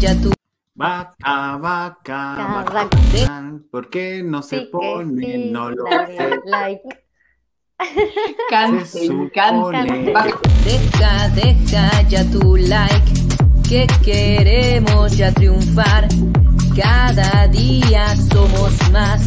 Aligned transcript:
Ya 0.00 0.14
tu 0.20 0.32
Vaca, 0.74 1.56
vaca, 1.58 2.64
vaca. 2.64 2.88
¿Por 3.70 3.90
qué 3.90 4.22
no 4.22 4.42
se 4.42 4.60
Sí 4.60 4.68
pone? 4.72 5.20
sí, 5.22 5.50
No 5.52 5.70
lo 5.70 5.84
dale 5.84 6.16
sé. 6.16 6.40
like. 6.46 6.82
Canten. 8.48 9.30
Va- 10.14 10.26
Deja, 10.64 11.28
deja 11.34 12.02
ya 12.08 12.24
tu 12.30 12.56
like, 12.56 13.12
que 13.68 13.86
queremos 14.02 15.16
ya 15.16 15.32
triunfar. 15.32 16.08
Cada 16.74 17.46
día 17.48 18.16
somos 18.32 18.72
más, 18.90 19.26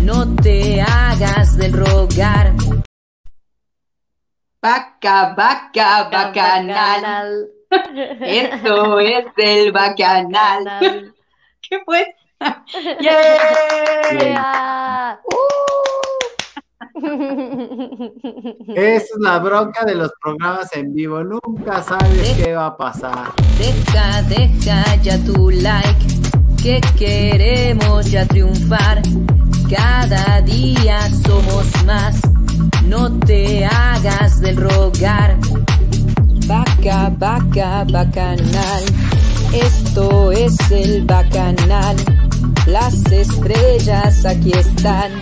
no 0.00 0.34
te 0.36 0.80
hagas 0.82 1.56
del 1.56 1.72
rogar. 1.72 2.52
Vaca, 4.60 5.34
vaca, 5.36 6.08
bacanal. 6.10 7.48
Esto 7.70 9.00
es 9.00 9.24
el 9.36 9.72
bacanal. 9.72 11.14
¿Qué 11.68 11.80
fue? 11.84 12.14
¡Yay! 13.00 14.18
Yeah. 14.18 15.20
Esa 18.74 18.96
es 18.96 19.10
la 19.20 19.38
bronca 19.38 19.84
de 19.84 19.94
los 19.94 20.10
programas 20.20 20.74
en 20.74 20.92
vivo. 20.92 21.22
Nunca 21.22 21.82
sabes 21.82 22.36
qué 22.36 22.54
va 22.54 22.66
a 22.66 22.76
pasar. 22.76 23.32
Deja, 23.58 24.22
deja 24.22 24.96
ya 24.96 25.18
tu 25.24 25.50
like, 25.50 26.06
que 26.62 26.80
queremos 26.98 28.10
ya 28.10 28.26
triunfar. 28.26 29.02
Cada 29.70 30.40
día 30.42 31.00
somos 31.26 31.84
más, 31.84 32.20
no 32.84 33.18
te 33.20 33.64
hagas 33.64 34.40
del 34.40 34.56
rogar. 34.56 35.36
Vaca, 36.50 37.14
vaca, 37.16 37.84
bacanal, 37.84 38.84
esto 39.52 40.32
es 40.32 40.58
el 40.72 41.04
bacanal. 41.04 41.94
Las 42.66 43.06
estrellas 43.12 44.26
aquí 44.26 44.50
están, 44.50 45.12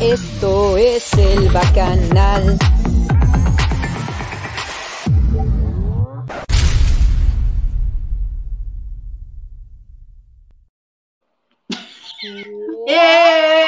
esto 0.00 0.78
es 0.78 1.12
el 1.18 1.50
bacanal. 1.50 2.56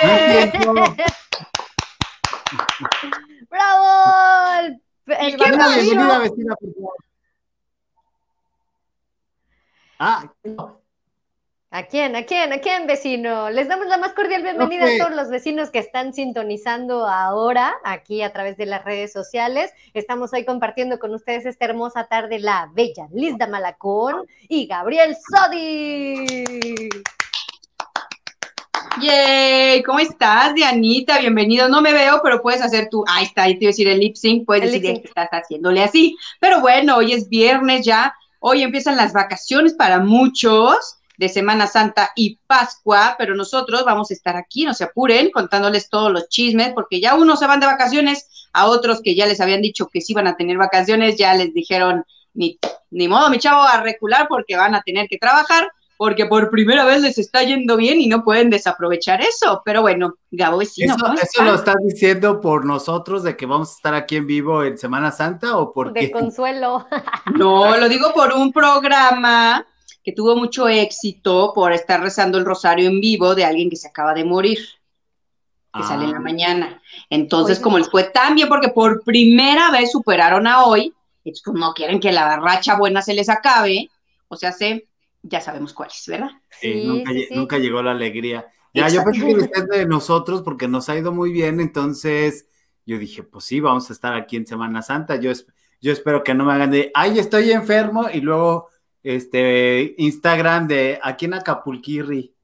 Entiendo. 0.01 0.73
¡Bravo! 3.51 4.86
El, 5.07 5.37
Una 5.37 5.69
bienvenida, 5.69 6.19
vecina, 6.19 6.57
por 6.57 6.75
favor. 6.75 6.95
Ah, 9.99 10.33
no. 10.43 10.81
¿A 11.71 11.85
quién? 11.85 12.17
¿A 12.17 12.25
quién? 12.25 12.53
¿A 12.53 12.59
quién, 12.59 12.87
vecino? 12.87 13.51
Les 13.51 13.69
damos 13.69 13.87
la 13.87 13.99
más 13.99 14.15
cordial 14.15 14.43
bienvenida 14.43 14.85
a 14.85 14.99
todos 14.99 15.15
los 15.15 15.29
vecinos 15.29 15.71
que 15.71 15.79
están 15.79 16.13
sintonizando 16.13 17.07
ahora 17.07 17.75
aquí 17.85 18.23
a 18.23 18.33
través 18.33 18.57
de 18.57 18.67
las 18.67 18.85
redes 18.85 19.13
sociales. 19.13 19.73
Estamos 19.95 20.33
hoy 20.33 20.45
compartiendo 20.45 20.99
con 20.99 21.15
ustedes 21.15 21.47
esta 21.47 21.67
hermosa 21.67 22.07
tarde 22.09 22.39
la 22.41 22.71
bella 22.73 23.09
Lizda 23.13 23.47
Malacón 23.47 24.27
y 24.49 24.67
Gabriel 24.67 25.17
Sodi. 25.17 26.89
¡Yay! 29.01 29.83
¿Cómo 29.83 29.99
estás, 29.99 30.55
Dianita? 30.55 31.19
Bienvenido. 31.19 31.69
No 31.69 31.83
me 31.83 31.93
veo, 31.93 32.21
pero 32.23 32.41
puedes 32.41 32.63
hacer 32.63 32.89
tu. 32.91 33.05
Ahí 33.07 33.25
está, 33.25 33.43
ahí 33.43 33.59
te 33.59 33.65
iba 33.65 33.69
a 33.69 33.73
decir 33.73 33.89
el 33.89 34.01
lip 34.01 34.17
sync. 34.17 34.47
Puedes 34.47 34.65
El 34.65 34.73
decir 34.73 34.87
sync. 34.87 35.03
que 35.03 35.09
estás 35.09 35.29
haciéndole 35.31 35.83
así. 35.83 36.17
Pero 36.41 36.61
bueno, 36.61 36.97
hoy 36.97 37.13
es 37.13 37.29
viernes 37.29 37.85
ya. 37.85 38.15
Hoy 38.41 38.63
empiezan 38.63 38.97
las 38.97 39.13
vacaciones 39.13 39.75
para 39.75 39.99
muchos 39.99 40.99
de 41.19 41.29
Semana 41.29 41.67
Santa 41.67 42.11
y 42.15 42.39
Pascua, 42.47 43.17
pero 43.19 43.35
nosotros 43.35 43.85
vamos 43.85 44.11
a 44.11 44.15
estar 44.15 44.37
aquí, 44.37 44.65
no 44.65 44.75
se 44.75 44.85
apuren, 44.85 45.31
contándoles 45.31 45.89
todos 45.89 46.13
los 46.13 46.29
chismes, 46.29 46.73
porque 46.75 47.01
ya 47.01 47.15
unos 47.15 47.39
se 47.39 47.47
van 47.47 47.61
de 47.61 47.67
vacaciones, 47.67 48.49
a 48.53 48.67
otros 48.67 49.01
que 49.03 49.15
ya 49.15 49.27
les 49.27 49.41
habían 49.41 49.63
dicho 49.63 49.89
que 49.89 50.03
sí 50.03 50.13
van 50.13 50.27
a 50.27 50.37
tener 50.37 50.59
vacaciones, 50.59 51.17
ya 51.17 51.33
les 51.35 51.55
dijeron, 51.55 52.05
ni, 52.35 52.59
ni 52.91 53.09
modo, 53.09 53.31
mi 53.31 53.39
chavo, 53.39 53.63
a 53.63 53.81
recular 53.81 54.27
porque 54.29 54.57
van 54.57 54.75
a 54.75 54.83
tener 54.83 55.09
que 55.09 55.17
trabajar, 55.17 55.71
porque 55.97 56.27
por 56.27 56.51
primera 56.51 56.85
vez 56.85 57.01
les 57.03 57.19
está 57.19 57.43
yendo 57.43 57.77
bien 57.77 58.01
y 58.01 58.07
no 58.07 58.23
pueden 58.25 58.51
desaprovechar 58.51 59.21
eso. 59.23 59.63
Pero 59.65 59.81
bueno, 59.83 60.15
Gabo 60.31 60.59
vecino, 60.59 60.95
¿Eso, 60.95 61.05
¿cómo 61.05 61.19
eso 61.19 61.43
lo 61.45 61.55
estás 61.55 61.77
diciendo 61.83 62.41
por 62.41 62.65
nosotros 62.65 63.23
de 63.23 63.37
que 63.37 63.47
vamos 63.47 63.71
a 63.71 63.75
estar 63.77 63.95
aquí 63.95 64.17
en 64.17 64.27
vivo 64.27 64.63
en 64.65 64.77
Semana 64.79 65.11
Santa 65.13 65.57
o 65.57 65.73
por 65.73 65.93
De 65.93 66.01
qué? 66.01 66.11
consuelo. 66.11 66.87
No, 67.37 67.77
lo 67.77 67.89
digo 67.89 68.13
por 68.15 68.33
un 68.33 68.53
programa 68.53 69.67
que 70.05 70.13
tuvo 70.13 70.37
mucho 70.37 70.69
éxito 70.69 71.53
por 71.55 71.73
estar 71.73 72.01
rezando 72.01 72.39
el 72.39 72.45
rosario 72.45 72.89
en 72.89 73.01
vivo 73.01 73.35
de 73.35 73.45
alguien 73.45 73.69
que 73.69 73.77
se 73.77 73.89
acaba 73.89 74.15
de 74.15 74.25
morir, 74.25 74.59
que 75.75 75.83
sale 75.83 76.05
en 76.05 76.13
la 76.13 76.19
Ah. 76.19 76.21
mañana. 76.21 76.83
Entonces, 77.11 77.57
Oye. 77.59 77.63
como 77.65 77.79
les 77.79 77.91
fue 77.91 78.05
tan 78.05 78.35
bien, 78.37 78.49
porque 78.49 78.69
por 78.69 79.03
primera 79.03 79.71
vez 79.73 79.91
superaron 79.91 80.47
a 80.47 80.65
hoy, 80.65 80.95
es 81.25 81.43
como 81.43 81.59
no 81.59 81.75
quieren 81.75 81.99
que 81.99 82.13
la 82.13 82.37
racha 82.37 82.77
buena 82.77 83.03
se 83.03 83.15
les 83.15 83.29
acabe, 83.29 83.91
o 84.29 84.37
sea, 84.37 84.53
se, 84.53 84.87
ya 85.29 85.41
sabemos 85.41 85.73
cuáles, 85.75 86.03
¿verdad? 86.07 86.31
Sí, 86.51 86.81
nunca, 86.83 87.13
sí, 87.13 87.19
lle- 87.19 87.29
sí. 87.29 87.35
nunca 87.35 87.59
llegó 87.59 87.83
la 87.83 87.93
alegría. 87.93 88.47
Ya, 88.73 88.89
yo 88.89 89.03
pensé 89.05 89.25
que 89.27 89.35
decías 89.35 89.67
de 89.69 89.87
nosotros 89.87 90.43
porque 90.43 90.69
nos 90.69 90.89
ha 90.89 90.97
ido 90.97 91.13
muy 91.13 91.33
bien, 91.33 91.61
entonces 91.61 92.49
yo 92.87 92.99
dije, 92.99 93.23
pues 93.23 93.45
sí, 93.45 93.61
vamos 93.61 93.91
a 93.91 93.93
estar 93.93 94.15
aquí 94.15 94.37
en 94.37 94.47
Semana 94.47 94.83
Santa. 94.83 95.17
Yo, 95.17 95.31
es- 95.31 95.47
yo 95.81 95.93
espero 95.93 96.23
que 96.25 96.35
no 96.35 96.45
me 96.45 96.53
hagan 96.53 96.71
de, 96.71 96.91
ay, 96.95 97.19
estoy 97.19 97.53
enfermo, 97.53 98.09
y 98.13 98.21
luego 98.21 98.69
este 99.03 99.95
Instagram 99.99 100.67
de 100.69 100.99
aquí 101.03 101.27
en 101.27 101.35
Acapulquirri. 101.35 102.35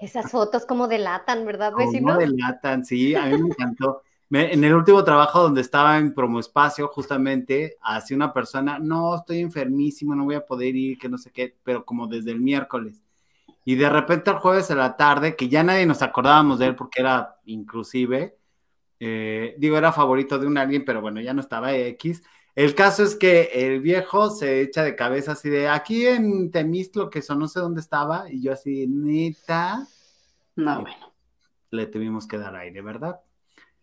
Esas 0.00 0.30
fotos 0.30 0.66
como 0.66 0.88
delatan, 0.88 1.44
¿verdad, 1.46 1.72
Como 1.72 1.76
vecino? 1.76 2.16
delatan, 2.16 2.84
sí, 2.84 3.14
a 3.14 3.26
mí 3.26 3.38
me 3.38 3.48
encantó. 3.48 4.02
Me- 4.32 4.52
en 4.54 4.64
el 4.64 4.74
último 4.74 5.04
trabajo 5.04 5.42
donde 5.42 5.60
estaba 5.60 5.98
en 5.98 6.14
Promo 6.14 6.40
Espacio, 6.40 6.88
justamente, 6.88 7.76
hace 7.82 8.14
una 8.14 8.32
persona, 8.32 8.78
no, 8.78 9.14
estoy 9.16 9.40
enfermísimo, 9.40 10.14
no 10.14 10.24
voy 10.24 10.36
a 10.36 10.46
poder 10.46 10.74
ir, 10.74 10.98
que 10.98 11.08
no 11.10 11.18
sé 11.18 11.30
qué, 11.32 11.54
pero 11.62 11.84
como 11.84 12.06
desde 12.06 12.30
el 12.32 12.40
miércoles. 12.40 13.02
Y 13.64 13.76
de 13.76 13.90
repente 13.90 14.30
el 14.30 14.38
jueves 14.38 14.70
a 14.70 14.76
la 14.76 14.96
tarde, 14.96 15.36
que 15.36 15.48
ya 15.48 15.62
nadie 15.64 15.86
nos 15.86 16.02
acordábamos 16.02 16.58
de 16.60 16.66
él 16.68 16.76
porque 16.76 17.02
era 17.02 17.36
inclusive, 17.46 18.38
eh, 19.00 19.54
digo, 19.58 19.78
era 19.78 19.92
favorito 19.92 20.38
de 20.38 20.46
un 20.46 20.58
alguien, 20.58 20.84
pero 20.84 21.00
bueno, 21.02 21.20
ya 21.20 21.34
no 21.34 21.40
estaba 21.42 21.74
X. 21.76 22.22
El 22.56 22.74
caso 22.74 23.04
es 23.04 23.16
que 23.16 23.50
el 23.54 23.80
viejo 23.80 24.30
se 24.30 24.62
echa 24.62 24.84
de 24.84 24.96
cabeza 24.96 25.32
así 25.32 25.50
de 25.50 25.68
aquí 25.68 26.06
en 26.06 26.50
Temistlo, 26.52 27.10
que 27.10 27.20
eso 27.20 27.34
no 27.36 27.48
sé 27.48 27.60
dónde 27.60 27.80
estaba, 27.82 28.30
y 28.32 28.42
yo 28.42 28.52
así, 28.52 28.86
neta, 28.88 29.88
No, 30.56 30.82
bueno. 30.82 31.12
le 31.70 31.86
tuvimos 31.88 32.26
que 32.28 32.38
dar 32.38 32.56
aire, 32.56 32.82
¿verdad? 32.82 33.20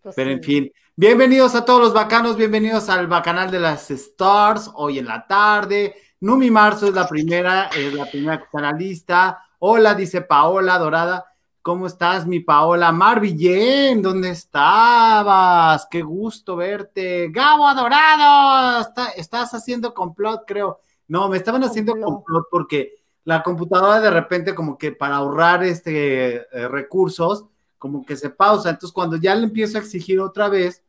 Pues 0.01 0.15
Pero 0.15 0.29
en 0.31 0.41
fin, 0.41 0.71
bienvenidos 0.95 1.55
a 1.55 1.65
todos 1.65 1.81
los 1.81 1.93
bacanos, 1.93 2.37
bienvenidos 2.37 2.89
al 2.89 3.07
bacanal 3.07 3.51
de 3.51 3.59
las 3.59 3.91
Stars, 3.91 4.71
hoy 4.75 4.99
en 4.99 5.05
la 5.05 5.27
tarde. 5.27 5.95
Numi 6.21 6.49
Marzo 6.49 6.87
es 6.87 6.93
la 6.93 7.07
primera, 7.07 7.65
es 7.67 7.93
la 7.93 8.05
primera 8.05 8.37
que 8.37 8.45
está 8.45 8.59
en 8.59 8.63
la 8.63 8.71
lista. 8.73 9.43
Hola, 9.59 9.93
dice 9.95 10.21
Paola 10.21 10.77
Dorada. 10.77 11.25
¿Cómo 11.61 11.85
estás, 11.87 12.25
mi 12.25 12.39
Paola? 12.39 12.91
Marvillén, 12.93 14.01
¿dónde 14.01 14.29
estabas? 14.29 15.85
Qué 15.91 16.01
gusto 16.01 16.55
verte. 16.55 17.27
Gabo 17.29 17.67
Adorado, 17.67 18.79
está- 18.81 19.09
estás 19.11 19.53
haciendo 19.53 19.93
complot, 19.93 20.43
creo. 20.47 20.79
No, 21.09 21.27
me 21.27 21.37
estaban 21.37 21.63
haciendo 21.63 21.91
Complot. 21.93 22.13
complot 22.13 22.45
porque 22.49 22.93
la 23.25 23.43
computadora 23.43 23.99
de 23.99 24.09
repente 24.09 24.55
como 24.55 24.77
que 24.77 24.93
para 24.93 25.17
ahorrar 25.17 25.63
este 25.63 26.35
eh, 26.37 26.67
recursos, 26.69 27.45
como 27.79 28.05
que 28.05 28.15
se 28.15 28.29
pausa. 28.29 28.69
Entonces, 28.69 28.93
cuando 28.93 29.15
ya 29.15 29.33
le 29.33 29.45
empiezo 29.45 29.77
a 29.77 29.81
exigir 29.81 30.19
otra 30.19 30.49
vez, 30.49 30.83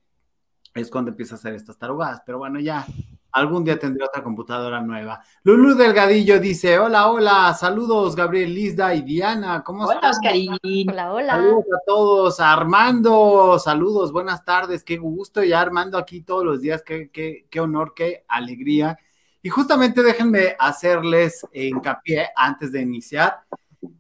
es 0.75 0.91
cuando 0.91 1.11
empieza 1.11 1.37
a 1.37 1.39
hacer 1.39 1.55
estas 1.55 1.79
tarugadas. 1.79 2.21
Pero 2.27 2.39
bueno, 2.39 2.61
ya 2.61 2.85
algún 3.33 3.65
día 3.65 3.79
tendré 3.79 4.05
otra 4.05 4.23
computadora 4.23 4.81
nueva. 4.81 5.23
Lulu 5.45 5.75
Delgadillo 5.77 6.41
dice: 6.41 6.79
Hola, 6.79 7.09
hola, 7.09 7.55
saludos, 7.55 8.15
Gabriel, 8.17 8.53
Lizda 8.53 8.95
y 8.95 9.03
Diana. 9.03 9.63
¿Cómo 9.65 9.85
Hola, 9.85 9.95
están? 9.95 10.11
Oscarín. 10.11 10.91
Hola, 10.91 11.13
hola. 11.13 11.33
Saludos 11.35 11.65
a 11.65 11.85
todos. 11.87 12.41
Armando, 12.41 13.59
saludos, 13.59 14.13
buenas 14.13 14.45
tardes, 14.45 14.85
qué 14.85 14.99
gusto. 14.99 15.43
Ya 15.45 15.61
Armando 15.61 15.97
aquí 15.97 16.23
todos 16.23 16.45
los 16.45 16.61
días, 16.61 16.83
qué, 16.83 17.11
qué, 17.11 17.47
qué 17.49 17.61
honor, 17.61 17.95
qué 17.95 18.25
alegría. 18.29 18.99
Y 19.43 19.49
justamente 19.49 20.03
déjenme 20.03 20.55
hacerles 20.59 21.47
hincapié 21.53 22.29
antes 22.37 22.73
de 22.73 22.83
iniciar 22.83 23.41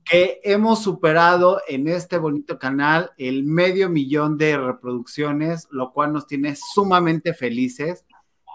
que 0.04 0.40
hemos 0.42 0.82
superado 0.82 1.62
en 1.66 1.88
este 1.88 2.18
bonito 2.18 2.58
canal 2.58 3.12
el 3.16 3.44
medio 3.44 3.88
millón 3.88 4.36
de 4.36 4.58
reproducciones, 4.58 5.68
lo 5.70 5.92
cual 5.92 6.12
nos 6.12 6.26
tiene 6.26 6.56
sumamente 6.56 7.32
felices. 7.32 8.04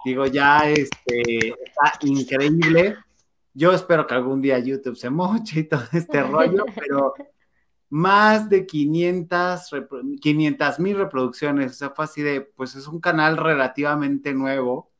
Digo, 0.04 0.27
ya 0.27 0.69
este, 0.69 1.50
está 1.50 1.98
increíble. 2.01 2.98
Yo 3.54 3.72
espero 3.74 4.06
que 4.06 4.13
algún 4.13 4.42
día 4.42 4.60
YouTube 4.60 4.98
se 4.98 5.10
moche 5.10 5.62
y 5.62 5.63
todo 5.63 5.83
este 5.94 6.22
rollo, 6.24 6.66
pero 6.75 7.13
más 7.89 8.50
de 8.50 8.66
500 8.66 9.72
mil 10.80 10.98
reproducciones. 10.98 11.72
O 11.72 11.75
sea, 11.75 11.89
fue 11.92 12.06
así 12.06 12.22
de, 12.22 12.42
pues 12.42 12.75
es 12.75 12.88
un 12.88 13.00
canal 13.00 13.38
relativamente 13.38 14.33
nuevo. 14.33 14.92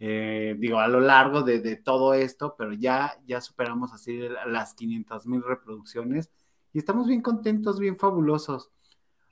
Eh, 0.00 0.56
digo, 0.58 0.80
a 0.80 0.88
lo 0.88 0.98
largo 0.98 1.42
de, 1.42 1.60
de, 1.60 1.76
todo 1.76 2.14
esto, 2.14 2.54
pero 2.56 2.72
ya, 2.72 3.16
ya 3.26 3.40
superamos 3.40 3.92
así 3.92 4.18
las 4.46 4.74
500 4.74 5.26
mil 5.26 5.42
reproducciones 5.42 6.30
y 6.72 6.78
estamos 6.78 7.06
bien 7.06 7.20
contentos, 7.20 7.78
bien 7.78 7.96
fabulosos. 7.96 8.70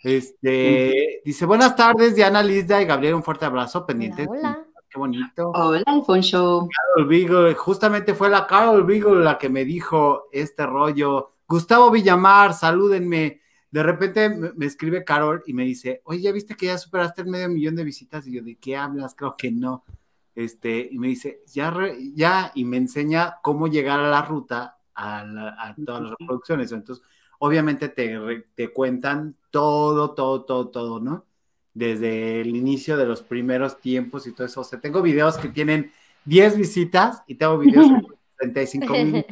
Este, 0.02 1.22
dice, 1.24 1.46
buenas 1.46 1.74
tardes, 1.74 2.14
Diana 2.14 2.42
Lizda 2.42 2.80
y 2.80 2.84
Gabriel, 2.84 3.14
un 3.14 3.22
fuerte 3.22 3.46
abrazo, 3.46 3.84
pendiente. 3.86 4.26
Hola, 4.28 4.64
Qué 4.90 4.98
bonito. 4.98 5.50
Hola, 5.54 5.82
Alfonso. 5.86 6.66
Carol 6.94 7.08
Beagle, 7.08 7.54
justamente 7.54 8.14
fue 8.14 8.30
la 8.30 8.46
Carol 8.46 8.84
Beagle 8.84 9.22
la 9.22 9.36
que 9.36 9.50
me 9.50 9.64
dijo 9.64 10.28
este 10.32 10.64
rollo. 10.64 11.34
Gustavo 11.46 11.90
Villamar, 11.90 12.54
salúdenme. 12.54 13.40
De 13.70 13.82
repente 13.82 14.30
me, 14.30 14.64
escribe 14.64 15.04
Carol 15.04 15.42
y 15.46 15.52
me 15.52 15.64
dice, 15.64 16.00
oye, 16.04 16.22
¿ya 16.22 16.32
viste 16.32 16.54
que 16.54 16.66
ya 16.66 16.78
superaste 16.78 17.20
el 17.22 17.28
medio 17.28 17.50
millón 17.50 17.76
de 17.76 17.84
visitas? 17.84 18.26
Y 18.26 18.32
yo, 18.32 18.42
¿de 18.42 18.56
qué 18.56 18.76
hablas? 18.76 19.14
Creo 19.14 19.36
que 19.36 19.50
no. 19.50 19.84
Este, 20.38 20.88
y 20.92 21.00
me 21.00 21.08
dice, 21.08 21.42
ya, 21.52 21.74
ya, 22.14 22.52
y 22.54 22.64
me 22.64 22.76
enseña 22.76 23.38
cómo 23.42 23.66
llegar 23.66 23.98
a 23.98 24.08
la 24.08 24.22
ruta 24.22 24.78
a, 24.94 25.22
a 25.22 25.74
todas 25.84 26.02
las 26.02 26.10
reproducciones. 26.16 26.70
Entonces, 26.70 27.04
obviamente 27.40 27.88
te, 27.88 28.46
te 28.54 28.72
cuentan 28.72 29.34
todo, 29.50 30.14
todo, 30.14 30.44
todo, 30.44 30.68
todo, 30.68 31.00
¿no? 31.00 31.26
Desde 31.74 32.40
el 32.40 32.54
inicio 32.54 32.96
de 32.96 33.06
los 33.06 33.20
primeros 33.20 33.80
tiempos 33.80 34.28
y 34.28 34.32
todo 34.32 34.46
eso. 34.46 34.60
O 34.60 34.64
sea, 34.64 34.80
tengo 34.80 35.02
videos 35.02 35.38
que 35.38 35.48
tienen 35.48 35.90
10 36.24 36.56
visitas 36.56 37.24
y 37.26 37.34
tengo 37.34 37.58
videos 37.58 37.88
de 37.90 38.02
35 38.38 38.92
mil 38.92 39.26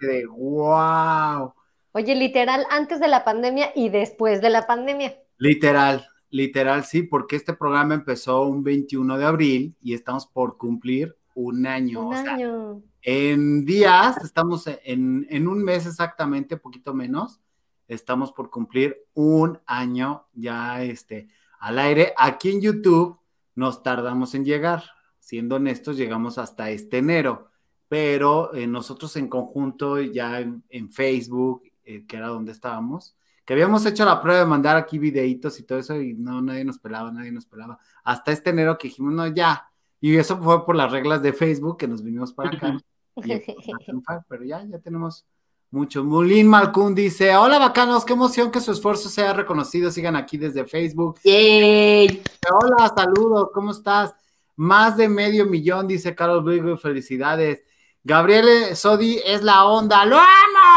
de 0.00 0.26
wow. 0.26 1.54
Oye, 1.92 2.16
literal, 2.16 2.66
antes 2.68 2.98
de 2.98 3.06
la 3.06 3.24
pandemia 3.24 3.70
y 3.76 3.90
después 3.90 4.42
de 4.42 4.50
la 4.50 4.66
pandemia. 4.66 5.16
Literal, 5.36 6.04
literal, 6.30 6.84
sí, 6.84 7.02
porque 7.02 7.36
este 7.36 7.54
programa 7.54 7.94
empezó 7.94 8.42
un 8.42 8.62
21 8.62 9.18
de 9.18 9.24
abril 9.24 9.76
y 9.80 9.94
estamos 9.94 10.26
por 10.26 10.56
cumplir 10.56 11.16
un 11.34 11.66
año. 11.66 12.08
Un 12.08 12.14
año. 12.14 12.82
en 13.02 13.64
días, 13.64 14.16
estamos 14.24 14.66
en, 14.66 15.26
en 15.30 15.48
un 15.48 15.62
mes 15.62 15.86
exactamente, 15.86 16.56
poquito 16.56 16.94
menos, 16.94 17.40
estamos 17.88 18.32
por 18.32 18.50
cumplir 18.50 19.06
un 19.14 19.58
año 19.66 20.26
ya 20.34 20.82
este, 20.82 21.28
al 21.58 21.78
aire. 21.78 22.12
Aquí 22.16 22.50
en 22.50 22.60
YouTube 22.60 23.18
nos 23.54 23.82
tardamos 23.82 24.34
en 24.34 24.44
llegar, 24.44 24.84
siendo 25.18 25.56
honestos, 25.56 25.96
llegamos 25.96 26.38
hasta 26.38 26.70
este 26.70 26.98
enero, 26.98 27.50
pero 27.88 28.54
eh, 28.54 28.66
nosotros 28.66 29.16
en 29.16 29.28
conjunto 29.28 30.00
ya 30.00 30.40
en, 30.40 30.92
Facebook, 30.92 31.62
eh, 31.84 32.04
que 32.06 32.16
era 32.16 32.28
donde 32.28 32.52
estábamos, 32.52 33.16
que 33.48 33.54
habíamos 33.54 33.86
hecho 33.86 34.04
la 34.04 34.20
prueba 34.20 34.40
de 34.40 34.44
mandar 34.44 34.76
aquí 34.76 34.98
videitos 34.98 35.58
y 35.58 35.62
todo 35.62 35.78
eso 35.78 35.98
y 35.98 36.12
no, 36.12 36.42
nadie 36.42 36.66
nos 36.66 36.78
pelaba, 36.78 37.10
nadie 37.10 37.32
nos 37.32 37.46
pelaba. 37.46 37.78
Hasta 38.04 38.30
este 38.30 38.50
enero 38.50 38.76
que 38.76 38.88
dijimos, 38.88 39.14
no, 39.14 39.26
ya. 39.26 39.70
Y 40.02 40.14
eso 40.18 40.36
fue 40.36 40.66
por 40.66 40.76
las 40.76 40.92
reglas 40.92 41.22
de 41.22 41.32
Facebook 41.32 41.78
que 41.78 41.88
nos 41.88 42.02
vinimos 42.02 42.30
para 42.34 42.50
acá. 42.50 42.78
pero 44.28 44.44
ya, 44.44 44.62
ya 44.66 44.78
tenemos 44.80 45.24
mucho. 45.70 46.04
Mulín 46.04 46.46
Malcún 46.46 46.94
dice: 46.94 47.34
Hola, 47.34 47.58
bacanos, 47.58 48.04
qué 48.04 48.12
emoción 48.12 48.50
que 48.50 48.60
su 48.60 48.70
esfuerzo 48.70 49.08
sea 49.08 49.32
reconocido. 49.32 49.90
Sigan 49.90 50.14
aquí 50.14 50.36
desde 50.36 50.66
Facebook. 50.66 51.18
Hola, 51.24 52.92
saludos, 52.94 53.48
¿cómo 53.54 53.70
estás? 53.70 54.14
Más 54.56 54.98
de 54.98 55.08
medio 55.08 55.46
millón, 55.46 55.88
dice 55.88 56.14
Carlos 56.14 56.44
Brigo, 56.44 56.76
felicidades. 56.76 57.62
Gabriel 58.04 58.76
Sodi 58.76 59.22
es 59.24 59.42
la 59.42 59.64
onda, 59.64 60.04
¡lo 60.04 60.18
amo! 60.18 60.67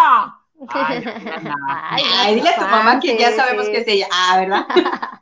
Ay, 0.70 1.04
dile 2.36 2.50
a 2.50 2.56
tu 2.56 2.62
mamá 2.62 3.00
que 3.00 3.18
ya 3.18 3.32
sabemos 3.32 3.68
que 3.68 3.78
es 3.78 3.88
ella. 3.88 4.08
Ah, 4.12 4.40
¿verdad? 4.40 4.68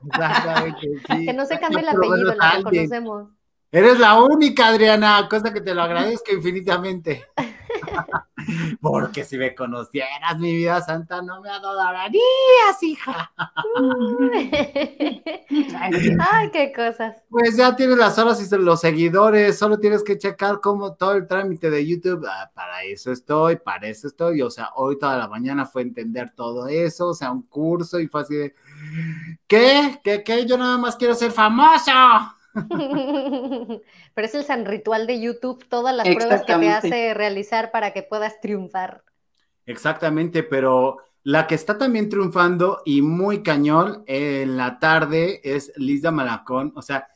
Que 1.07 1.33
no 1.33 1.45
se 1.45 1.59
cambie 1.59 1.81
el 1.81 1.89
apellido, 1.89 2.33
la 2.35 2.51
reconocemos. 2.51 3.27
Eres 3.71 3.99
la 3.99 4.19
única, 4.19 4.67
Adriana, 4.67 5.27
cosa 5.29 5.53
que 5.53 5.61
te 5.61 5.75
lo 5.75 5.83
agradezco 5.83 6.31
infinitamente. 6.33 7.25
Porque 8.81 9.23
si 9.23 9.37
me 9.37 9.53
conocieras, 9.53 10.39
mi 10.39 10.55
vida 10.55 10.81
santa, 10.81 11.21
no 11.21 11.41
me 11.41 11.49
adorarías, 11.49 12.81
hija. 12.81 13.31
Ay, 16.31 16.49
qué 16.51 16.71
cosas. 16.75 17.17
Pues 17.29 17.57
ya 17.57 17.75
tienes 17.75 17.97
las 17.97 18.17
horas 18.17 18.41
y 18.41 18.57
los 18.57 18.81
seguidores, 18.81 19.57
solo 19.57 19.79
tienes 19.79 20.03
que 20.03 20.17
checar 20.17 20.59
cómo 20.61 20.93
todo 20.93 21.13
el 21.13 21.27
trámite 21.27 21.69
de 21.69 21.85
YouTube, 21.85 22.25
ah, 22.27 22.49
para 22.53 22.83
eso 22.83 23.11
estoy, 23.11 23.57
para 23.57 23.87
eso 23.87 24.07
estoy, 24.07 24.41
o 24.41 24.49
sea, 24.49 24.69
hoy 24.75 24.97
toda 24.97 25.17
la 25.17 25.27
mañana 25.27 25.65
fue 25.65 25.81
entender 25.81 26.31
todo 26.31 26.67
eso, 26.67 27.09
o 27.09 27.13
sea, 27.13 27.31
un 27.31 27.43
curso 27.43 27.99
y 27.99 28.07
fue 28.07 28.21
así 28.21 28.35
de, 28.35 28.55
¿qué? 29.47 29.99
¿Qué? 30.03 30.23
¿Qué? 30.23 30.45
Yo 30.45 30.57
nada 30.57 30.77
más 30.77 30.95
quiero 30.95 31.15
ser 31.15 31.31
famoso. 31.31 31.91
Pero 34.13 34.27
es 34.27 34.35
el 34.35 34.43
san 34.43 34.65
ritual 34.65 35.07
de 35.07 35.21
YouTube, 35.21 35.65
todas 35.67 35.95
las 35.95 36.07
pruebas 36.07 36.43
que 36.43 36.55
te 36.55 36.69
hace 36.69 37.13
realizar 37.13 37.71
para 37.71 37.91
que 37.93 38.03
puedas 38.03 38.39
triunfar. 38.41 39.03
Exactamente, 39.65 40.41
pero 40.41 40.97
la 41.23 41.45
que 41.45 41.53
está 41.53 41.77
también 41.77 42.09
triunfando 42.09 42.81
y 42.85 43.03
muy 43.03 43.43
cañón 43.43 44.03
en 44.07 44.57
la 44.57 44.79
tarde 44.79 45.41
es 45.43 45.71
Lisa 45.75 46.09
Malacón. 46.09 46.73
O 46.75 46.81
sea, 46.81 47.07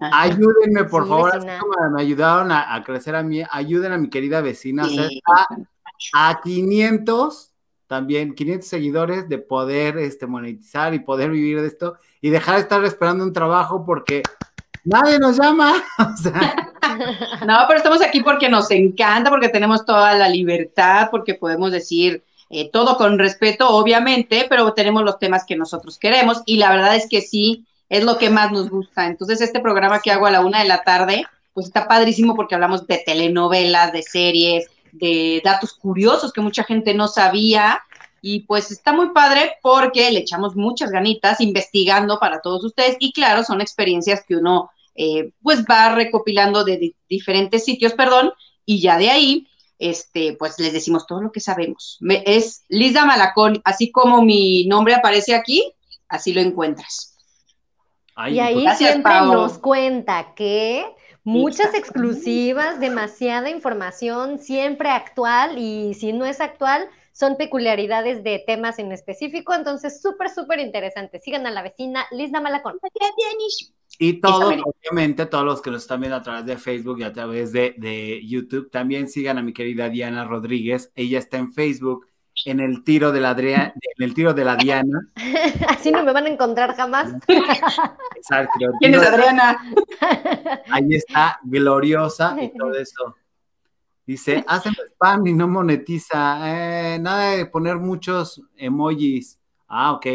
ayúdenme, 0.00 0.84
por 0.84 1.06
favor, 1.06 1.40
me 1.92 2.02
ayudaron 2.02 2.50
a, 2.50 2.82
crecer 2.84 3.14
a 3.14 3.22
mí, 3.22 3.42
ayuden 3.48 3.92
a 3.92 3.98
mi 3.98 4.10
querida 4.10 4.40
vecina 4.40 4.84
a, 6.14 6.40
500 6.42 7.52
también 7.86 8.34
500 8.34 8.68
seguidores 8.68 9.28
de 9.28 9.38
poder 9.38 9.98
este, 9.98 10.26
monetizar 10.26 10.94
y 10.94 11.00
poder 11.00 11.30
vivir 11.30 11.60
de 11.60 11.66
esto 11.66 11.98
y 12.22 12.30
dejar 12.30 12.56
de 12.56 12.62
estar 12.62 12.82
esperando 12.84 13.22
un 13.22 13.34
trabajo 13.34 13.84
porque 13.84 14.22
nadie 14.84 15.18
nos 15.18 15.38
llama. 15.38 15.74
no, 17.46 17.58
pero 17.66 17.76
estamos 17.76 18.02
aquí 18.02 18.20
porque 18.22 18.48
nos 18.48 18.70
encanta, 18.70 19.30
porque 19.30 19.48
tenemos 19.48 19.84
toda 19.84 20.14
la 20.14 20.28
libertad, 20.28 21.08
porque 21.10 21.34
podemos 21.34 21.72
decir 21.72 22.24
eh, 22.50 22.70
todo 22.70 22.96
con 22.96 23.18
respeto, 23.18 23.70
obviamente, 23.70 24.46
pero 24.48 24.72
tenemos 24.74 25.02
los 25.04 25.18
temas 25.18 25.44
que 25.46 25.56
nosotros 25.56 25.98
queremos 25.98 26.42
y 26.44 26.56
la 26.56 26.70
verdad 26.70 26.96
es 26.96 27.08
que 27.08 27.22
sí, 27.22 27.64
es 27.88 28.04
lo 28.04 28.18
que 28.18 28.30
más 28.30 28.52
nos 28.52 28.68
gusta. 28.68 29.06
Entonces, 29.06 29.40
este 29.40 29.60
programa 29.60 30.00
que 30.00 30.10
hago 30.10 30.26
a 30.26 30.30
la 30.30 30.40
una 30.40 30.60
de 30.60 30.68
la 30.68 30.82
tarde, 30.82 31.24
pues 31.54 31.66
está 31.66 31.86
padrísimo 31.86 32.34
porque 32.34 32.54
hablamos 32.54 32.86
de 32.86 33.02
telenovelas, 33.04 33.92
de 33.92 34.02
series, 34.02 34.66
de 34.92 35.40
datos 35.44 35.72
curiosos 35.72 36.32
que 36.32 36.40
mucha 36.40 36.64
gente 36.64 36.94
no 36.94 37.08
sabía. 37.08 37.82
Y 38.24 38.40
pues 38.40 38.70
está 38.70 38.92
muy 38.92 39.10
padre 39.10 39.56
porque 39.62 40.10
le 40.12 40.20
echamos 40.20 40.54
muchas 40.54 40.90
ganitas 40.90 41.40
investigando 41.40 42.18
para 42.20 42.40
todos 42.40 42.64
ustedes 42.64 42.96
y 43.00 43.12
claro, 43.12 43.42
son 43.42 43.60
experiencias 43.60 44.24
que 44.24 44.36
uno 44.36 44.70
eh, 44.94 45.32
pues 45.42 45.64
va 45.64 45.94
recopilando 45.94 46.64
de, 46.64 46.94
diferentes 47.08 47.64
sitios, 47.64 47.94
perdón, 47.94 48.32
y 48.64 48.80
ya 48.80 48.98
de 48.98 49.10
ahí, 49.10 49.48
este, 49.78 50.34
pues 50.38 50.58
les 50.58 50.72
decimos 50.72 51.06
todo 51.06 51.20
lo 51.20 51.32
que 51.32 51.40
sabemos. 51.40 51.98
es 52.24 52.64
Lisa 52.68 53.04
Malacón, 53.04 53.60
así 53.64 53.90
como 53.90 54.22
mi 54.22 54.66
nombre 54.66 54.94
aparece 54.94 55.34
aquí, 55.34 55.72
así 56.08 56.32
lo 56.32 56.40
encuentras. 56.40 57.16
y 58.28 58.38
ahí 58.38 58.64
siempre 58.76 59.20
nos 59.22 59.58
cuenta 59.58 60.34
que 60.34 60.86
muchas 61.24 61.74
exclusivas, 61.74 62.78
demasiada 62.78 63.50
información, 63.50 64.38
siempre 64.38 64.90
actual, 64.90 65.58
y 65.58 65.94
si 65.94 66.12
no 66.12 66.26
es 66.26 66.40
actual, 66.40 66.88
son 67.12 67.36
peculiaridades 67.36 68.24
de 68.24 68.42
temas 68.46 68.78
en 68.78 68.90
específico, 68.90 69.54
entonces 69.54 70.00
súper, 70.00 70.30
súper 70.30 70.58
interesante. 70.60 71.20
Sigan 71.20 71.46
a 71.46 71.50
la 71.50 71.62
vecina 71.62 72.06
Lisa 72.10 72.40
Malacón. 72.40 72.78
Y 73.98 74.20
todos, 74.20 74.54
obviamente, 74.64 75.26
todos 75.26 75.44
los 75.44 75.62
que 75.62 75.70
nos 75.70 75.82
están 75.82 76.00
viendo 76.00 76.16
a 76.16 76.22
través 76.22 76.46
de 76.46 76.56
Facebook 76.56 77.00
y 77.00 77.04
a 77.04 77.12
través 77.12 77.52
de, 77.52 77.74
de, 77.76 78.26
YouTube, 78.26 78.70
también 78.70 79.08
sigan 79.08 79.38
a 79.38 79.42
mi 79.42 79.52
querida 79.52 79.90
Diana 79.90 80.24
Rodríguez. 80.24 80.90
Ella 80.94 81.18
está 81.18 81.36
en 81.36 81.52
Facebook 81.52 82.06
en 82.44 82.60
el 82.60 82.82
tiro 82.82 83.12
de 83.12 83.20
la 83.20 83.30
Adriana, 83.30 83.74
en 83.74 84.04
el 84.04 84.14
tiro 84.14 84.32
de 84.34 84.44
la 84.44 84.56
Diana. 84.56 85.08
Así 85.68 85.90
no 85.90 86.02
me 86.02 86.12
van 86.12 86.26
a 86.26 86.30
encontrar 86.30 86.74
jamás. 86.74 87.12
Exacto. 88.16 88.66
¿Quién 88.80 88.94
es 88.94 89.06
Adriana? 89.06 89.58
Ahí 90.70 90.94
está, 90.94 91.38
gloriosa 91.42 92.36
y 92.40 92.52
todo 92.58 92.74
eso. 92.74 93.16
Dice, 94.04 94.44
hacen 94.48 94.74
spam 94.92 95.26
y 95.26 95.32
no 95.32 95.46
monetiza. 95.48 96.40
Eh, 96.94 96.98
nada 96.98 97.30
de 97.30 97.46
poner 97.46 97.76
muchos 97.76 98.42
emojis. 98.56 99.38
Ah, 99.68 99.92
ok. 99.92 100.06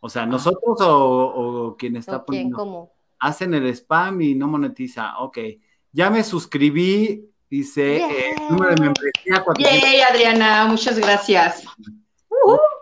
O 0.00 0.08
sea, 0.08 0.24
nosotros 0.24 0.78
o, 0.80 1.76
quien 1.78 1.96
está 1.96 2.24
poniendo. 2.24 2.56
¿Cómo? 2.56 2.92
Hacen 3.18 3.54
el 3.54 3.66
spam 3.68 4.20
y 4.22 4.34
no 4.34 4.48
monetiza. 4.48 5.18
Ok. 5.18 5.38
Ya 5.92 6.10
me 6.10 6.22
suscribí. 6.24 7.30
Dice, 7.48 7.98
eh, 7.98 8.34
número 8.50 8.74
de 8.74 8.80
membresía. 8.82 9.44
Yay, 9.58 10.00
Adriana, 10.00 10.66
muchas 10.66 10.98
gracias. 10.98 11.64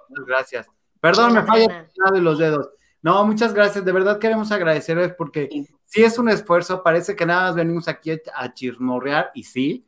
Muchas 0.09 0.26
gracias. 0.26 0.66
Perdón, 1.00 1.35
me 1.35 1.42
falla 1.42 1.87
de 2.12 2.21
los 2.21 2.38
dedos. 2.38 2.71
No, 3.02 3.26
muchas 3.26 3.52
gracias. 3.52 3.85
De 3.85 3.92
verdad 3.92 4.18
queremos 4.18 4.50
agradecerles 4.50 5.12
porque 5.12 5.50
sí. 5.85 6.02
es 6.02 6.18
un 6.18 6.30
esfuerzo. 6.30 6.83
Parece 6.83 7.14
que 7.14 7.26
nada 7.26 7.49
más 7.49 7.54
venimos 7.54 7.88
aquí 7.88 8.11
a 8.35 8.54
chismorrear 8.54 9.30
y 9.35 9.44
sí, 9.44 9.87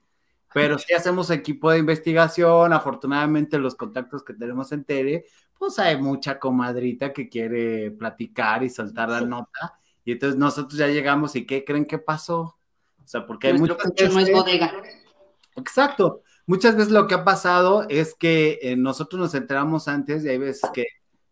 pero 0.62 0.78
si 0.78 0.92
hacemos 0.94 1.30
equipo 1.30 1.70
de 1.70 1.78
investigación, 1.78 2.72
afortunadamente 2.72 3.58
los 3.58 3.74
contactos 3.74 4.24
que 4.24 4.34
tenemos 4.34 4.72
en 4.72 4.84
Tele, 4.84 5.24
pues 5.58 5.78
hay 5.78 6.00
mucha 6.00 6.38
comadrita 6.38 7.12
que 7.12 7.28
quiere 7.28 7.90
platicar 7.90 8.62
y 8.62 8.70
soltar 8.70 9.08
la 9.08 9.20
nota. 9.20 9.78
Y 10.04 10.12
entonces 10.12 10.38
nosotros 10.38 10.78
ya 10.78 10.86
llegamos 10.88 11.34
y 11.36 11.46
¿qué 11.46 11.64
creen 11.64 11.84
que 11.84 11.98
pasó? 11.98 12.40
O 12.40 13.06
sea, 13.08 13.26
porque 13.26 13.48
hay 13.48 13.58
muchas 13.58 13.76
pecho 13.76 14.04
no 14.04 14.10
es 14.20 14.26
veces- 14.26 14.34
bodega. 14.34 14.72
Exacto. 15.56 16.22
Muchas 16.46 16.76
veces 16.76 16.92
lo 16.92 17.06
que 17.06 17.14
ha 17.14 17.24
pasado 17.24 17.86
es 17.88 18.14
que 18.14 18.58
eh, 18.62 18.76
nosotros 18.76 19.20
nos 19.20 19.34
enteramos 19.34 19.88
antes 19.88 20.24
y 20.24 20.28
hay 20.28 20.38
veces 20.38 20.70
que 20.72 20.86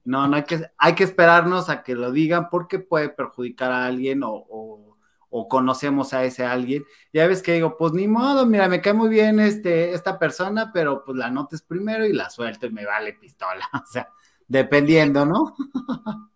no, 0.05 0.27
no 0.29 0.37
hay 0.37 0.45
que, 0.45 0.61
hay 0.77 0.95
que 0.95 1.05
esperarnos 1.05 1.69
a 1.71 1.83
que 1.83 1.95
lo 1.95 2.11
digan 2.11 2.49
porque 2.51 2.79
puede 2.79 3.09
perjudicar 3.11 3.71
a 3.73 3.87
alguien 3.87 4.23
o, 4.23 4.33
o- 4.33 4.94
o 5.37 5.49
conocemos 5.49 6.15
a 6.15 6.25
ese 6.25 6.45
alguien. 6.45 6.85
Y 7.11 7.19
hay 7.19 7.27
veces 7.27 7.43
que 7.43 7.55
digo, 7.55 7.77
pues 7.77 7.93
ni 7.93 8.07
modo, 8.07 8.47
mira, 8.47 8.69
me 8.69 8.81
cae 8.81 8.93
muy 8.93 9.09
bien 9.09 9.41
este, 9.41 9.93
esta 9.93 10.17
persona, 10.17 10.71
pero 10.73 11.03
pues 11.05 11.19
la 11.19 11.29
notes 11.29 11.61
primero 11.61 12.07
y 12.07 12.13
la 12.13 12.31
suelto 12.31 12.67
y 12.67 12.71
me 12.71 12.87
vale 12.87 13.15
pistola. 13.15 13.69
O 13.85 13.85
sea, 13.85 14.09
dependiendo, 14.47 15.27
¿no? 15.27 15.57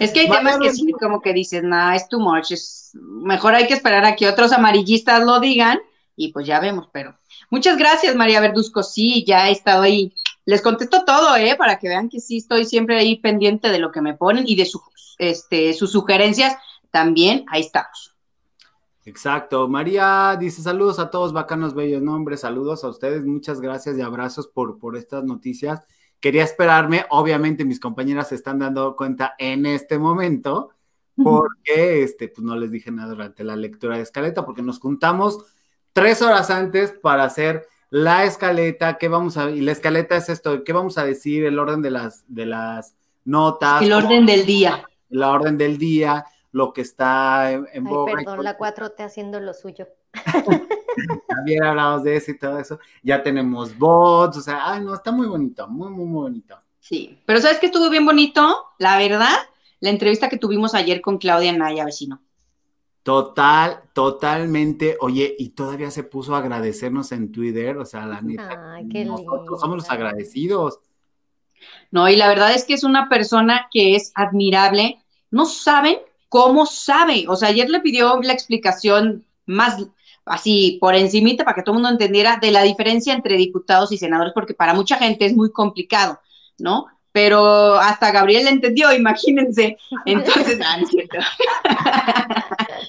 Es 0.00 0.12
que 0.12 0.20
hay 0.20 0.30
temas 0.30 0.58
que 0.58 0.72
sí, 0.72 0.90
como 0.98 1.20
que 1.20 1.34
dices, 1.34 1.62
nah, 1.62 1.94
es 1.94 2.08
too 2.08 2.18
much, 2.18 2.52
es 2.52 2.92
mejor 2.94 3.54
hay 3.54 3.66
que 3.66 3.74
esperar 3.74 4.02
a 4.06 4.16
que 4.16 4.26
otros 4.26 4.50
amarillistas 4.52 5.22
lo 5.22 5.40
digan 5.40 5.78
y 6.16 6.32
pues 6.32 6.46
ya 6.46 6.58
vemos, 6.58 6.88
pero 6.90 7.18
muchas 7.50 7.76
gracias 7.76 8.16
María 8.16 8.40
Verduzco, 8.40 8.82
sí, 8.82 9.26
ya 9.26 9.50
he 9.50 9.52
estado 9.52 9.82
ahí, 9.82 10.14
les 10.46 10.62
contesto 10.62 11.04
todo, 11.04 11.36
¿eh? 11.36 11.54
Para 11.54 11.78
que 11.78 11.88
vean 11.88 12.08
que 12.08 12.18
sí 12.18 12.38
estoy 12.38 12.64
siempre 12.64 12.96
ahí 12.96 13.16
pendiente 13.16 13.68
de 13.68 13.78
lo 13.78 13.92
que 13.92 14.00
me 14.00 14.14
ponen 14.14 14.44
y 14.46 14.56
de 14.56 14.64
sus, 14.64 14.80
este, 15.18 15.74
sus 15.74 15.92
sugerencias, 15.92 16.56
también 16.90 17.44
ahí 17.48 17.60
estamos. 17.60 18.17
Exacto. 19.08 19.68
María 19.68 20.36
dice 20.38 20.60
saludos 20.60 20.98
a 20.98 21.08
todos, 21.08 21.32
bacanos, 21.32 21.74
bellos 21.74 22.02
nombres, 22.02 22.40
saludos 22.40 22.84
a 22.84 22.88
ustedes, 22.88 23.24
muchas 23.24 23.58
gracias 23.58 23.96
y 23.96 24.02
abrazos 24.02 24.48
por, 24.48 24.78
por 24.78 24.98
estas 24.98 25.24
noticias. 25.24 25.80
Quería 26.20 26.44
esperarme, 26.44 27.06
obviamente 27.08 27.64
mis 27.64 27.80
compañeras 27.80 28.28
se 28.28 28.34
están 28.34 28.58
dando 28.58 28.96
cuenta 28.96 29.34
en 29.38 29.64
este 29.64 29.98
momento, 29.98 30.72
porque 31.16 32.02
este, 32.02 32.28
pues 32.28 32.44
no 32.44 32.54
les 32.54 32.70
dije 32.70 32.90
nada 32.90 33.08
durante 33.08 33.44
la 33.44 33.56
lectura 33.56 33.96
de 33.96 34.02
escaleta, 34.02 34.44
porque 34.44 34.60
nos 34.60 34.78
juntamos 34.78 35.42
tres 35.94 36.20
horas 36.20 36.50
antes 36.50 36.92
para 36.92 37.24
hacer 37.24 37.66
la 37.88 38.24
escaleta, 38.24 38.98
qué 38.98 39.08
vamos 39.08 39.38
a, 39.38 39.50
y 39.50 39.62
la 39.62 39.72
escaleta 39.72 40.16
es 40.16 40.28
esto, 40.28 40.64
qué 40.64 40.74
vamos 40.74 40.98
a 40.98 41.04
decir, 41.04 41.46
el 41.46 41.58
orden 41.58 41.80
de 41.80 41.92
las, 41.92 42.24
de 42.28 42.44
las 42.44 42.94
notas, 43.24 43.80
El 43.80 43.94
orden 43.94 44.26
del 44.26 44.44
día. 44.44 44.84
la 45.08 45.30
orden 45.30 45.56
del 45.56 45.78
día, 45.78 46.26
lo 46.52 46.72
que 46.72 46.80
está 46.80 47.52
en, 47.52 47.66
en 47.72 47.86
Ay, 47.86 47.92
boga 47.92 48.12
perdón, 48.16 48.44
la 48.44 48.58
4T 48.58 49.04
haciendo 49.04 49.40
lo 49.40 49.54
suyo. 49.54 49.88
También 51.28 51.64
hablamos 51.64 52.04
de 52.04 52.16
eso 52.16 52.30
y 52.30 52.38
todo 52.38 52.58
eso. 52.58 52.78
Ya 53.02 53.22
tenemos 53.22 53.76
bots, 53.76 54.38
o 54.38 54.40
sea, 54.40 54.72
ay, 54.72 54.82
no, 54.82 54.94
está 54.94 55.12
muy 55.12 55.26
bonito, 55.26 55.68
muy, 55.68 55.90
muy, 55.90 56.06
muy 56.06 56.22
bonito. 56.22 56.58
Sí, 56.80 57.18
pero 57.26 57.40
¿sabes 57.40 57.58
qué 57.58 57.66
estuvo 57.66 57.90
bien 57.90 58.06
bonito? 58.06 58.66
La 58.78 58.98
verdad, 58.98 59.36
la 59.80 59.90
entrevista 59.90 60.28
que 60.28 60.38
tuvimos 60.38 60.74
ayer 60.74 61.00
con 61.00 61.18
Claudia 61.18 61.52
Naya, 61.52 61.84
vecino. 61.84 62.22
Total, 63.02 63.82
totalmente. 63.92 64.96
Oye, 65.00 65.34
y 65.38 65.50
todavía 65.50 65.90
se 65.90 66.02
puso 66.02 66.34
a 66.34 66.38
agradecernos 66.38 67.12
en 67.12 67.32
Twitter, 67.32 67.76
o 67.78 67.84
sea, 67.84 68.06
la 68.06 68.20
neta. 68.20 68.74
Ay, 68.74 68.88
qué 68.88 69.04
nosotros 69.04 69.60
somos 69.60 69.78
los 69.78 69.90
agradecidos. 69.90 70.80
No, 71.90 72.08
y 72.08 72.16
la 72.16 72.28
verdad 72.28 72.54
es 72.54 72.64
que 72.64 72.74
es 72.74 72.84
una 72.84 73.08
persona 73.08 73.68
que 73.70 73.94
es 73.94 74.12
admirable. 74.14 75.02
No 75.30 75.46
saben 75.46 75.98
cómo 76.28 76.66
sabe. 76.66 77.24
O 77.28 77.36
sea, 77.36 77.48
ayer 77.48 77.68
le 77.68 77.80
pidió 77.80 78.20
la 78.22 78.32
explicación 78.32 79.24
más 79.46 79.78
así 80.24 80.78
por 80.80 80.94
encimita 80.94 81.44
para 81.44 81.54
que 81.54 81.62
todo 81.62 81.72
el 81.72 81.82
mundo 81.82 81.90
entendiera 81.90 82.36
de 82.36 82.50
la 82.50 82.62
diferencia 82.62 83.14
entre 83.14 83.36
diputados 83.36 83.92
y 83.92 83.98
senadores, 83.98 84.32
porque 84.34 84.54
para 84.54 84.74
mucha 84.74 84.96
gente 84.96 85.24
es 85.24 85.34
muy 85.34 85.50
complicado, 85.50 86.20
¿no? 86.58 86.86
Pero 87.12 87.74
hasta 87.76 88.12
Gabriel 88.12 88.44
le 88.44 88.50
entendió, 88.50 88.92
imagínense. 88.94 89.78
Entonces, 90.04 90.58
ah, 90.64 90.76
no 90.76 90.84
es 90.84 90.90
cierto. 90.90 91.18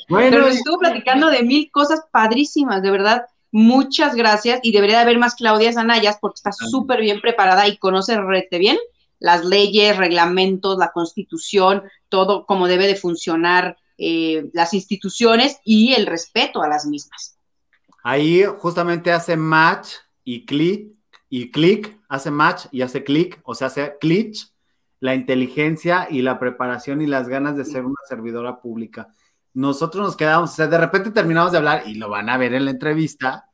Bueno, 0.07 0.29
Pero 0.31 0.47
estuvo 0.47 0.79
platicando 0.79 1.29
de 1.29 1.43
mil 1.43 1.69
cosas 1.71 2.01
padrísimas, 2.11 2.81
de 2.81 2.89
verdad. 2.89 3.25
Muchas 3.51 4.15
gracias 4.15 4.59
y 4.63 4.71
debería 4.71 4.97
de 4.97 5.03
haber 5.03 5.19
más 5.19 5.35
Claudia 5.35 5.71
Zanayas 5.71 6.17
porque 6.19 6.37
está 6.37 6.51
súper 6.51 7.01
bien 7.01 7.21
preparada 7.21 7.67
y 7.67 7.77
conoce 7.77 8.19
rete 8.19 8.57
bien 8.57 8.77
las 9.19 9.45
leyes, 9.45 9.97
reglamentos, 9.97 10.77
la 10.77 10.91
constitución, 10.91 11.83
todo 12.07 12.45
como 12.45 12.67
debe 12.67 12.87
de 12.87 12.95
funcionar 12.95 13.77
eh, 13.97 14.49
las 14.53 14.73
instituciones 14.73 15.59
y 15.65 15.93
el 15.93 16.05
respeto 16.05 16.61
a 16.61 16.67
las 16.69 16.85
mismas. 16.85 17.37
ahí 18.01 18.45
justamente 18.59 19.11
hace 19.11 19.35
match 19.35 19.89
y 20.23 20.45
clic, 20.45 20.93
y 21.29 21.51
clic, 21.51 21.99
hace 22.07 22.31
match 22.31 22.65
y 22.71 22.81
hace 22.81 23.03
clic, 23.03 23.39
o 23.43 23.53
sea, 23.55 23.67
hace 23.67 23.97
click, 23.99 24.35
la 24.99 25.15
inteligencia 25.15 26.07
y 26.09 26.21
la 26.21 26.39
preparación 26.39 27.01
y 27.01 27.07
las 27.07 27.27
ganas 27.27 27.55
de 27.55 27.65
ser 27.65 27.85
una 27.85 27.99
servidora 28.07 28.61
pública. 28.61 29.09
Nosotros 29.53 30.05
nos 30.05 30.15
quedamos, 30.15 30.51
o 30.51 30.55
sea, 30.55 30.67
de 30.67 30.77
repente 30.77 31.11
terminamos 31.11 31.51
de 31.51 31.57
hablar 31.57 31.83
y 31.85 31.95
lo 31.95 32.09
van 32.09 32.29
a 32.29 32.37
ver 32.37 32.53
en 32.53 32.65
la 32.65 32.71
entrevista, 32.71 33.48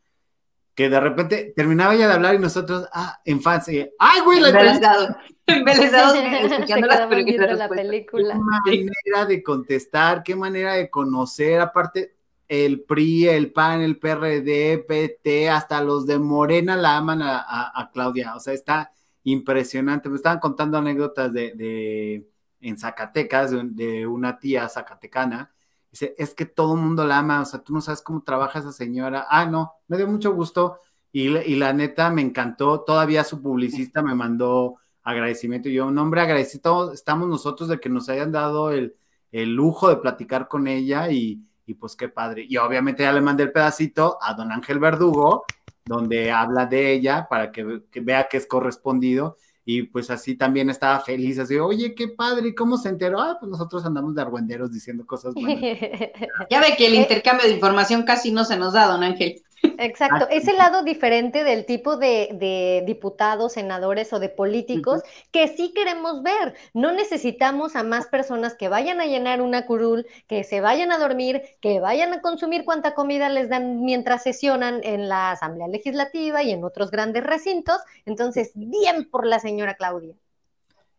que 0.76 0.90
de 0.90 1.00
repente 1.00 1.54
terminaba 1.56 1.96
ella 1.96 2.08
de 2.08 2.14
hablar 2.14 2.36
y 2.36 2.40
nosotros, 2.40 2.88
ah, 2.94 3.20
en 3.26 3.42
fans, 3.42 3.70
y, 3.70 3.80
ay, 3.98 4.22
güey, 4.24 4.42
la 4.42 4.50
embelesados 4.50 5.10
Se 5.48 6.56
escuchando 6.56 6.88
las 6.88 7.00
la 7.00 7.70
película. 7.70 8.34
Qué 8.66 8.84
manera 8.84 9.26
de 9.26 9.42
contestar, 9.42 10.22
qué 10.24 10.36
manera 10.36 10.74
de 10.74 10.90
conocer, 10.90 11.62
aparte 11.62 12.16
el 12.48 12.82
PRI, 12.82 13.28
el 13.30 13.52
PAN, 13.52 13.82
el 13.82 13.98
PRD, 13.98 14.80
PT, 14.88 15.50
hasta 15.50 15.82
los 15.82 16.06
de 16.06 16.20
Morena 16.20 16.76
la 16.76 16.98
aman 16.98 17.22
a, 17.22 17.38
a- 17.40 17.72
a 17.82 17.90
Claudia, 17.92 18.36
o 18.36 18.40
sea, 18.40 18.54
está 18.54 18.92
impresionante. 19.24 20.10
Me 20.10 20.16
estaban 20.18 20.40
contando 20.40 20.78
anécdotas 20.78 21.34
de, 21.34 21.54
de- 21.56 22.28
en 22.62 22.78
Zacatecas, 22.78 23.52
de, 23.52 23.64
de 23.64 24.08
una 24.08 24.38
tía 24.40 24.68
zacatecana, 24.70 25.52
dice, 25.96 26.14
es 26.18 26.34
que 26.34 26.46
todo 26.46 26.76
el 26.76 26.82
mundo 26.82 27.06
la 27.06 27.20
ama, 27.20 27.42
o 27.42 27.46
sea, 27.46 27.62
tú 27.62 27.74
no 27.74 27.80
sabes 27.80 28.02
cómo 28.02 28.22
trabaja 28.22 28.60
esa 28.60 28.74
señora. 28.74 29.28
Ah, 29.30 29.46
no, 29.46 29.74
me 29.88 29.98
dio 29.98 30.08
mucho 30.08 30.34
gusto 30.34 30.80
y, 31.12 31.30
y 31.38 31.56
la 31.56 31.72
neta 31.72 32.10
me 32.12 32.22
encantó, 32.22 32.82
todavía 32.82 33.24
su 33.24 33.42
publicista 33.42 34.02
me 34.02 34.14
mandó 34.14 34.76
agradecimiento. 35.04 35.70
Y 35.70 35.74
yo, 35.74 35.88
un 35.88 35.98
hombre 35.98 36.20
agradecido, 36.22 36.92
estamos 36.92 37.30
nosotros 37.30 37.70
de 37.70 37.80
que 37.80 37.90
nos 37.90 38.10
hayan 38.10 38.32
dado 38.34 38.72
el, 38.72 38.96
el 39.32 39.54
lujo 39.56 39.88
de 39.88 39.98
platicar 39.98 40.50
con 40.50 40.68
ella 40.68 41.10
y, 41.10 41.42
y 41.66 41.76
pues 41.76 41.96
qué 41.96 42.10
padre. 42.10 42.46
Y 42.48 42.58
obviamente 42.58 43.04
ya 43.04 43.14
le 43.14 43.22
mandé 43.22 43.44
el 43.44 43.54
pedacito 43.54 44.18
a 44.22 44.34
don 44.34 44.52
Ángel 44.52 44.80
Verdugo, 44.80 45.46
donde 45.86 46.32
habla 46.32 46.66
de 46.66 46.92
ella 46.92 47.28
para 47.30 47.52
que, 47.52 47.84
que 47.90 48.02
vea 48.02 48.28
que 48.28 48.38
es 48.38 48.48
correspondido. 48.48 49.38
Y 49.66 49.84
pues 49.84 50.10
así 50.12 50.36
también 50.36 50.70
estaba 50.70 51.00
feliz, 51.02 51.40
así, 51.40 51.58
oye, 51.58 51.96
qué 51.96 52.08
padre, 52.10 52.50
¿y 52.50 52.56
cómo 52.56 52.78
se 52.78 52.90
enteró? 52.90 53.20
Ah, 53.22 53.38
pues 53.40 53.50
nosotros 53.50 53.86
andamos 53.86 54.14
de 54.16 54.22
argüenderos 54.22 54.72
diciendo 54.72 55.06
cosas 55.06 55.36
buenas. 55.38 55.66
Ya 56.50 56.60
ve 56.62 56.76
que 56.78 56.88
el 56.88 56.96
Eh, 56.96 56.96
intercambio 56.96 57.48
de 57.48 57.54
información 57.54 58.04
casi 58.04 58.32
no 58.32 58.46
se 58.46 58.58
nos 58.58 58.74
da, 58.74 58.88
don 58.88 59.04
Ángel. 59.04 59.42
Exacto, 59.78 60.28
ese 60.30 60.54
lado 60.54 60.84
diferente 60.84 61.44
del 61.44 61.66
tipo 61.66 61.98
de, 61.98 62.30
de 62.34 62.84
diputados, 62.86 63.54
senadores 63.54 64.12
o 64.14 64.20
de 64.20 64.30
políticos 64.30 65.02
que 65.32 65.48
sí 65.48 65.74
queremos 65.74 66.24
ver. 66.24 66.56
No 66.74 66.92
necesitamos 66.92 67.76
a 67.76 67.84
más 67.84 68.08
personas 68.08 68.56
que 68.56 68.70
vayan 68.70 69.02
a 69.02 69.06
llenar 69.06 69.42
una 69.42 69.66
curul, 69.66 70.06
que 70.28 70.44
se 70.44 70.62
vayan 70.62 70.92
a 70.92 70.98
dormir, 70.98 71.42
que 71.62 71.80
vayan 71.80 72.14
a 72.14 72.22
consumir 72.22 72.66
cuanta 72.66 72.94
comida 72.94 73.30
les 73.30 73.50
dan 73.50 73.84
mientras 73.84 74.24
sesionan 74.24 74.82
en 74.84 75.10
la 75.10 75.32
Asamblea 75.32 75.68
Legislativa 75.68 76.44
y 76.44 76.52
en 76.52 76.64
otros 76.64 76.92
grandes 76.92 77.24
recintos. 77.24 77.78
Entonces, 78.06 78.52
bien 78.56 79.10
por 79.10 79.26
la 79.26 79.40
señora 79.40 79.76
Claudia. 79.76 80.14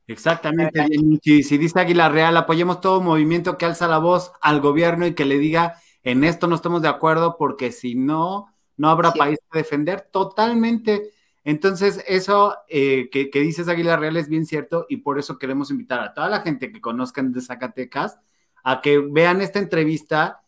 Exactamente, 0.09 0.87
bien. 0.89 1.21
Si 1.23 1.59
dice 1.59 1.81
Águila 1.81 2.09
Real, 2.09 2.37
apoyemos 2.37 2.81
todo 2.81 3.01
movimiento 3.01 3.59
que 3.59 3.67
alza 3.67 3.89
la 3.89 3.99
voz 3.99 4.33
al 4.41 4.61
gobierno 4.61 5.07
y 5.07 5.15
que 5.15 5.25
le 5.25 5.39
diga 5.39 5.81
en 6.07 6.23
esto 6.23 6.47
no 6.47 6.55
estamos 6.55 6.83
de 6.83 6.89
acuerdo 6.89 7.37
porque 7.37 7.73
si 7.73 7.97
no, 7.97 8.47
no 8.77 8.89
habrá 8.91 9.11
Sí. 9.13 9.19
país 9.19 9.39
que 9.51 9.59
defender 9.59 10.09
totalmente. 10.13 11.11
Entonces, 11.43 12.03
eso 12.07 12.55
eh, 12.69 13.09
que, 13.11 13.29
que 13.29 13.41
dices 13.41 13.69
Águila 13.69 13.97
Real 13.97 14.17
es 14.17 14.29
bien 14.29 14.47
cierto 14.47 14.87
y 14.89 14.99
por 14.99 15.19
eso 15.19 15.39
queremos 15.39 15.71
invitar 15.71 16.01
a 16.01 16.15
toda 16.15 16.29
la 16.29 16.41
gente 16.41 16.71
que 16.73 16.81
conozcan 16.81 17.33
de 17.33 17.41
Zacatecas 17.41 18.19
a 18.63 18.81
que 18.81 18.99
vean 18.99 19.41
esta 19.41 19.59
entrevista 19.59 20.43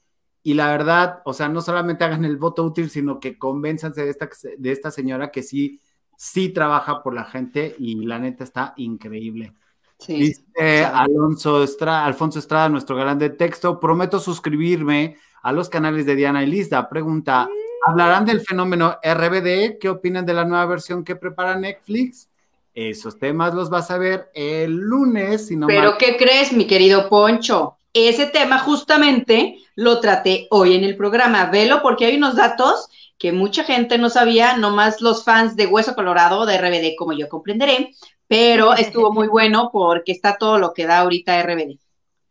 y 0.44 0.54
la 0.54 0.70
verdad, 0.70 1.22
o 1.24 1.32
sea, 1.32 1.48
no 1.48 1.60
solamente 1.60 2.04
hagan 2.04 2.24
el 2.24 2.36
voto 2.36 2.64
útil, 2.64 2.88
sino 2.88 3.18
que 3.18 3.36
convénzanse 3.36 4.04
de 4.04 4.10
esta, 4.10 4.28
de 4.56 4.72
esta 4.72 4.90
señora 4.92 5.30
que 5.30 5.42
sí, 5.42 5.80
sí 6.16 6.50
trabaja 6.50 7.02
por 7.02 7.14
la 7.14 7.24
gente 7.24 7.74
y 7.78 8.06
la 8.06 8.18
neta 8.20 8.44
está 8.44 8.74
increíble. 8.76 9.54
Sí. 9.98 10.14
Dice 10.14 10.84
Alonso 10.84 11.64
Estrada, 11.64 12.04
Alfonso 12.04 12.38
Estrada, 12.38 12.68
nuestro 12.68 12.94
galán 12.94 13.18
de 13.18 13.30
texto, 13.30 13.80
prometo 13.80 14.20
suscribirme 14.20 15.16
a 15.42 15.52
los 15.52 15.68
canales 15.68 16.06
de 16.06 16.16
Diana 16.16 16.42
y 16.42 16.46
Lista. 16.46 16.88
Pregunta, 16.88 17.48
¿hablarán 17.86 18.24
del 18.24 18.40
fenómeno 18.40 18.98
RBD? 19.02 19.78
¿Qué 19.78 19.88
opinan 19.88 20.26
de 20.26 20.34
la 20.34 20.44
nueva 20.44 20.66
versión 20.66 21.04
que 21.04 21.16
prepara 21.16 21.56
Netflix? 21.56 22.28
Esos 22.74 23.18
temas 23.18 23.54
los 23.54 23.70
vas 23.70 23.90
a 23.90 23.98
ver 23.98 24.30
el 24.34 24.72
lunes, 24.72 25.46
si 25.48 25.56
no 25.56 25.66
Pero 25.66 25.90
mal- 25.90 25.98
¿qué 25.98 26.16
crees, 26.16 26.52
mi 26.52 26.66
querido 26.66 27.08
Poncho? 27.08 27.76
Ese 27.92 28.26
tema 28.26 28.58
justamente 28.58 29.56
lo 29.74 30.00
traté 30.00 30.46
hoy 30.50 30.74
en 30.76 30.84
el 30.84 30.96
programa. 30.96 31.46
Velo 31.46 31.80
porque 31.82 32.06
hay 32.06 32.16
unos 32.16 32.36
datos 32.36 32.88
que 33.18 33.32
mucha 33.32 33.64
gente 33.64 33.98
no 33.98 34.10
sabía, 34.10 34.56
nomás 34.56 35.00
los 35.00 35.24
fans 35.24 35.56
de 35.56 35.66
Hueso 35.66 35.94
Colorado, 35.96 36.46
de 36.46 36.54
RBD, 36.56 36.94
como 36.96 37.12
yo 37.12 37.28
comprenderé, 37.28 37.90
pero 38.28 38.74
estuvo 38.74 39.12
muy 39.12 39.26
bueno 39.28 39.70
porque 39.72 40.12
está 40.12 40.36
todo 40.36 40.58
lo 40.58 40.72
que 40.72 40.86
da 40.86 40.98
ahorita 41.00 41.40
RBD. 41.40 41.78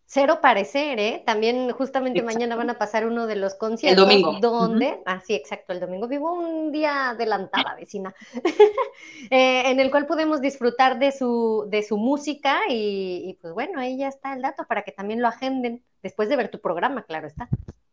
Cero 0.09 0.39
parecer, 0.41 1.01
¿eh? 1.01 1.21
También 1.25 1.69
justamente 1.73 2.23
mañana 2.23 2.55
van 2.55 2.69
a 2.69 2.77
pasar 2.77 3.05
uno 3.05 3.27
de 3.27 3.35
los 3.35 3.55
conciertos. 3.55 4.09
El 4.09 4.21
domingo. 4.21 4.39
¿Dónde? 4.39 5.01
Ah, 5.05 5.19
sí, 5.19 5.35
exacto, 5.35 5.73
el 5.73 5.81
domingo. 5.81 6.07
Vivo 6.07 6.31
un 6.31 6.71
día 6.71 7.09
adelantada, 7.09 7.75
vecina. 7.75 8.15
Eh, 9.29 9.69
en 9.69 9.79
el 9.79 9.91
cual 9.91 10.07
podemos 10.07 10.39
disfrutar 10.39 10.99
de 10.99 11.11
su, 11.11 11.65
de 11.69 11.83
su 11.83 11.97
música 11.97 12.59
y, 12.69 13.37
pues 13.41 13.53
bueno, 13.53 13.79
ahí 13.79 13.97
ya 13.97 14.07
está 14.07 14.33
el 14.33 14.41
dato 14.41 14.63
para 14.65 14.83
que 14.83 14.91
también 14.91 15.21
lo 15.21 15.27
agenden 15.27 15.83
después 16.01 16.29
de 16.29 16.37
ver 16.37 16.49
tu 16.49 16.61
programa, 16.61 17.03
claro 17.03 17.27
está. 17.27 17.49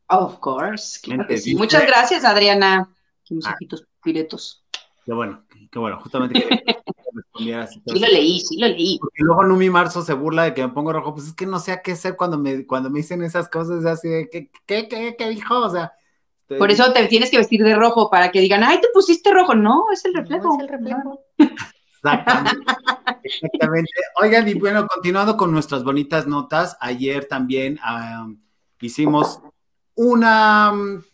Of 0.09 0.39
course, 0.39 1.01
Muchas 1.57 1.87
gracias, 1.87 2.25
Adriana. 2.25 2.89
Qué 3.25 3.37
ah. 3.45 3.57
piretos. 4.03 4.65
Qué 5.05 5.13
bueno, 5.13 5.45
qué 5.71 5.79
bueno, 5.79 5.99
justamente 6.01 6.47
que 7.37 7.67
Sí 7.67 7.99
lo 7.99 8.07
leí, 8.09 8.41
sí 8.41 8.59
lo 8.59 8.69
leí. 8.69 8.99
Porque 8.99 9.23
luego 9.23 9.45
Numi 9.45 9.71
Marzo 9.71 10.03
se 10.03 10.15
burla 10.15 10.45
de 10.45 10.55
que 10.55 10.63
me 10.67 10.73
pongo 10.73 10.93
rojo, 10.93 11.15
pues 11.15 11.29
es 11.29 11.35
que 11.35 11.47
no 11.47 11.59
sé 11.59 11.73
a 11.73 11.83
qué 11.83 11.93
hacer 11.93 12.17
cuando 12.17 12.39
me, 12.39 12.67
cuando 12.67 12.91
me 12.91 12.99
dicen 12.99 13.23
esas 13.23 13.49
cosas, 13.49 13.85
así 13.85 14.09
de, 14.09 14.29
¿qué, 14.31 14.51
qué, 14.67 14.89
qué, 14.89 15.17
qué 15.17 15.29
dijo? 15.29 15.59
O 15.59 15.71
sea... 15.71 15.93
Por 16.47 16.71
eso 16.71 16.93
te 16.93 17.07
tienes 17.07 17.31
que 17.31 17.39
vestir 17.39 17.65
de 17.65 17.75
rojo, 17.75 18.11
para 18.11 18.31
que 18.31 18.41
digan, 18.41 18.63
ay, 18.63 18.79
te 18.81 18.89
pusiste 18.93 19.33
rojo. 19.33 19.55
No, 19.55 19.87
es 19.93 20.05
el 20.05 20.15
reflejo. 20.15 20.55
es 20.55 20.61
el 20.61 20.69
reflejo. 20.69 21.21
Exactamente. 21.39 22.73
Exactamente. 23.23 23.91
Oigan, 24.21 24.49
y 24.49 24.55
bueno, 24.55 24.87
continuando 24.87 25.37
con 25.37 25.51
nuestras 25.51 25.83
bonitas 25.83 26.27
notas, 26.27 26.77
ayer 26.81 27.25
también 27.25 27.79
hicimos 28.81 29.41
una, 29.95 30.73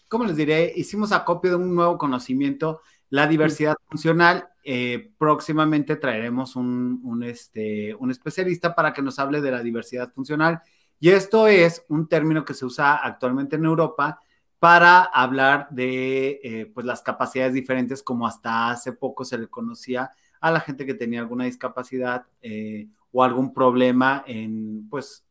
¿cómo 0.09 0.25
les 0.25 0.37
diré? 0.37 0.73
Hicimos 0.75 1.12
acopio 1.12 1.50
de 1.50 1.57
un 1.57 1.75
nuevo 1.75 1.97
conocimiento, 1.97 2.80
la 3.09 3.28
diversidad 3.28 3.76
funcional, 3.88 4.49
eh, 4.62 5.12
próximamente 5.19 5.97
traeremos 5.97 6.57
un, 6.57 7.23
este, 7.25 7.95
un 7.95 8.11
especialista 8.11 8.75
para 8.75 8.93
que 8.93 9.02
nos 9.02 9.19
hable 9.19 9.40
de 9.40 9.50
la 9.50 9.62
diversidad 9.62 10.12
funcional. 10.12 10.62
Y 10.99 11.11
esto 11.11 11.49
es 11.49 11.85
un 11.88 12.09
término 12.09 12.45
que 12.45 12.55
se 12.55 12.67
usa 12.67 12.97
actualmente 12.97 13.57
en 13.57 13.64
Europa 13.64 14.21
para 14.59 15.02
hablar 15.02 15.69
de 15.71 16.40
eh, 16.43 16.71
pues 16.75 16.85
las 16.85 17.00
capacidades 17.00 17.55
diferentes, 17.55 18.02
como 18.02 18.26
hasta 18.26 18.71
hace 18.71 18.93
poco 18.93 19.25
se 19.25 19.38
le 19.38 19.49
conocía 19.49 20.11
a 20.40 20.50
la 20.50 20.61
gente 20.61 20.85
que 20.85 20.95
tenía 20.95 21.21
alguna 21.21 21.45
discapacidad 21.45 22.26
eh, 22.43 22.88
o 23.12 23.23
algún 23.23 23.55
problema 23.55 24.23
en 24.26 24.88
pues 24.88 25.25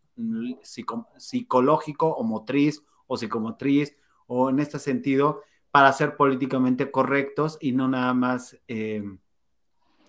psicológico 1.17 2.07
o 2.07 2.23
motriz 2.23 2.83
o 3.07 3.17
psicomotriz 3.17 3.95
o 4.27 4.49
en 4.49 4.59
este 4.59 4.79
sentido 4.79 5.41
para 5.71 5.93
ser 5.93 6.15
políticamente 6.15 6.91
correctos 6.91 7.57
y 7.61 7.71
no 7.71 7.87
nada 7.87 8.13
más, 8.13 8.57
eh, 8.67 9.03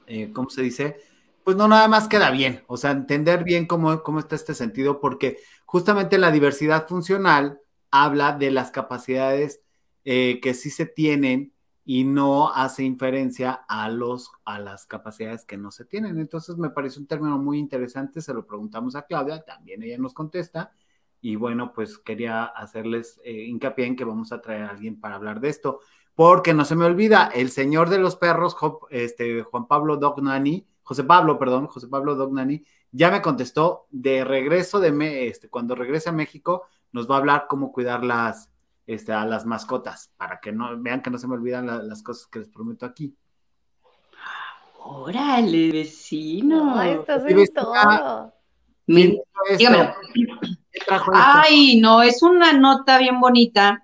eh, 0.07 0.33
¿cómo 0.33 0.51
se 0.51 0.63
dice? 0.63 0.97
Pues 1.45 1.57
no 1.57 1.69
nada 1.69 1.89
más 1.89 2.09
queda 2.09 2.31
bien, 2.31 2.63
o 2.67 2.77
sea, 2.77 2.91
entender 2.93 3.45
bien 3.45 3.67
cómo, 3.67 4.03
cómo 4.03 4.21
está 4.21 4.37
este 4.37 4.55
sentido, 4.55 5.01
porque 5.01 5.39
justamente 5.65 6.19
la 6.19 6.31
diversidad 6.31 6.87
funcional 6.87 7.61
habla 7.91 8.33
de 8.33 8.51
las 8.51 8.71
capacidades 8.71 9.61
eh, 10.05 10.41
que 10.41 10.55
sí 10.55 10.71
se 10.71 10.87
tienen 10.87 11.53
y 11.85 12.05
no 12.05 12.53
hace 12.53 12.85
inferencia 12.85 13.65
a, 13.69 13.89
los, 13.89 14.31
a 14.45 14.61
las 14.61 14.87
capacidades 14.87 15.45
que 15.45 15.57
no 15.57 15.71
se 15.71 15.85
tienen. 15.85 16.19
Entonces 16.19 16.57
me 16.57 16.71
parece 16.71 17.01
un 17.01 17.07
término 17.07 17.37
muy 17.39 17.59
interesante, 17.59 18.21
se 18.21 18.33
lo 18.33 18.47
preguntamos 18.47 18.95
a 18.95 19.03
Claudia, 19.03 19.43
también 19.43 19.83
ella 19.83 19.99
nos 19.99 20.15
contesta, 20.15 20.73
y 21.21 21.37
bueno, 21.37 21.73
pues 21.73 21.99
quería 21.99 22.45
hacerles 22.45 23.21
eh, 23.25 23.45
hincapié 23.45 23.87
en 23.87 23.97
que 23.97 24.05
vamos 24.05 24.33
a 24.33 24.41
traer 24.41 24.65
a 24.65 24.71
alguien 24.71 25.01
para 25.01 25.17
hablar 25.17 25.41
de 25.41 25.49
esto, 25.49 25.81
porque 26.15 26.55
no 26.55 26.65
se 26.65 26.77
me 26.77 26.85
olvida, 26.85 27.31
el 27.35 27.51
señor 27.51 27.89
de 27.89 27.99
los 27.99 28.17
perros, 28.17 28.57
este, 28.91 29.43
Juan 29.43 29.67
Pablo 29.67 29.97
Dognani, 29.97 30.67
José 30.83 31.05
Pablo, 31.05 31.39
perdón, 31.39 31.67
José 31.67 31.89
Pablo 31.89 32.15
Dognani, 32.15 32.65
ya 32.91 33.11
me 33.11 33.23
contestó 33.23 33.87
de 33.91 34.25
regreso 34.25 34.81
de, 34.81 34.93
me, 34.93 35.27
este, 35.27 35.49
cuando 35.49 35.75
regrese 35.75 36.09
a 36.09 36.13
México, 36.13 36.67
nos 36.93 37.09
va 37.09 37.17
a 37.17 37.19
hablar 37.19 37.47
cómo 37.49 37.73
cuidar 37.73 38.05
las, 38.05 38.51
este, 38.87 39.13
a 39.13 39.25
las 39.25 39.47
mascotas, 39.47 40.11
para 40.17 40.41
que 40.41 40.53
no 40.53 40.81
vean 40.81 41.03
que 41.03 41.11
no 41.11 41.19
se 41.19 41.29
me 41.29 41.35
olvidan 41.35 41.67
las 41.89 42.03
cosas 42.03 42.27
que 42.27 42.41
les 42.41 42.49
prometo 42.49 42.87
aquí. 42.87 43.15
Órale, 44.83 45.71
vecino. 45.71 46.83
estás 46.83 47.25
en 47.27 47.47
todo. 47.55 48.33
Ay, 51.13 51.81
no, 51.81 52.03
es 52.03 52.23
una 52.23 52.53
nota 52.53 52.99
bien 52.99 53.21
bonita 53.21 53.83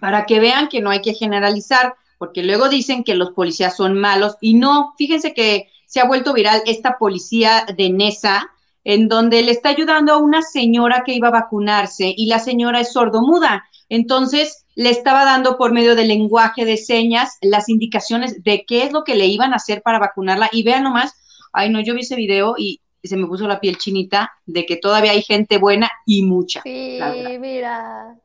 para 0.00 0.26
que 0.26 0.40
vean 0.40 0.68
que 0.68 0.80
no 0.80 0.90
hay 0.90 1.00
que 1.00 1.14
generalizar, 1.14 1.94
porque 2.18 2.42
luego 2.42 2.68
dicen 2.68 3.04
que 3.04 3.14
los 3.14 3.32
policías 3.32 3.76
son 3.76 3.98
malos 3.98 4.36
y 4.40 4.54
no, 4.54 4.94
fíjense 4.96 5.34
que 5.34 5.68
se 5.86 6.00
ha 6.00 6.06
vuelto 6.06 6.32
viral 6.32 6.62
esta 6.66 6.96
policía 6.98 7.66
de 7.76 7.90
Nesa, 7.90 8.48
en 8.84 9.08
donde 9.08 9.42
le 9.42 9.52
está 9.52 9.68
ayudando 9.68 10.12
a 10.12 10.18
una 10.18 10.42
señora 10.42 11.02
que 11.04 11.14
iba 11.14 11.28
a 11.28 11.32
vacunarse 11.32 12.12
y 12.16 12.26
la 12.26 12.38
señora 12.38 12.80
es 12.80 12.92
sordomuda. 12.92 13.64
Entonces 13.88 14.64
le 14.74 14.90
estaba 14.90 15.24
dando 15.24 15.56
por 15.56 15.72
medio 15.72 15.94
del 15.94 16.08
lenguaje 16.08 16.64
de 16.64 16.76
señas 16.76 17.36
las 17.42 17.68
indicaciones 17.68 18.42
de 18.42 18.64
qué 18.66 18.84
es 18.84 18.92
lo 18.92 19.04
que 19.04 19.14
le 19.14 19.26
iban 19.26 19.52
a 19.52 19.56
hacer 19.56 19.82
para 19.82 19.98
vacunarla. 19.98 20.48
Y 20.50 20.62
vean 20.62 20.82
nomás, 20.84 21.12
ay 21.52 21.70
no, 21.70 21.80
yo 21.80 21.94
vi 21.94 22.00
ese 22.00 22.16
video 22.16 22.54
y 22.56 22.80
y 23.02 23.08
se 23.08 23.16
me 23.16 23.26
puso 23.26 23.48
la 23.48 23.60
piel 23.60 23.76
chinita 23.78 24.32
de 24.46 24.64
que 24.64 24.76
todavía 24.76 25.10
hay 25.10 25.22
gente 25.22 25.58
buena 25.58 25.90
y 26.06 26.24
mucha. 26.24 26.62
Sí, 26.62 26.98
mira. 27.40 28.16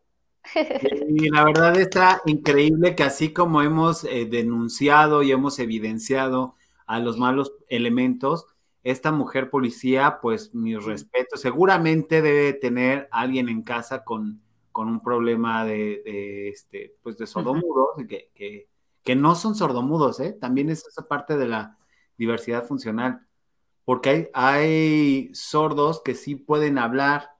Y 1.10 1.30
la 1.30 1.44
verdad 1.44 1.78
está 1.78 2.22
increíble 2.26 2.96
que 2.96 3.04
así 3.04 3.34
como 3.34 3.62
hemos 3.63 4.04
eh, 4.06 4.26
denunciado 4.30 5.24
y 5.24 5.32
hemos 5.32 5.60
evidenciado 5.60 6.56
a 6.86 7.00
los 7.00 7.18
malos 7.18 7.52
elementos, 7.68 8.46
esta 8.84 9.12
mujer 9.12 9.50
policía, 9.50 10.20
pues 10.22 10.56
mi 10.56 10.78
respeto, 10.78 11.36
seguramente 11.36 12.22
debe 12.22 12.54
tener 12.54 13.10
alguien 13.12 13.50
en 13.50 13.63
casa 13.63 14.06
con, 14.06 14.42
con 14.72 14.88
un 14.88 15.02
problema 15.02 15.66
de, 15.66 16.50
este, 16.50 16.96
pues 17.04 17.18
de 17.18 17.28
sordomudos, 17.28 17.90
que, 18.08 18.30
que, 18.34 18.70
que, 19.04 19.16
no 19.16 19.36
son 19.36 19.56
sordomudos, 19.56 20.22
¿eh? 20.22 20.32
también 20.40 20.70
es 20.70 20.88
esa 20.88 21.06
parte 21.10 21.36
de 21.36 21.48
la 21.50 21.78
diversidad 22.18 22.63
funcional 22.66 23.27
porque 23.88 24.10
hay, 24.10 24.28
hay 24.34 25.30
sordos 25.34 26.02
que 26.04 26.13
sí 26.13 26.36
pueden 26.36 26.78
hablar. 26.78 27.32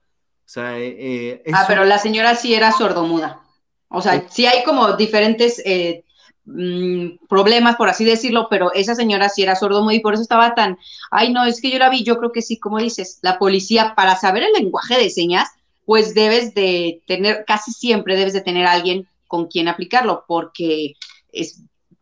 O 0.46 0.48
sea, 0.48 0.78
eh, 0.78 0.96
eh, 1.44 1.52
ah, 1.52 1.66
pero 1.68 1.84
la 1.84 1.98
señora 1.98 2.34
sí 2.36 2.54
era 2.54 2.72
sordomuda. 2.72 3.42
O 3.88 4.00
sea, 4.00 4.24
sí 4.30 4.46
hay 4.46 4.64
como 4.64 4.94
diferentes 4.94 5.60
eh, 5.66 6.04
mm, 6.46 7.26
problemas, 7.28 7.76
por 7.76 7.90
así 7.90 8.02
decirlo, 8.02 8.46
pero 8.48 8.72
esa 8.72 8.94
señora 8.94 9.28
sí 9.28 9.42
era 9.42 9.56
sordomuda 9.56 9.92
y 9.92 10.00
por 10.00 10.14
eso 10.14 10.22
estaba 10.22 10.54
tan, 10.54 10.78
ay, 11.10 11.34
no, 11.34 11.44
es 11.44 11.60
que 11.60 11.70
yo 11.70 11.78
la 11.78 11.90
vi, 11.90 12.02
yo 12.02 12.16
creo 12.16 12.32
que 12.32 12.40
sí, 12.40 12.58
como 12.58 12.78
dices, 12.78 13.18
la 13.20 13.38
policía, 13.38 13.92
para 13.94 14.16
saber 14.16 14.44
el 14.44 14.54
lenguaje 14.54 14.96
de 14.96 15.10
señas, 15.10 15.50
pues 15.84 16.14
debes 16.14 16.54
de 16.54 17.02
tener, 17.06 17.44
casi 17.46 17.72
siempre 17.72 18.16
debes 18.16 18.32
de 18.32 18.40
tener 18.40 18.64
a 18.64 18.72
alguien 18.72 19.06
con 19.26 19.48
quien 19.48 19.68
aplicarlo, 19.68 20.24
porque 20.26 20.94
es 21.30 21.60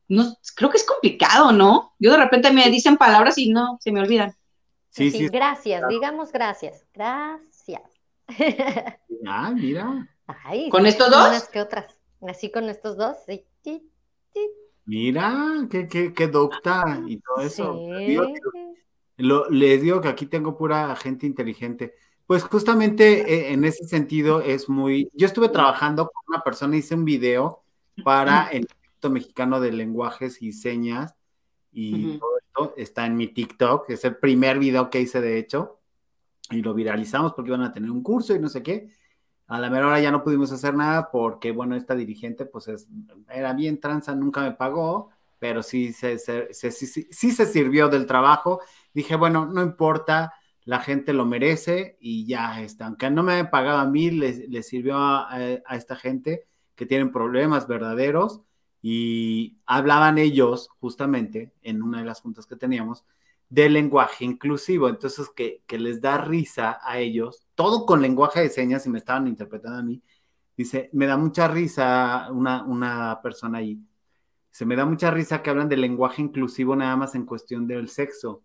no, 0.09 0.37
creo 0.55 0.71
que 0.71 0.77
es 0.77 0.87
complicado, 0.87 1.53
¿no? 1.53 1.95
Yo 1.99 2.13
de 2.13 2.19
repente 2.19 2.53
me 2.53 2.69
dicen 2.71 2.97
palabras 2.97 3.39
y 3.39 3.51
no, 3.51 3.79
se 3.81 3.93
me 3.93 4.01
olvidan. 4.01 4.35
Sí, 4.91 5.11
sí, 5.11 5.29
gracias, 5.29 5.87
digamos 5.89 6.33
gracias, 6.33 6.87
gracias. 6.95 7.83
Ah, 9.29 9.51
mira. 9.51 10.09
¿Con 10.71 10.87
estos 10.87 11.11
dos? 11.11 11.29
Unas 11.29 11.49
que 11.49 11.61
otras. 11.61 11.87
Así 12.29 12.51
con 12.51 12.69
estos 12.69 12.97
dos, 12.97 13.17
sí. 13.27 13.45
Mira, 14.85 15.67
qué, 15.69 15.89
qué, 15.89 16.13
qué 16.15 16.29
docta 16.29 17.03
y 17.07 17.19
todo 17.19 17.45
eso. 17.45 17.77
les 19.51 19.83
digo 19.83 20.01
que 20.01 20.09
aquí 20.09 20.27
tengo 20.27 20.57
pura 20.57 20.95
gente 20.97 21.27
inteligente. 21.27 21.95
Pues 22.27 22.45
justamente 22.45 23.33
eh, 23.33 23.53
en 23.53 23.65
ese 23.65 23.85
sentido 23.85 24.41
es 24.41 24.69
muy. 24.69 25.11
Yo 25.13 25.27
estuve 25.27 25.49
trabajando 25.49 26.07
con 26.07 26.23
una 26.29 26.43
persona, 26.43 26.77
hice 26.77 26.95
un 26.95 27.05
video 27.05 27.63
para 28.05 28.49
el 28.49 28.69
Mexicano 29.03 29.61
de 29.61 29.73
Lenguajes 29.73 30.43
y 30.43 30.53
Señas 30.53 31.15
y 31.73 32.19
todo 32.19 32.39
esto 32.39 32.75
está 32.77 33.07
en 33.07 33.17
mi 33.17 33.29
TikTok, 33.29 33.91
es 33.91 34.05
el 34.05 34.17
primer 34.17 34.59
video 34.59 34.89
que 34.89 35.01
hice 35.01 35.21
de 35.21 35.39
hecho 35.39 35.81
y 36.51 36.63
lo 36.63 36.75
viralizamos 36.75 37.33
porque 37.35 37.51
iban 37.51 37.63
a 37.63 37.73
tener 37.73 37.91
un 37.91 38.03
curso 38.03 38.35
y 38.35 38.39
no 38.39 38.49
sé 38.49 38.63
qué. 38.63 38.89
A 39.47 39.61
la 39.61 39.71
mera 39.71 39.87
hora 39.87 40.01
ya 40.01 40.11
no 40.11 40.25
pudimos 40.25 40.51
hacer 40.53 40.75
nada 40.75 41.11
porque, 41.11 41.53
bueno, 41.53 41.77
esta 41.77 41.95
dirigente 41.95 42.47
pues 42.47 42.69
es, 42.69 42.89
era 43.29 43.53
bien 43.53 43.79
tranza, 43.79 44.15
nunca 44.15 44.43
me 44.43 44.53
pagó, 44.53 45.11
pero 45.39 45.63
sí 45.63 45.93
se, 45.93 46.19
sí, 46.19 47.31
se 47.31 47.47
sirvió 47.47 47.89
del 47.89 48.07
trabajo. 48.07 48.61
Dije, 48.93 49.15
bueno, 49.17 49.47
no 49.47 49.63
importa, 49.63 50.33
la 50.65 50.81
gente 50.81 51.13
lo 51.13 51.27
merece 51.27 51.97
y 52.01 52.27
ya 52.27 52.61
está. 52.61 52.87
Aunque 52.87 53.11
no 53.11 53.23
me 53.23 53.35
hayan 53.35 53.51
pagado 53.51 53.79
a 53.79 53.87
mí, 53.87 54.11
le, 54.11 54.63
sirvió 54.63 54.97
a, 54.99 55.33
a, 55.33 55.77
esta 55.77 55.95
gente 55.95 56.49
que 56.75 56.87
tienen 56.87 57.13
problemas 57.13 57.69
verdaderos 57.69 58.43
y 58.89 59.59
hablaban 59.67 60.17
ellos 60.17 60.69
justamente 60.79 61.53
en 61.63 61.83
una 61.83 61.99
de 61.99 62.05
las 62.05 62.21
juntas 62.21 62.47
que 62.47 62.55
teníamos 62.55 63.05
del 63.49 63.73
lenguaje 63.73 64.25
inclusivo, 64.25 64.89
entonces 64.89 65.29
que, 65.35 65.65
les 65.77 66.01
da 66.01 66.19
risa 66.19 66.79
a 66.85 67.01
ellos, 67.01 67.49
todo 67.57 67.85
con 67.85 68.01
lenguaje 68.01 68.43
de 68.43 68.49
señas 68.49 68.87
y 68.87 68.91
me 68.91 68.99
estaban 68.99 69.27
interpretando 69.27 69.81
a 69.81 69.83
mí, 69.83 70.05
dice, 70.57 70.89
me 70.93 71.07
da 71.07 71.17
mucha 71.17 71.49
risa 71.49 72.29
una, 72.31 72.63
una 72.63 73.19
persona 73.25 73.59
ahí, 73.59 73.81
se 74.53 74.65
me 74.65 74.77
da 74.77 74.87
mucha 74.87 75.11
risa 75.11 75.43
que 75.43 75.51
hablan 75.51 75.69
del 75.69 75.81
lenguaje 75.81 76.23
inclusivo 76.23 76.77
nada 76.77 76.95
más 76.95 77.17
en 77.17 77.27
cuestión 77.27 77.67
del 77.67 77.89
sexo, 77.89 78.45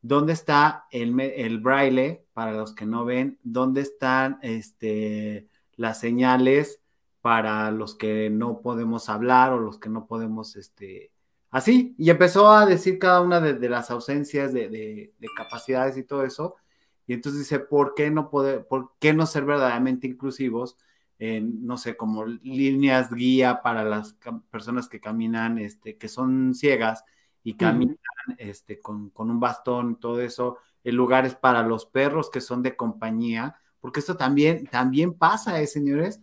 dónde 0.00 0.32
está 0.32 0.86
el, 0.90 1.20
el 1.20 1.60
braille, 1.60 2.24
para 2.32 2.52
los 2.52 2.74
que 2.74 2.86
no 2.86 3.04
ven, 3.04 3.38
dónde 3.42 3.82
están 3.82 4.38
este, 4.40 5.48
las 5.76 6.00
señales 6.00 6.81
para 7.22 7.70
los 7.70 7.94
que 7.94 8.28
no 8.28 8.60
podemos 8.60 9.08
hablar 9.08 9.52
o 9.52 9.60
los 9.60 9.78
que 9.78 9.88
no 9.88 10.06
podemos, 10.06 10.56
este, 10.56 11.12
así, 11.50 11.94
y 11.96 12.10
empezó 12.10 12.50
a 12.50 12.66
decir 12.66 12.98
cada 12.98 13.20
una 13.20 13.40
de, 13.40 13.68
las 13.68 13.90
ausencias 13.92 14.52
de, 14.52 15.14
capacidades 15.36 15.96
y 15.96 16.02
todo 16.02 16.24
eso, 16.24 16.56
y 17.06 17.14
entonces 17.14 17.40
dice, 17.40 17.60
¿por 17.60 17.94
qué 17.94 18.10
no 18.10 18.28
poder, 18.28 18.66
por 18.66 18.92
qué 18.98 19.14
no 19.14 19.26
ser 19.26 19.44
verdaderamente 19.44 20.06
inclusivos? 20.06 20.76
En, 21.18 21.64
no 21.64 21.78
sé, 21.78 21.96
como 21.96 22.24
líneas 22.24 23.12
guía 23.14 23.62
para 23.62 23.84
las 23.84 24.16
personas 24.50 24.88
que 24.88 25.00
caminan, 25.00 25.58
este, 25.58 25.96
que 25.96 26.08
son 26.08 26.54
ciegas 26.54 27.04
y 27.44 27.54
caminan 27.54 27.98
este, 28.38 28.80
con, 28.80 29.10
con, 29.10 29.30
un 29.30 29.38
bastón, 29.38 30.00
todo 30.00 30.20
eso, 30.20 30.58
en 30.82 30.96
lugares 30.96 31.36
para 31.36 31.62
los 31.62 31.86
perros 31.86 32.30
que 32.30 32.40
son 32.40 32.62
de 32.62 32.74
compañía, 32.74 33.56
porque 33.80 34.00
esto 34.00 34.16
también, 34.16 34.66
también 34.66 35.14
pasa, 35.14 35.60
¿eh, 35.60 35.66
señores? 35.68 36.20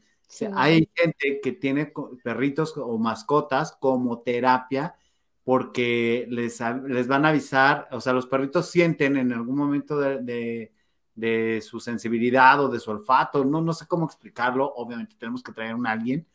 Hay 0.53 0.89
gente 0.93 1.39
que 1.41 1.51
tiene 1.53 1.91
perritos 2.23 2.75
o 2.77 2.97
mascotas 2.97 3.75
como 3.79 4.19
terapia 4.19 4.95
porque 5.43 6.27
les, 6.29 6.59
les 6.87 7.07
van 7.07 7.25
a 7.25 7.29
avisar, 7.29 7.87
o 7.91 7.99
sea, 7.99 8.13
los 8.13 8.27
perritos 8.27 8.69
sienten 8.69 9.17
en 9.17 9.33
algún 9.33 9.57
momento 9.57 9.97
de, 9.97 10.71
de, 11.15 11.61
su 11.61 11.79
sensibilidad 11.79 12.63
o 12.63 12.69
de 12.69 12.79
su 12.79 12.91
olfato, 12.91 13.43
no, 13.43 13.59
no 13.59 13.73
sé 13.73 13.87
cómo 13.87 14.05
explicarlo, 14.05 14.71
obviamente 14.75 15.15
tenemos 15.17 15.41
que 15.41 15.51
traer 15.51 15.75
a 15.83 15.91
alguien. 15.91 16.27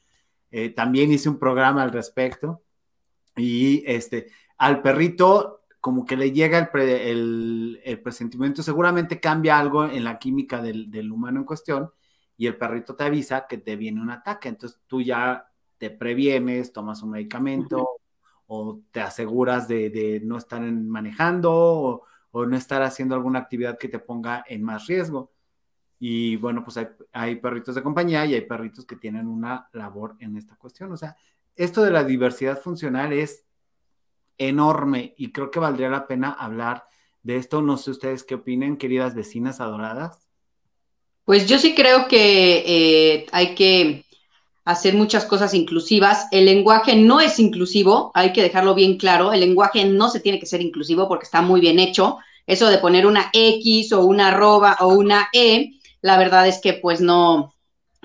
Eh, 0.50 0.70
también 0.70 1.12
hice 1.12 1.28
un 1.28 1.38
programa 1.38 1.82
al 1.82 1.92
respecto 1.92 2.62
y 3.36 3.84
este, 3.86 4.28
al 4.58 4.82
perrito 4.82 5.62
como 5.80 6.04
que 6.04 6.16
le 6.16 6.32
llega 6.32 6.70
el, 6.74 7.80
el, 7.84 8.00
presentimiento, 8.00 8.62
seguramente 8.62 9.20
cambia 9.20 9.58
algo 9.58 9.84
en 9.84 10.02
la 10.02 10.18
química 10.18 10.60
del, 10.60 10.90
del 10.90 11.12
humano 11.12 11.40
en 11.40 11.46
cuestión 11.46 11.90
y 12.36 12.46
el 12.46 12.56
perrito 12.56 12.96
te 12.96 13.04
avisa 13.04 13.46
que 13.46 13.58
te 13.58 13.76
viene 13.76 14.00
un 14.00 14.10
ataque. 14.10 14.48
Entonces 14.48 14.80
tú 14.86 15.02
ya 15.02 15.50
te 15.78 15.90
previenes, 15.90 16.72
tomas 16.72 17.02
un 17.02 17.10
medicamento 17.10 17.88
o 18.46 18.80
te 18.90 19.00
aseguras 19.00 19.68
de, 19.68 20.20
no 20.24 20.38
estar 20.38 20.60
manejando 20.60 21.52
o, 21.52 22.06
no 22.46 22.56
estar 22.56 22.82
haciendo 22.82 23.14
alguna 23.14 23.38
actividad 23.38 23.78
que 23.78 23.88
te 23.88 24.00
ponga 24.00 24.44
en 24.48 24.62
más 24.62 24.86
riesgo. 24.86 25.32
Y 26.00 26.36
bueno, 26.36 26.64
pues 26.64 26.76
hay, 26.76 26.88
hay, 27.12 27.36
perritos 27.36 27.76
de 27.76 27.82
compañía 27.82 28.26
y 28.26 28.34
hay 28.34 28.42
perritos 28.42 28.84
que 28.84 28.96
tienen 28.96 29.28
una 29.28 29.68
labor 29.72 30.16
en 30.18 30.36
esta 30.36 30.56
cuestión. 30.56 30.92
O 30.92 30.96
sea, 30.96 31.16
esto 31.54 31.82
de 31.82 31.92
la 31.92 32.02
diversidad 32.02 32.60
funcional 32.60 33.12
es 33.12 33.44
enorme 34.36 35.14
y 35.16 35.30
creo 35.30 35.50
que 35.50 35.60
valdría 35.60 35.88
la 35.88 36.08
pena 36.08 36.32
hablar 36.32 36.88
de 37.22 37.36
esto. 37.36 37.62
No 37.62 37.76
sé 37.76 37.92
ustedes 37.92 38.24
qué 38.24 38.34
opinen, 38.34 38.76
queridas 38.76 39.14
vecinas 39.14 39.60
adoradas. 39.60 40.28
Pues 41.24 41.46
yo 41.46 41.58
sí 41.58 41.74
creo 41.74 42.06
que 42.06 42.64
eh, 42.66 43.26
hay 43.32 43.54
que 43.54 44.04
hacer 44.64 44.94
muchas 44.94 45.24
cosas 45.24 45.54
inclusivas. 45.54 46.26
El 46.30 46.46
lenguaje 46.46 46.96
no 46.96 47.20
es 47.20 47.38
inclusivo, 47.38 48.10
hay 48.14 48.32
que 48.32 48.42
dejarlo 48.42 48.74
bien 48.74 48.98
claro. 48.98 49.32
El 49.32 49.40
lenguaje 49.40 49.84
no 49.84 50.08
se 50.10 50.20
tiene 50.20 50.38
que 50.38 50.46
ser 50.46 50.60
inclusivo 50.60 51.08
porque 51.08 51.24
está 51.24 51.42
muy 51.42 51.60
bien 51.60 51.78
hecho. 51.78 52.18
Eso 52.46 52.68
de 52.68 52.78
poner 52.78 53.06
una 53.06 53.30
X 53.32 53.92
o 53.92 54.04
una 54.04 54.28
arroba 54.28 54.76
o 54.80 54.88
una 54.88 55.28
E, 55.32 55.80
la 56.02 56.18
verdad 56.18 56.46
es 56.46 56.60
que 56.60 56.74
pues 56.74 57.00
no, 57.00 57.54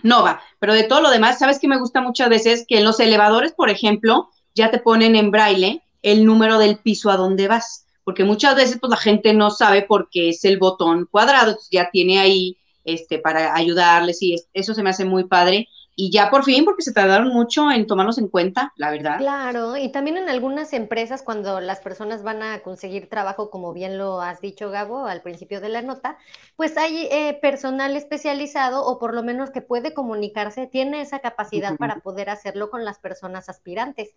no 0.03 0.23
va. 0.23 0.41
Pero 0.59 0.73
de 0.73 0.83
todo 0.83 1.01
lo 1.01 1.09
demás, 1.09 1.39
¿sabes 1.39 1.59
qué 1.59 1.67
me 1.67 1.79
gusta 1.79 2.01
muchas 2.01 2.29
veces? 2.29 2.65
Que 2.67 2.77
en 2.77 2.85
los 2.85 2.99
elevadores, 2.99 3.51
por 3.51 3.69
ejemplo, 3.69 4.29
ya 4.55 4.71
te 4.71 4.79
ponen 4.79 5.15
en 5.17 5.31
braille 5.31 5.81
el 6.01 6.25
número 6.25 6.57
del 6.57 6.77
piso 6.77 7.09
a 7.09 7.17
donde 7.17 7.49
vas. 7.49 7.85
Porque 8.05 8.23
muchas 8.23 8.55
veces 8.55 8.77
pues 8.79 8.89
la 8.89 8.97
gente 8.97 9.33
no 9.33 9.51
sabe 9.51 9.81
por 9.81 10.09
qué 10.09 10.29
es 10.29 10.45
el 10.45 10.57
botón 10.57 11.05
cuadrado, 11.11 11.57
ya 11.69 11.89
tiene 11.91 12.19
ahí 12.19 12.57
este, 12.83 13.19
para 13.19 13.55
ayudarles 13.55 14.21
y 14.21 14.35
eso 14.53 14.73
se 14.73 14.83
me 14.83 14.89
hace 14.89 15.05
muy 15.05 15.25
padre. 15.25 15.67
Y 16.01 16.11
ya 16.11 16.29
por 16.29 16.45
fin, 16.45 16.63
porque 16.63 16.81
se 16.81 16.93
tardaron 16.93 17.27
mucho 17.27 17.69
en 17.69 17.85
tomarlos 17.85 18.17
en 18.19 18.29
cuenta, 18.29 18.71
la 18.77 18.89
verdad. 18.89 19.17
Claro, 19.17 19.75
y 19.75 19.91
también 19.91 20.15
en 20.15 20.29
algunas 20.29 20.71
empresas 20.71 21.23
cuando 21.23 21.59
las 21.59 21.81
personas 21.81 22.23
van 22.23 22.41
a 22.41 22.59
conseguir 22.59 23.09
trabajo, 23.09 23.49
como 23.49 23.73
bien 23.73 23.97
lo 23.97 24.21
has 24.21 24.39
dicho, 24.39 24.69
Gabo, 24.69 25.07
al 25.07 25.21
principio 25.21 25.59
de 25.59 25.67
la 25.67 25.81
nota, 25.81 26.17
pues 26.55 26.77
hay 26.77 27.09
eh, 27.11 27.37
personal 27.41 27.97
especializado 27.97 28.85
o 28.85 28.97
por 28.97 29.13
lo 29.13 29.23
menos 29.23 29.49
que 29.51 29.59
puede 29.59 29.93
comunicarse, 29.93 30.67
tiene 30.67 31.01
esa 31.01 31.19
capacidad 31.19 31.75
para 31.75 31.99
poder 31.99 32.29
hacerlo 32.29 32.69
con 32.69 32.85
las 32.85 32.97
personas 32.99 33.49
aspirantes. 33.49 34.15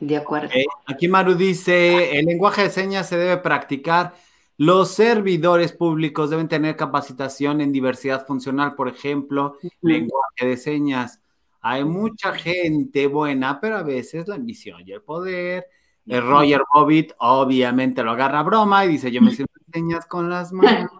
De 0.00 0.16
acuerdo. 0.18 0.50
aquí 0.84 1.08
Maru 1.08 1.34
dice, 1.34 2.18
el 2.18 2.26
lenguaje 2.26 2.64
de 2.64 2.70
señas 2.70 3.08
se 3.08 3.16
debe 3.16 3.38
practicar 3.38 4.12
los 4.58 4.90
servidores 4.90 5.72
públicos 5.72 6.30
deben 6.30 6.48
tener 6.48 6.76
capacitación 6.76 7.60
en 7.60 7.72
diversidad 7.72 8.26
funcional, 8.26 8.74
por 8.74 8.88
ejemplo, 8.88 9.58
lenguaje 9.80 10.46
de 10.46 10.56
señas. 10.56 11.20
Hay 11.60 11.84
mucha 11.84 12.32
gente 12.32 13.06
buena, 13.06 13.60
pero 13.60 13.76
a 13.76 13.82
veces 13.82 14.28
la 14.28 14.34
ambición 14.34 14.82
y 14.86 14.92
el 14.92 15.02
poder. 15.02 15.66
El 16.06 16.26
Roger 16.26 16.62
Bobbitt 16.74 17.12
obviamente 17.18 18.02
lo 18.02 18.10
agarra 18.10 18.40
a 18.40 18.42
broma 18.42 18.84
y 18.84 18.88
dice, 18.88 19.10
yo 19.10 19.22
me 19.22 19.30
siento 19.30 19.52
señas 19.72 20.06
con 20.06 20.28
las 20.28 20.52
manos. 20.52 20.90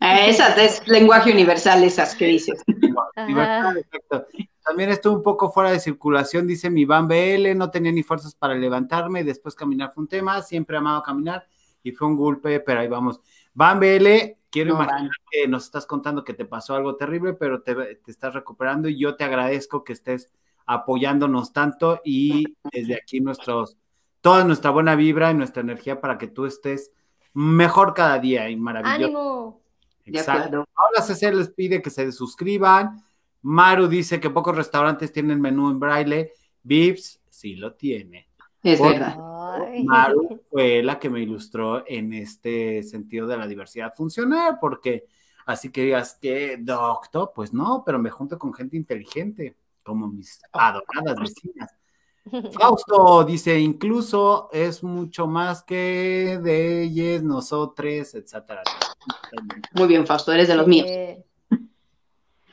Esas 0.00 0.56
es 0.58 0.86
lenguaje 0.86 1.32
universal, 1.32 1.82
esas 1.82 2.14
que 2.14 2.26
dices. 2.26 2.62
También 4.64 4.90
estuvo 4.90 5.16
un 5.16 5.22
poco 5.22 5.50
fuera 5.50 5.70
de 5.70 5.80
circulación, 5.80 6.46
dice 6.46 6.70
mi 6.70 6.84
Van 6.84 7.08
BL, 7.08 7.56
no 7.56 7.70
tenía 7.70 7.90
ni 7.90 8.02
fuerzas 8.02 8.34
para 8.34 8.54
levantarme, 8.54 9.20
y 9.20 9.24
después 9.24 9.54
caminar 9.54 9.92
fue 9.92 10.02
un 10.02 10.08
tema, 10.08 10.42
siempre 10.42 10.76
he 10.76 10.78
amado 10.78 11.02
caminar 11.02 11.46
y 11.82 11.92
fue 11.92 12.08
un 12.08 12.16
golpe, 12.16 12.60
pero 12.60 12.80
ahí 12.80 12.88
vamos. 12.88 13.20
Van 13.54 13.80
BL, 13.80 14.36
quiero 14.50 14.74
imaginar 14.74 15.10
que 15.30 15.48
nos 15.48 15.64
estás 15.64 15.86
contando 15.86 16.24
que 16.24 16.34
te 16.34 16.44
pasó 16.44 16.74
algo 16.74 16.96
terrible, 16.96 17.34
pero 17.34 17.62
te, 17.62 17.74
te, 17.74 18.10
estás 18.10 18.34
recuperando 18.34 18.88
y 18.88 18.98
yo 18.98 19.16
te 19.16 19.24
agradezco 19.24 19.84
que 19.84 19.92
estés 19.92 20.30
apoyándonos 20.66 21.52
tanto 21.52 22.00
y 22.04 22.56
desde 22.72 22.94
aquí 22.94 23.20
nuestros, 23.20 23.76
toda 24.20 24.44
nuestra 24.44 24.70
buena 24.70 24.94
vibra 24.94 25.30
y 25.30 25.34
nuestra 25.34 25.62
energía 25.62 26.00
para 26.00 26.18
que 26.18 26.28
tú 26.28 26.46
estés 26.46 26.92
mejor 27.32 27.94
cada 27.94 28.18
día 28.18 28.50
y 28.50 28.56
maravilloso. 28.56 29.04
¡Ánimo! 29.04 29.62
Exacto. 30.04 30.66
Ahora 30.74 31.02
se 31.02 31.32
les 31.32 31.50
pide 31.50 31.82
que 31.82 31.90
se 31.90 32.10
suscriban. 32.12 33.02
Maru 33.42 33.88
dice 33.88 34.20
que 34.20 34.30
pocos 34.30 34.56
restaurantes 34.56 35.12
tienen 35.12 35.40
menú 35.40 35.70
en 35.70 35.78
braille. 35.78 36.32
Vips 36.62 37.20
sí 37.28 37.54
lo 37.54 37.74
tiene. 37.74 38.28
Es 38.62 38.80
verdad. 38.80 39.16
Maru 39.84 40.40
fue 40.50 40.82
la 40.82 40.98
que 40.98 41.10
me 41.10 41.20
ilustró 41.20 41.84
en 41.86 42.12
este 42.12 42.82
sentido 42.82 43.26
de 43.26 43.36
la 43.36 43.46
diversidad 43.46 43.92
funcional, 43.94 44.58
porque 44.60 45.06
así 45.46 45.70
que 45.70 45.82
digas 45.82 46.18
que 46.20 46.58
doctor, 46.58 47.32
pues 47.34 47.52
no, 47.52 47.82
pero 47.84 47.98
me 47.98 48.10
junto 48.10 48.38
con 48.38 48.52
gente 48.52 48.76
inteligente, 48.76 49.56
como 49.82 50.08
mis 50.08 50.40
adoradas 50.52 51.16
vecinas. 51.20 51.74
Fausto 52.52 53.24
dice, 53.24 53.58
incluso 53.58 54.50
es 54.52 54.82
mucho 54.82 55.26
más 55.26 55.62
que 55.62 56.38
de 56.42 56.82
ellos, 56.82 57.22
nosotros, 57.22 58.14
etcétera. 58.14 58.62
Muy 59.72 59.88
bien, 59.88 60.06
Fausto, 60.06 60.32
eres 60.32 60.48
de 60.48 60.54
los 60.56 60.66
míos. 60.66 60.86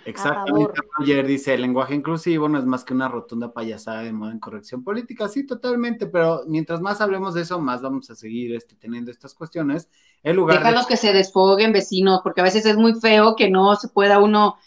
Exactamente, 0.05 0.73
Roger 0.97 1.25
dice, 1.25 1.55
el 1.55 1.61
lenguaje 1.61 1.95
inclusivo 1.95 2.47
no 2.47 2.59
es 2.59 2.65
más 2.65 2.83
que 2.83 2.93
una 2.93 3.07
rotunda 3.07 3.51
payasada 3.51 4.03
de 4.03 4.13
moda 4.13 4.31
en 4.31 4.39
corrección 4.39 4.83
política. 4.83 5.27
Sí, 5.27 5.45
totalmente, 5.45 6.05
pero 6.05 6.43
mientras 6.47 6.79
más 6.79 7.01
hablemos 7.01 7.33
de 7.33 7.41
eso, 7.41 7.59
más 7.59 7.81
vamos 7.81 8.09
a 8.11 8.15
seguir 8.15 8.53
este, 8.55 8.75
teniendo 8.75 9.09
estas 9.09 9.33
cuestiones. 9.33 9.89
En 10.21 10.35
lugar 10.35 10.59
Déjalos 10.59 10.85
que 10.85 10.97
se 10.97 11.11
desfoguen, 11.11 11.73
vecinos, 11.73 12.21
porque 12.23 12.41
a 12.41 12.43
veces 12.43 12.65
es 12.67 12.77
muy 12.77 12.93
feo 12.93 13.35
que 13.35 13.49
no 13.49 13.75
se 13.75 13.87
pueda 13.87 14.19
uno 14.19 14.57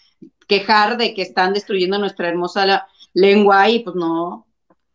quejar 0.48 0.96
de 0.96 1.14
que 1.14 1.22
están 1.22 1.53
destruyendo 1.53 1.98
nuestra 1.98 2.29
hermosa 2.29 2.88
lengua 3.14 3.70
y 3.70 3.81
pues 3.81 3.94
no. 3.94 4.46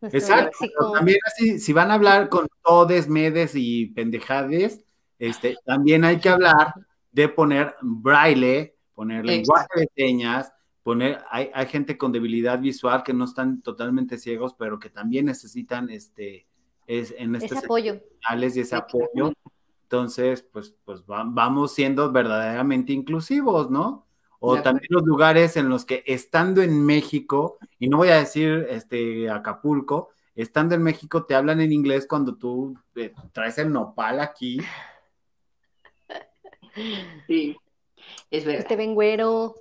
Exacto, 0.02 0.92
también 0.92 1.20
así, 1.26 1.60
si 1.60 1.72
van 1.72 1.90
a 1.90 1.94
hablar 1.94 2.28
con 2.28 2.48
todes, 2.62 3.08
medes 3.08 3.54
y 3.56 3.86
pendejades, 3.86 4.84
este, 5.18 5.56
también 5.66 6.04
hay 6.04 6.20
que 6.20 6.28
hablar 6.28 6.74
de 7.14 7.30
poner 7.30 7.76
braille 7.82 8.76
poner 8.96 9.26
lenguaje 9.26 9.68
de 9.76 9.90
señas, 9.96 10.54
poner, 10.84 11.20
hay, 11.30 11.50
hay, 11.54 11.66
gente 11.68 11.98
con 11.98 12.12
debilidad 12.12 12.60
visual 12.60 13.04
que 13.04 13.14
no 13.14 13.26
están 13.26 13.62
totalmente 13.62 14.18
ciegos, 14.18 14.54
pero 14.54 14.80
que 14.80 14.90
también 14.90 15.26
necesitan 15.26 15.90
este, 15.90 16.48
es, 16.88 17.14
en 17.18 17.36
este 17.36 17.56
ese 17.56 17.66
apoyo. 17.66 18.02
y 18.32 18.60
ese 18.60 18.76
apoyo. 18.76 19.34
Entonces, 19.84 20.42
pues, 20.42 20.76
pues 20.84 21.06
vamos 21.06 21.74
siendo 21.74 22.12
verdaderamente 22.12 22.94
inclusivos, 22.94 23.70
¿no? 23.70 24.08
O 24.40 24.62
también 24.62 24.88
los 24.90 25.04
lugares 25.04 25.56
en 25.56 25.70
los 25.70 25.86
que 25.86 26.04
estando 26.06 26.62
en 26.62 26.86
México, 26.86 27.60
y 27.80 27.88
no 27.88 27.98
voy 27.98 28.10
a 28.10 28.18
decir 28.18 28.68
este 28.70 29.30
Acapulco, 29.30 30.10
estando 30.36 30.76
en 30.76 30.84
México 30.84 31.26
te 31.26 31.36
hablan 31.36 31.62
en 31.62 31.72
inglés 31.72 32.08
cuando 32.10 32.36
tú 32.36 32.78
eh, 32.96 33.14
traes 33.32 33.58
el 33.58 33.72
nopal 33.72 34.20
aquí. 34.20 34.60
Sí. 37.28 37.56
Es 38.34 38.46
verdad. 38.46 38.62
Este 38.62 38.76
vengüero. 38.76 39.54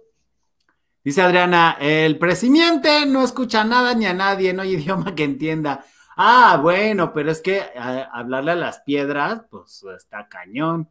Dice 1.05 1.21
Adriana, 1.21 1.77
el 1.79 2.19
presidente 2.19 3.05
no 3.05 3.23
escucha 3.23 3.65
nada 3.65 3.93
ni 3.95 4.07
a 4.07 4.15
nadie, 4.15 4.55
no 4.55 4.63
hay 4.63 4.77
idioma 4.77 5.15
que 5.15 5.25
entienda. 5.25 5.85
Ah, 6.17 6.59
bueno, 6.63 7.13
pero 7.13 7.31
es 7.31 7.43
que 7.43 7.63
hablarle 8.11 8.53
a 8.53 8.57
las 8.57 8.81
piedras, 8.81 9.43
pues 9.51 9.85
está 9.95 10.27
cañón. 10.27 10.89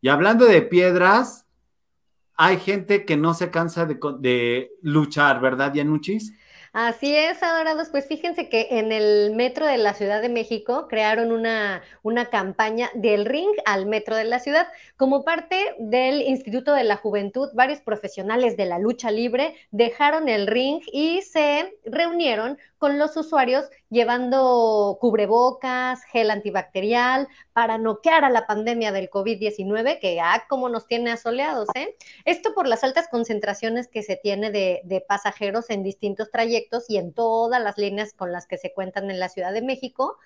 Y 0.00 0.08
hablando 0.08 0.44
de 0.44 0.62
piedras, 0.62 1.46
hay 2.34 2.58
gente 2.58 3.04
que 3.04 3.16
no 3.16 3.32
se 3.34 3.52
cansa 3.52 3.86
de, 3.86 3.96
de 4.18 4.72
luchar, 4.82 5.40
¿verdad, 5.40 5.72
Yanuchis? 5.72 6.32
Así 6.72 7.16
es, 7.16 7.42
adorados. 7.42 7.88
Pues 7.88 8.06
fíjense 8.06 8.48
que 8.48 8.68
en 8.70 8.92
el 8.92 9.34
metro 9.34 9.66
de 9.66 9.76
la 9.76 9.92
Ciudad 9.92 10.22
de 10.22 10.28
México 10.28 10.86
crearon 10.88 11.32
una, 11.32 11.82
una 12.02 12.26
campaña 12.26 12.90
del 12.94 13.24
ring 13.24 13.50
al 13.64 13.86
metro 13.86 14.14
de 14.14 14.24
la 14.24 14.38
ciudad. 14.38 14.68
Como 14.96 15.24
parte 15.24 15.74
del 15.80 16.22
Instituto 16.22 16.72
de 16.72 16.84
la 16.84 16.96
Juventud, 16.96 17.48
varios 17.54 17.80
profesionales 17.80 18.56
de 18.56 18.66
la 18.66 18.78
lucha 18.78 19.10
libre 19.10 19.56
dejaron 19.72 20.28
el 20.28 20.46
ring 20.46 20.80
y 20.92 21.22
se 21.22 21.76
reunieron 21.84 22.56
con 22.80 22.98
los 22.98 23.14
usuarios 23.18 23.66
llevando 23.90 24.96
cubrebocas, 25.02 26.02
gel 26.04 26.30
antibacterial 26.30 27.28
para 27.52 27.76
noquear 27.76 28.24
a 28.24 28.30
la 28.30 28.46
pandemia 28.46 28.90
del 28.90 29.10
COVID-19, 29.10 30.00
que 30.00 30.18
ah, 30.18 30.44
como 30.48 30.70
nos 30.70 30.86
tiene 30.86 31.10
asoleados, 31.10 31.68
¿eh? 31.74 31.94
Esto 32.24 32.54
por 32.54 32.66
las 32.66 32.82
altas 32.82 33.06
concentraciones 33.08 33.86
que 33.86 34.02
se 34.02 34.16
tiene 34.16 34.50
de, 34.50 34.80
de 34.84 35.02
pasajeros 35.02 35.68
en 35.68 35.82
distintos 35.82 36.30
trayectos 36.30 36.88
y 36.88 36.96
en 36.96 37.12
todas 37.12 37.62
las 37.62 37.76
líneas 37.76 38.14
con 38.14 38.32
las 38.32 38.46
que 38.46 38.56
se 38.56 38.72
cuentan 38.72 39.10
en 39.10 39.20
la 39.20 39.28
Ciudad 39.28 39.52
de 39.52 39.60
México 39.60 40.16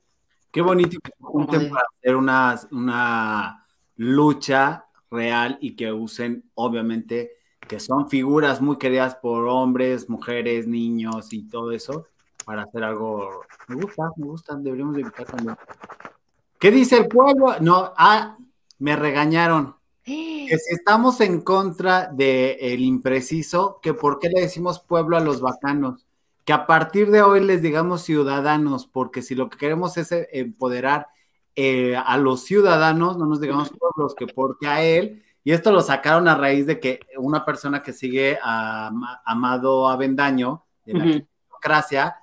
Qué 0.51 0.61
bonito 0.61 0.97
que 1.03 1.11
se 1.11 1.23
junten 1.23 1.69
para 1.69 1.85
hacer 1.95 2.15
una, 2.15 2.59
una 2.71 3.67
lucha 3.99 4.85
real 5.11 5.57
y 5.59 5.75
que 5.75 5.91
usen, 5.91 6.49
obviamente, 6.55 7.33
que 7.67 7.81
son 7.81 8.09
figuras 8.09 8.61
muy 8.61 8.77
queridas 8.77 9.15
por 9.15 9.45
hombres, 9.47 10.09
mujeres, 10.09 10.67
niños 10.67 11.33
y 11.33 11.49
todo 11.49 11.73
eso, 11.73 12.07
para 12.45 12.63
hacer 12.63 12.85
algo. 12.85 13.41
Me 13.67 13.75
gusta, 13.75 14.09
me 14.15 14.25
gusta, 14.25 14.55
deberíamos 14.55 14.97
evitar 14.97 15.25
también. 15.25 15.57
¿Qué 16.57 16.71
dice 16.71 16.97
el 16.97 17.07
pueblo? 17.09 17.59
No, 17.59 17.93
ah, 17.97 18.37
me 18.79 18.95
regañaron. 18.95 19.75
Que 20.05 20.57
si 20.57 20.73
estamos 20.73 21.19
en 21.19 21.41
contra 21.41 22.07
del 22.07 22.55
el 22.59 22.79
impreciso, 22.79 23.79
que 23.81 23.93
por 23.93 24.19
qué 24.19 24.29
le 24.29 24.41
decimos 24.41 24.79
pueblo 24.79 25.17
a 25.17 25.19
los 25.19 25.41
bacanos, 25.41 26.07
que 26.45 26.53
a 26.53 26.65
partir 26.65 27.11
de 27.11 27.21
hoy 27.21 27.41
les 27.41 27.61
digamos 27.61 28.03
ciudadanos, 28.03 28.87
porque 28.87 29.21
si 29.21 29.35
lo 29.35 29.49
que 29.49 29.57
queremos 29.57 29.97
es 29.97 30.09
empoderar 30.31 31.07
eh, 31.61 31.93
a 31.97 32.15
los 32.15 32.45
ciudadanos, 32.45 33.17
no 33.17 33.25
nos 33.25 33.41
digamos 33.41 33.69
pueblos, 33.69 34.15
que 34.15 34.27
porque 34.27 34.65
a 34.65 34.81
él, 34.81 35.25
y 35.43 35.51
esto 35.51 35.73
lo 35.73 35.81
sacaron 35.81 36.29
a 36.29 36.35
raíz 36.35 36.65
de 36.65 36.79
que 36.79 37.01
una 37.17 37.43
persona 37.43 37.83
que 37.83 37.91
sigue 37.91 38.39
a 38.41 38.89
Amado 39.25 39.89
Avendaño, 39.89 40.63
de 40.85 40.93
la 40.93 41.03
democracia, 41.03 42.15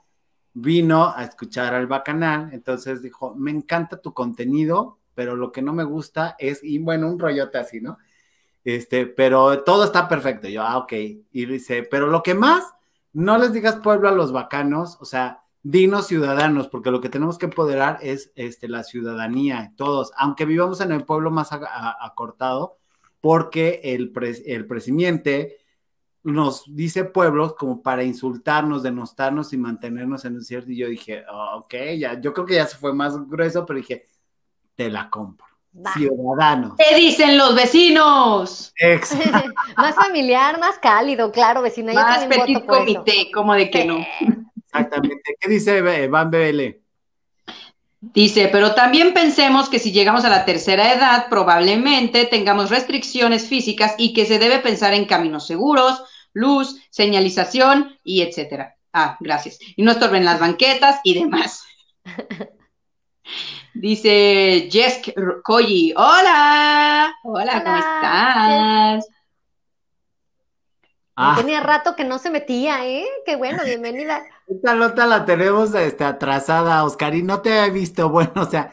vino 0.54 1.12
a 1.14 1.22
escuchar 1.22 1.74
al 1.74 1.86
Bacanal, 1.86 2.48
entonces 2.54 3.02
dijo, 3.02 3.34
me 3.34 3.50
encanta 3.50 4.00
tu 4.00 4.14
contenido, 4.14 5.00
pero 5.14 5.36
lo 5.36 5.52
que 5.52 5.60
no 5.60 5.74
me 5.74 5.84
gusta 5.84 6.34
es, 6.38 6.64
y 6.64 6.78
bueno, 6.78 7.06
un 7.06 7.18
rollote 7.18 7.58
así, 7.58 7.82
¿no? 7.82 7.98
Este, 8.64 9.04
pero 9.04 9.64
todo 9.64 9.84
está 9.84 10.08
perfecto. 10.08 10.48
Yo, 10.48 10.62
ah, 10.62 10.78
ok. 10.78 10.92
Y 10.94 11.44
dice, 11.44 11.82
pero 11.82 12.06
lo 12.06 12.22
que 12.22 12.34
más, 12.34 12.72
no 13.12 13.36
les 13.36 13.52
digas 13.52 13.76
pueblo 13.76 14.08
a 14.08 14.12
los 14.12 14.32
bacanos, 14.32 14.96
o 14.98 15.04
sea, 15.04 15.42
dinos 15.68 16.06
ciudadanos, 16.06 16.68
porque 16.68 16.92
lo 16.92 17.00
que 17.00 17.08
tenemos 17.08 17.38
que 17.38 17.46
empoderar 17.46 17.98
es 18.00 18.30
este, 18.36 18.68
la 18.68 18.84
ciudadanía, 18.84 19.72
todos, 19.76 20.12
aunque 20.16 20.44
vivamos 20.44 20.80
en 20.80 20.92
el 20.92 21.04
pueblo 21.04 21.32
más 21.32 21.50
acortado, 21.50 22.78
porque 23.20 23.80
el, 23.82 24.12
el 24.46 24.66
presidente 24.66 25.58
nos 26.22 26.64
dice 26.72 27.04
pueblos 27.04 27.54
como 27.54 27.82
para 27.82 28.04
insultarnos, 28.04 28.84
denostarnos 28.84 29.52
y 29.52 29.56
mantenernos 29.56 30.24
en 30.24 30.34
un 30.34 30.44
cierto. 30.44 30.70
Y 30.70 30.76
yo 30.76 30.88
dije, 30.88 31.24
oh, 31.28 31.58
ok, 31.58 31.74
ya, 31.98 32.20
yo 32.20 32.32
creo 32.32 32.46
que 32.46 32.54
ya 32.54 32.66
se 32.66 32.76
fue 32.76 32.92
más 32.92 33.28
grueso, 33.28 33.66
pero 33.66 33.78
dije, 33.78 34.06
te 34.76 34.88
la 34.88 35.10
compro. 35.10 35.46
Ciudadanos. 35.94 36.74
¿Qué 36.78 36.96
dicen 36.96 37.36
los 37.36 37.54
vecinos? 37.54 38.72
más 39.76 39.94
familiar, 39.96 40.58
más 40.60 40.78
cálido, 40.78 41.32
claro, 41.32 41.60
vecina. 41.60 41.92
Más 41.92 42.24
petit 42.26 42.64
comité, 42.64 43.30
como 43.34 43.52
de 43.52 43.68
que 43.68 43.84
no. 43.84 43.98
Exactamente. 44.76 45.36
¿Qué 45.40 45.48
dice 45.48 46.08
Van 46.08 46.30
BL? 46.30 46.86
Dice, 48.00 48.48
pero 48.52 48.74
también 48.74 49.14
pensemos 49.14 49.68
que 49.68 49.78
si 49.78 49.90
llegamos 49.90 50.24
a 50.24 50.28
la 50.28 50.44
tercera 50.44 50.92
edad, 50.92 51.26
probablemente 51.28 52.26
tengamos 52.26 52.70
restricciones 52.70 53.48
físicas 53.48 53.94
y 53.98 54.12
que 54.12 54.26
se 54.26 54.38
debe 54.38 54.58
pensar 54.58 54.94
en 54.94 55.06
caminos 55.06 55.46
seguros, 55.46 56.04
luz, 56.32 56.80
señalización 56.90 57.98
y 58.04 58.22
etcétera. 58.22 58.76
Ah, 58.92 59.16
gracias. 59.20 59.58
Y 59.76 59.82
no 59.82 59.92
estorben 59.92 60.24
las 60.24 60.38
banquetas 60.38 61.00
y 61.04 61.18
demás. 61.18 61.64
Dice 63.74 64.68
Jesk 64.70 65.08
Koji, 65.42 65.92
hola, 65.96 67.14
hola, 67.24 67.62
¿cómo 67.62 67.76
estás? 67.76 69.06
Ah. 71.16 71.34
Tenía 71.36 71.60
rato 71.60 71.96
que 71.96 72.04
no 72.04 72.18
se 72.18 72.30
metía, 72.30 72.86
¿eh? 72.86 73.06
Qué 73.24 73.36
bueno, 73.36 73.64
bienvenida. 73.64 74.22
Esta 74.46 74.74
nota 74.74 75.06
la 75.06 75.24
tenemos 75.24 75.74
este, 75.74 76.04
atrasada, 76.04 76.84
Oscar, 76.84 77.14
y 77.14 77.22
no 77.22 77.40
te 77.40 77.64
he 77.64 77.70
visto. 77.70 78.08
Bueno, 78.16 78.32
o 78.42 78.46
sea, 78.46 78.72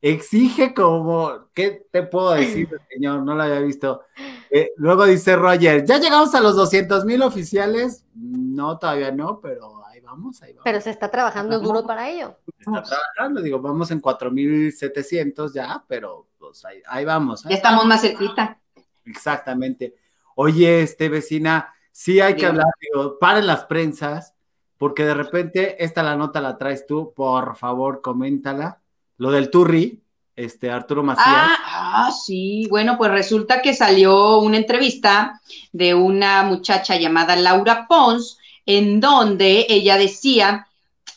exige 0.00 0.74
como, 0.74 1.48
¿qué 1.54 1.86
te 1.90 2.02
puedo 2.02 2.32
decir, 2.32 2.68
señor? 2.92 3.22
No 3.22 3.34
lo 3.34 3.42
había 3.42 3.60
visto. 3.60 4.02
Eh, 4.50 4.72
luego 4.76 5.06
dice 5.06 5.36
Roger, 5.36 5.84
¿ya 5.84 5.98
llegamos 5.98 6.34
a 6.34 6.40
los 6.40 6.56
200 6.56 7.04
mil 7.04 7.22
oficiales? 7.22 8.04
No, 8.14 8.78
todavía 8.78 9.12
no, 9.12 9.40
pero 9.40 9.84
ahí 9.86 10.00
vamos, 10.00 10.42
ahí 10.42 10.52
vamos. 10.52 10.64
Pero 10.64 10.80
se 10.80 10.90
está 10.90 11.10
trabajando 11.10 11.58
duro 11.60 11.86
para 11.86 12.10
ello. 12.10 12.36
Se 12.58 12.70
está 12.70 12.82
trabajando, 12.82 13.40
digo, 13.40 13.60
vamos 13.60 13.90
en 13.90 14.02
4.700 14.02 15.52
ya, 15.54 15.84
pero 15.88 16.28
pues 16.38 16.64
ahí, 16.64 16.82
ahí 16.86 17.04
vamos. 17.04 17.44
ya 17.44 17.56
estamos 17.56 17.86
más 17.86 18.02
cerquita. 18.02 18.60
Exactamente. 19.04 19.94
Oye, 20.34 20.82
este 20.82 21.08
vecina, 21.08 21.72
sí 21.90 22.20
hay 22.20 22.34
que 22.36 22.46
hablar, 22.46 22.66
digo, 22.80 23.18
paren 23.18 23.46
las 23.46 23.64
prensas, 23.64 24.34
porque 24.82 25.04
de 25.04 25.14
repente 25.14 25.84
esta 25.84 26.02
la 26.02 26.16
nota 26.16 26.40
la 26.40 26.58
traes 26.58 26.88
tú, 26.88 27.12
por 27.14 27.54
favor, 27.54 28.02
coméntala. 28.02 28.80
Lo 29.16 29.30
del 29.30 29.48
Turri, 29.48 30.02
este 30.34 30.72
Arturo 30.72 31.04
Macías. 31.04 31.24
Ah, 31.28 32.06
ah, 32.06 32.10
sí, 32.10 32.66
bueno, 32.68 32.98
pues 32.98 33.12
resulta 33.12 33.62
que 33.62 33.74
salió 33.74 34.38
una 34.38 34.56
entrevista 34.56 35.40
de 35.70 35.94
una 35.94 36.42
muchacha 36.42 36.96
llamada 36.96 37.36
Laura 37.36 37.86
Pons, 37.86 38.38
en 38.66 38.98
donde 38.98 39.66
ella 39.68 39.96
decía 39.96 40.66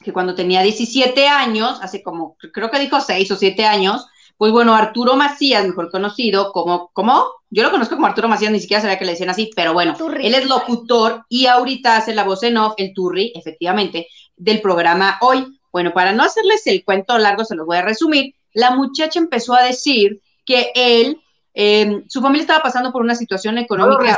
que 0.03 0.13
cuando 0.13 0.35
tenía 0.35 0.61
17 0.61 1.27
años, 1.27 1.79
hace 1.81 2.03
como, 2.03 2.37
creo 2.53 2.69
que 2.69 2.77
dijo 2.77 3.01
6 3.01 3.31
o 3.31 3.35
7 3.35 3.65
años, 3.65 4.05
pues 4.37 4.51
bueno, 4.51 4.75
Arturo 4.75 5.15
Macías, 5.15 5.65
mejor 5.65 5.89
conocido 5.89 6.51
como, 6.51 6.89
¿cómo? 6.93 7.25
Yo 7.49 7.63
lo 7.63 7.71
conozco 7.71 7.95
como 7.95 8.07
Arturo 8.07 8.27
Macías, 8.27 8.51
ni 8.51 8.59
siquiera 8.59 8.81
sabía 8.81 8.99
que 8.99 9.05
le 9.05 9.11
decían 9.11 9.29
así, 9.29 9.49
pero 9.55 9.73
bueno, 9.73 9.95
él 10.19 10.35
es 10.35 10.45
locutor 10.45 11.25
y 11.29 11.45
ahorita 11.45 11.95
hace 11.95 12.13
la 12.13 12.25
voz 12.25 12.43
en 12.43 12.57
off, 12.57 12.73
el 12.77 12.93
Turri, 12.93 13.31
efectivamente, 13.35 14.07
del 14.35 14.61
programa 14.61 15.17
Hoy. 15.21 15.59
Bueno, 15.71 15.93
para 15.93 16.11
no 16.11 16.23
hacerles 16.23 16.67
el 16.67 16.83
cuento 16.83 17.17
largo, 17.17 17.45
se 17.45 17.55
los 17.55 17.65
voy 17.65 17.77
a 17.77 17.81
resumir. 17.81 18.35
La 18.53 18.71
muchacha 18.71 19.19
empezó 19.19 19.53
a 19.53 19.63
decir 19.63 20.21
que 20.45 20.71
él, 20.75 21.21
em, 21.53 22.03
su 22.09 22.21
familia 22.21 22.41
estaba 22.41 22.63
pasando 22.63 22.91
por 22.91 23.01
una 23.01 23.15
situación 23.15 23.57
económica. 23.57 24.17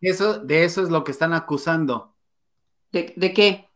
eso, 0.00 0.38
de 0.38 0.64
eso 0.64 0.82
es 0.82 0.88
lo 0.88 1.04
que 1.04 1.12
están 1.12 1.34
acusando. 1.34 2.14
¿De, 2.90 3.12
de 3.16 3.32
qué? 3.32 3.68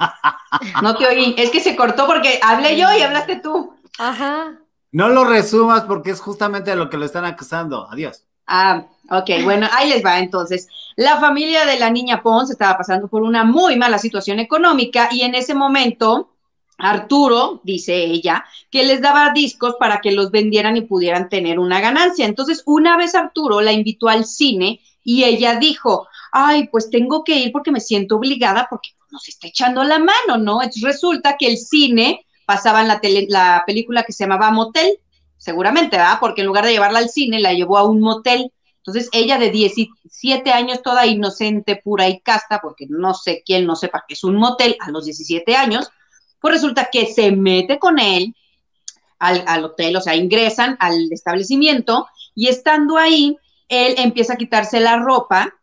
no 0.82 0.96
te 0.96 1.06
oí. 1.06 1.34
Es 1.38 1.50
que 1.50 1.60
se 1.60 1.76
cortó 1.76 2.06
porque 2.06 2.40
hablé 2.42 2.76
yo 2.76 2.86
y 2.96 3.02
hablaste 3.02 3.36
tú. 3.36 3.74
Ajá. 3.98 4.58
No 4.92 5.08
lo 5.08 5.24
resumas 5.24 5.82
porque 5.84 6.10
es 6.10 6.20
justamente 6.20 6.74
lo 6.74 6.90
que 6.90 6.96
lo 6.96 7.04
están 7.04 7.24
acusando. 7.24 7.88
Adiós. 7.90 8.24
Ah, 8.46 8.86
ok, 9.10 9.44
bueno, 9.44 9.68
ahí 9.72 9.90
les 9.90 10.04
va 10.04 10.18
entonces. 10.18 10.66
La 10.96 11.20
familia 11.20 11.64
de 11.64 11.78
la 11.78 11.90
niña 11.90 12.22
Pons 12.22 12.50
estaba 12.50 12.76
pasando 12.76 13.06
por 13.06 13.22
una 13.22 13.44
muy 13.44 13.76
mala 13.76 13.98
situación 13.98 14.40
económica 14.40 15.08
y 15.12 15.22
en 15.22 15.36
ese 15.36 15.54
momento 15.54 16.30
Arturo, 16.80 17.60
dice 17.62 17.94
ella, 17.94 18.44
que 18.70 18.84
les 18.84 19.00
daba 19.00 19.32
discos 19.32 19.76
para 19.78 20.00
que 20.00 20.12
los 20.12 20.30
vendieran 20.30 20.76
y 20.76 20.82
pudieran 20.82 21.28
tener 21.28 21.58
una 21.58 21.80
ganancia. 21.80 22.26
Entonces, 22.26 22.62
una 22.66 22.96
vez 22.96 23.14
Arturo 23.14 23.60
la 23.60 23.72
invitó 23.72 24.08
al 24.08 24.24
cine 24.24 24.80
y 25.04 25.24
ella 25.24 25.56
dijo, 25.56 26.08
ay, 26.32 26.68
pues 26.68 26.90
tengo 26.90 27.22
que 27.22 27.36
ir 27.36 27.52
porque 27.52 27.70
me 27.70 27.80
siento 27.80 28.16
obligada 28.16 28.66
porque 28.68 28.90
nos 29.10 29.28
está 29.28 29.48
echando 29.48 29.84
la 29.84 29.98
mano, 29.98 30.38
¿no? 30.38 30.60
resulta 30.82 31.36
que 31.36 31.48
el 31.48 31.58
cine 31.58 32.24
pasaba 32.50 32.80
en 32.80 32.88
la, 32.88 33.00
la 33.28 33.62
película 33.64 34.02
que 34.02 34.12
se 34.12 34.24
llamaba 34.24 34.50
Motel, 34.50 34.98
seguramente, 35.36 35.96
¿verdad? 35.96 36.18
Porque 36.18 36.40
en 36.40 36.48
lugar 36.48 36.64
de 36.64 36.72
llevarla 36.72 36.98
al 36.98 37.08
cine, 37.08 37.38
la 37.38 37.52
llevó 37.52 37.78
a 37.78 37.88
un 37.88 38.00
motel. 38.00 38.52
Entonces, 38.78 39.08
ella 39.12 39.38
de 39.38 39.50
17 39.50 40.50
años, 40.50 40.82
toda 40.82 41.06
inocente, 41.06 41.76
pura 41.76 42.08
y 42.08 42.18
casta, 42.18 42.58
porque 42.60 42.86
no 42.88 43.14
sé 43.14 43.44
quién 43.46 43.66
no 43.66 43.76
sepa 43.76 44.02
que 44.04 44.14
es 44.14 44.24
un 44.24 44.34
motel 44.34 44.76
a 44.80 44.90
los 44.90 45.04
17 45.04 45.54
años, 45.54 45.90
pues 46.40 46.54
resulta 46.54 46.88
que 46.90 47.06
se 47.06 47.30
mete 47.30 47.78
con 47.78 48.00
él 48.00 48.34
al, 49.20 49.44
al 49.46 49.64
hotel, 49.66 49.94
o 49.94 50.00
sea, 50.00 50.16
ingresan 50.16 50.76
al 50.80 51.06
establecimiento 51.12 52.08
y 52.34 52.48
estando 52.48 52.98
ahí, 52.98 53.36
él 53.68 53.94
empieza 53.98 54.32
a 54.32 54.38
quitarse 54.38 54.80
la 54.80 54.96
ropa 54.96 55.54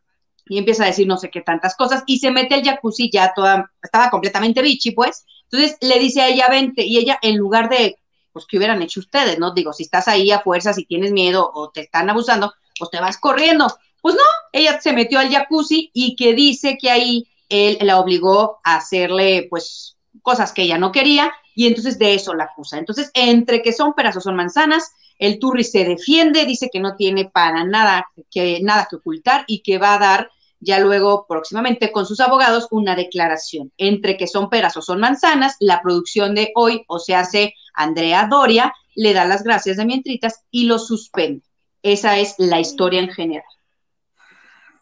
y 0.45 0.57
empieza 0.57 0.83
a 0.83 0.87
decir 0.87 1.05
no 1.05 1.17
sé 1.17 1.29
qué 1.29 1.41
tantas 1.41 1.75
cosas 1.75 2.03
y 2.05 2.19
se 2.19 2.31
mete 2.31 2.55
al 2.55 2.63
jacuzzi 2.63 3.09
ya 3.11 3.33
toda, 3.35 3.69
estaba 3.83 4.09
completamente 4.09 4.61
bichi, 4.61 4.91
pues. 4.91 5.25
Entonces 5.51 5.77
le 5.81 5.99
dice 5.99 6.21
a 6.21 6.27
ella, 6.27 6.47
vente, 6.49 6.83
y 6.83 6.97
ella 6.97 7.17
en 7.21 7.37
lugar 7.37 7.69
de, 7.69 7.97
pues, 8.33 8.45
¿qué 8.47 8.57
hubieran 8.57 8.81
hecho 8.81 8.99
ustedes? 8.99 9.39
No 9.39 9.53
digo, 9.53 9.73
si 9.73 9.83
estás 9.83 10.07
ahí 10.07 10.31
a 10.31 10.41
fuerza, 10.41 10.73
si 10.73 10.85
tienes 10.85 11.11
miedo 11.11 11.49
o 11.53 11.69
te 11.69 11.81
están 11.81 12.09
abusando, 12.09 12.53
pues 12.77 12.91
te 12.91 12.99
vas 12.99 13.17
corriendo. 13.17 13.67
Pues 14.01 14.15
no, 14.15 14.21
ella 14.51 14.79
se 14.79 14.93
metió 14.93 15.19
al 15.19 15.31
jacuzzi 15.31 15.89
y 15.93 16.15
que 16.15 16.33
dice 16.33 16.77
que 16.79 16.91
ahí 16.91 17.27
él 17.49 17.77
la 17.81 17.99
obligó 17.99 18.59
a 18.63 18.75
hacerle, 18.75 19.47
pues, 19.49 19.97
cosas 20.21 20.51
que 20.51 20.63
ella 20.63 20.77
no 20.77 20.91
quería 20.91 21.31
y 21.55 21.67
entonces 21.67 21.97
de 21.97 22.13
eso 22.13 22.33
la 22.33 22.45
acusa. 22.45 22.77
Entonces, 22.77 23.09
entre 23.13 23.61
que 23.61 23.73
son 23.73 23.93
peras 23.93 24.17
o 24.17 24.21
son 24.21 24.35
manzanas, 24.35 24.91
el 25.17 25.39
Turri 25.39 25.63
se 25.63 25.85
defiende, 25.85 26.45
dice 26.45 26.69
que 26.71 26.79
no 26.79 26.95
tiene 26.95 27.25
para 27.25 27.63
nada 27.63 28.07
que, 28.29 28.59
nada 28.61 28.87
que 28.89 28.97
ocultar 28.97 29.45
y 29.47 29.61
que 29.61 29.77
va 29.77 29.95
a 29.95 29.99
dar 29.99 30.31
ya 30.59 30.79
luego 30.79 31.25
próximamente 31.27 31.91
con 31.91 32.05
sus 32.05 32.19
abogados 32.19 32.67
una 32.71 32.95
declaración. 32.95 33.71
Entre 33.77 34.17
que 34.17 34.27
son 34.27 34.49
peras 34.49 34.77
o 34.77 34.81
son 34.81 34.99
manzanas, 34.99 35.55
la 35.59 35.81
producción 35.81 36.35
de 36.35 36.51
hoy, 36.55 36.83
o 36.87 36.99
se 36.99 37.15
hace 37.15 37.53
Andrea 37.73 38.27
Doria, 38.27 38.73
le 38.95 39.13
da 39.13 39.25
las 39.25 39.43
gracias 39.43 39.77
de 39.77 39.85
mientritas 39.85 40.45
y 40.51 40.65
lo 40.65 40.79
suspende. 40.79 41.43
Esa 41.83 42.17
es 42.17 42.35
la 42.37 42.59
historia 42.59 42.99
en 42.99 43.09
general. 43.09 43.45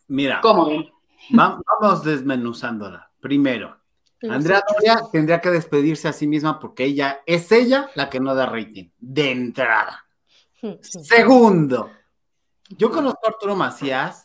Mira, 0.08 0.40
¿Cómo 0.42 0.68
ven? 0.68 0.90
vamos 1.30 2.04
desmenuzándola. 2.04 3.12
Primero, 3.20 3.78
Andrea 4.30 4.64
Doria 4.68 5.02
tendría 5.12 5.42
que 5.42 5.50
despedirse 5.50 6.08
a 6.08 6.14
sí 6.14 6.28
misma 6.28 6.60
porque 6.60 6.86
ella 6.86 7.22
es 7.26 7.52
ella 7.52 7.90
la 7.96 8.10
que 8.10 8.20
no 8.20 8.34
da 8.36 8.46
rating, 8.46 8.90
de 8.98 9.32
entrada. 9.32 10.06
Segundo, 10.82 11.92
yo 12.70 12.90
conozco 12.90 13.20
a 13.26 13.30
Arturo 13.30 13.56
Macías 13.56 14.25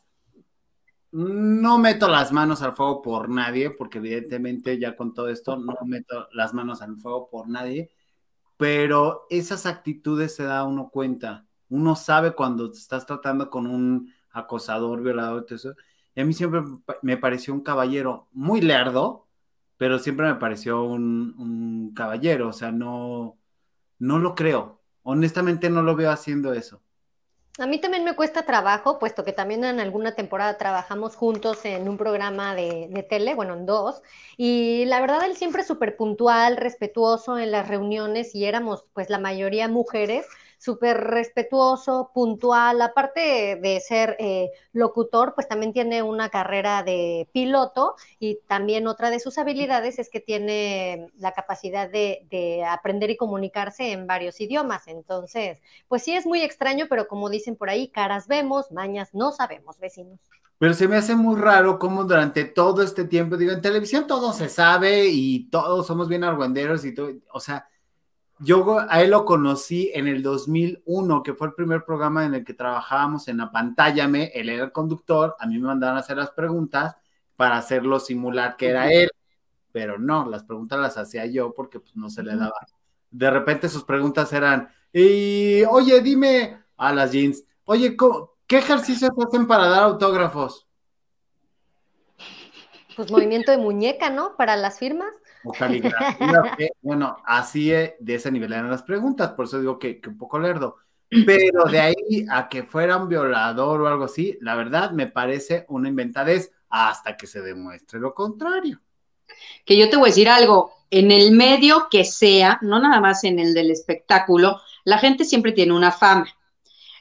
no 1.13 1.79
meto 1.79 2.09
las 2.09 2.33
manos 2.33 2.63
al 2.63 2.75
fuego 2.75 3.03
por 3.03 3.29
nadie, 3.29 3.71
porque 3.71 3.99
evidentemente 3.99 4.79
ya 4.79 4.97
con 4.97 5.15
todo 5.15 5.29
esto 5.29 5.57
no 5.57 5.77
meto 5.85 6.29
las 6.33 6.55
manos 6.55 6.83
al 6.83 6.97
fuego 6.99 7.29
por 7.31 7.49
nadie, 7.49 7.91
pero 8.57 9.27
esas 9.31 9.67
actitudes 9.67 10.35
se 10.37 10.45
da 10.45 10.65
uno 10.65 10.91
cuenta. 10.91 11.47
Uno 11.69 11.97
sabe 11.97 12.35
cuando 12.35 12.71
estás 12.73 13.07
tratando 13.07 13.51
con 13.51 13.67
un 13.67 14.13
acosador, 14.33 15.03
violador, 15.03 15.45
todo 15.47 15.57
eso. 15.57 15.75
Y 16.15 16.21
a 16.21 16.25
mí 16.25 16.33
siempre 16.35 16.63
me 17.03 17.17
pareció 17.17 17.55
un 17.55 17.63
caballero 17.63 18.29
muy 18.33 18.61
lerdo, 18.61 19.29
pero 19.77 19.99
siempre 19.99 20.27
me 20.29 20.35
pareció 20.37 20.83
un, 20.85 21.35
un 21.39 21.95
caballero. 21.95 22.49
O 22.49 22.53
sea, 22.53 22.73
no, 22.73 23.39
no 23.99 24.19
lo 24.19 24.35
creo. 24.35 24.83
Honestamente 25.03 25.71
no 25.71 25.83
lo 25.83 25.97
veo 25.97 26.11
haciendo 26.11 26.53
eso. 26.53 26.83
A 27.59 27.67
mí 27.67 27.79
también 27.79 28.05
me 28.05 28.15
cuesta 28.17 28.45
trabajo, 28.47 28.99
puesto 28.99 29.25
que 29.25 29.33
también 29.33 29.65
en 29.65 29.81
alguna 29.81 30.15
temporada 30.15 30.57
trabajamos 30.57 31.17
juntos 31.17 31.65
en 31.65 31.89
un 31.89 31.99
programa 31.99 32.55
de, 32.55 33.07
tele, 33.09 33.35
bueno, 33.35 33.55
en 33.55 33.67
dos, 33.67 34.03
y 34.37 34.85
la 34.87 35.01
verdad 35.01 35.25
él 35.27 35.37
siempre 35.37 35.63
súper 35.65 35.97
puntual, 35.97 36.57
respetuoso 36.57 37.39
en 37.39 37.51
las 37.51 37.69
reuniones 37.69 38.35
y 38.35 38.47
éramos 38.47 38.85
pues 38.95 39.11
la 39.11 39.19
mayoría 39.19 39.69
mujeres, 39.69 40.27
súper 40.61 40.99
respetuoso, 40.99 42.11
puntual, 42.13 42.83
aparte 42.83 43.57
de 43.57 43.81
ser 43.81 44.15
eh, 44.19 44.51
locutor, 44.73 45.35
pues 45.35 45.49
también 45.49 45.73
tiene 45.73 46.03
una 46.03 46.29
carrera 46.29 46.83
de 46.83 47.29
piloto 47.33 47.95
y 48.19 48.41
también 48.47 48.87
otra 48.87 49.11
de 49.11 49.21
sus 49.21 49.39
habilidades 49.39 49.99
es 49.99 50.11
que 50.11 50.21
tiene 50.21 51.09
la 51.19 51.33
capacidad 51.33 51.89
de, 51.89 52.27
de 52.31 52.63
aprender 52.65 53.09
y 53.09 53.17
comunicarse 53.17 53.93
en 53.93 54.07
varios 54.07 54.39
idiomas. 54.41 54.87
Entonces, 54.87 55.63
pues 55.89 56.03
sí 56.03 56.15
es 56.15 56.27
muy 56.27 56.43
extraño, 56.43 56.87
pero 56.91 57.09
como 57.09 57.31
dicen 57.31 57.57
por 57.57 57.71
ahí, 57.71 57.89
caras 57.89 58.29
vemos, 58.29 58.71
mañas 58.71 59.15
no 59.15 59.33
sabemos, 59.33 59.79
vecinos. 59.79 60.21
Pero 60.59 60.75
se 60.75 60.89
me 60.89 60.97
hace 60.97 61.17
muy 61.17 61.41
raro 61.41 61.79
cómo 61.79 62.05
durante 62.05 62.45
todo 62.45 62.83
este 62.83 63.05
tiempo, 63.05 63.39
digo, 63.39 63.53
en 63.53 63.63
televisión 63.63 64.07
todo 64.07 64.35
se 64.35 64.51
sabe 64.51 65.07
y 65.09 65.49
todos 65.49 65.87
somos 65.87 66.07
bien 66.09 66.23
argüenderos 66.23 66.85
y 66.85 66.95
todo, 66.95 67.13
o 67.33 67.41
sea, 67.41 67.67
yo 68.43 68.79
a 68.89 69.03
él 69.03 69.11
lo 69.11 69.27
conocí 69.27 69.91
en 69.95 70.09
el 70.09 70.23
2001, 70.23 71.23
que 71.23 71.35
fue 71.35 71.49
el 71.49 71.55
primer 71.55 71.85
programa 71.85 72.25
en 72.25 72.35
el 72.35 72.45
que 72.45 72.55
trabajábamos 72.55 73.29
en 73.29 73.37
la 73.37 73.53
pantalla. 73.53 74.09
Me, 74.09 74.29
él 74.29 74.49
era 74.49 74.65
el 74.65 74.73
conductor, 74.73 75.37
a 75.39 75.47
mí 75.47 75.59
me 75.59 75.67
mandaban 75.67 75.99
a 75.99 76.01
hacer 76.01 76.17
las 76.17 76.31
preguntas 76.31 76.97
para 77.37 77.59
hacerlo 77.59 78.01
simular 78.01 78.57
que 78.57 78.69
era 78.69 78.91
él, 78.91 79.11
pero 79.73 79.99
no, 79.99 80.27
las 80.29 80.45
preguntas 80.45 80.79
las 80.79 80.97
hacía 80.97 81.27
yo 81.27 81.53
porque 81.53 81.81
pues, 81.81 81.95
no 81.97 82.09
se 82.09 82.23
le 82.23 82.35
daba. 82.35 82.67
De 83.11 83.31
repente 83.31 83.69
sus 83.69 83.85
preguntas 83.85 84.33
eran, 84.33 84.71
y 84.91 85.63
oye, 85.65 86.01
dime 86.01 86.63
a 86.79 86.93
las 86.95 87.13
jeans, 87.13 87.45
oye, 87.65 87.95
¿qué 88.47 88.59
ejercicios 88.59 89.11
hacen 89.27 89.47
para 89.47 89.69
dar 89.69 89.83
autógrafos? 89.83 90.67
Pues 92.97 93.11
movimiento 93.11 93.53
de 93.53 93.59
muñeca, 93.59 94.11
¿no? 94.11 94.37
Para 94.37 94.57
las 94.57 94.79
firmas. 94.79 95.13
bueno, 96.83 97.17
así 97.25 97.69
de 97.71 97.97
ese 98.07 98.31
nivel 98.31 98.53
eran 98.53 98.71
las 98.71 98.83
preguntas, 98.83 99.33
por 99.33 99.47
eso 99.47 99.61
digo 99.61 99.79
que, 99.79 100.01
un 100.07 100.19
poco 100.19 100.39
lerdo. 100.39 100.77
Pero 101.27 101.65
de 101.65 101.81
ahí 101.81 102.27
a 102.31 102.49
que 102.49 102.63
fuera 102.63 102.97
un 102.97 103.09
violador 103.09 103.81
o 103.81 103.89
algo 103.89 104.05
así, 104.05 104.39
la 104.41 104.55
verdad 104.55 104.93
me 104.93 105.09
parece 105.09 105.67
una 105.69 105.89
inventadez 105.89 106.53
hasta 106.69 107.17
que 107.17 107.27
se 107.27 107.41
demuestre 107.41 107.99
lo 107.99 108.15
contrario. 108.15 108.81
Que 109.65 109.77
yo 109.77 109.91
te 109.91 109.97
voy 109.97 110.07
a 110.07 110.13
decir 110.13 110.29
algo, 110.29 110.73
en 110.91 111.11
el 111.11 111.33
medio 111.33 111.89
que 111.91 112.05
sea, 112.05 112.59
no 112.63 112.81
nada 112.81 113.01
más 113.01 113.25
en 113.25 113.39
el 113.41 113.55
del 113.55 113.71
espectáculo, 113.71 114.61
la 114.85 114.99
gente 114.99 115.25
siempre 115.25 115.53
tiene 115.53 115.73
una 115.73 115.91
fama. 115.91 116.29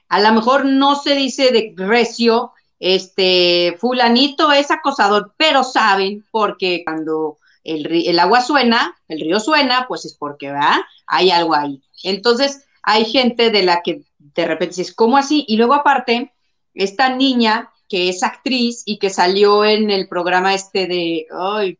A 0.07 0.19
lo 0.19 0.33
mejor 0.33 0.65
no 0.65 0.95
se 0.95 1.15
dice 1.15 1.51
de 1.51 1.73
recio, 1.77 2.53
este, 2.79 3.75
fulanito 3.79 4.51
es 4.51 4.71
acosador, 4.71 5.33
pero 5.37 5.63
saben 5.63 6.25
porque 6.31 6.83
cuando 6.83 7.37
el, 7.69 8.19
agua 8.19 8.41
suena, 8.41 8.95
el 9.07 9.19
río 9.19 9.39
suena, 9.39 9.85
pues 9.87 10.05
es 10.05 10.15
porque, 10.15 10.47
¿verdad? 10.47 10.77
Hay 11.07 11.29
algo 11.29 11.55
ahí. 11.55 11.81
Entonces, 12.03 12.65
hay 12.81 13.05
gente 13.05 13.51
de 13.51 13.63
la 13.63 13.81
que 13.83 14.03
de 14.17 14.45
repente 14.45 14.75
dices, 14.75 14.95
¿cómo 14.95 15.17
así? 15.17 15.45
Y 15.47 15.57
luego 15.57 15.73
aparte, 15.73 16.33
esta 16.73 17.09
niña 17.09 17.69
que 17.87 18.09
es 18.09 18.23
actriz 18.23 18.83
y 18.85 18.99
que 18.99 19.09
salió 19.09 19.65
en 19.65 19.89
el 19.89 20.07
programa 20.07 20.53
este 20.53 20.87
de, 20.87 21.27
ay, 21.31 21.77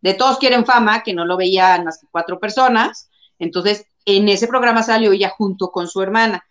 de 0.00 0.14
Todos 0.14 0.38
Quieren 0.38 0.64
Fama, 0.64 1.02
que 1.02 1.12
no 1.12 1.24
lo 1.24 1.36
veían 1.36 1.84
más 1.84 1.98
que 2.00 2.06
cuatro 2.10 2.38
personas, 2.40 3.10
entonces 3.38 3.86
en 4.06 4.28
ese 4.28 4.46
programa 4.46 4.82
salió 4.82 5.12
ella 5.12 5.28
junto 5.36 5.70
con 5.70 5.86
su 5.88 6.00
hermana. 6.00 6.44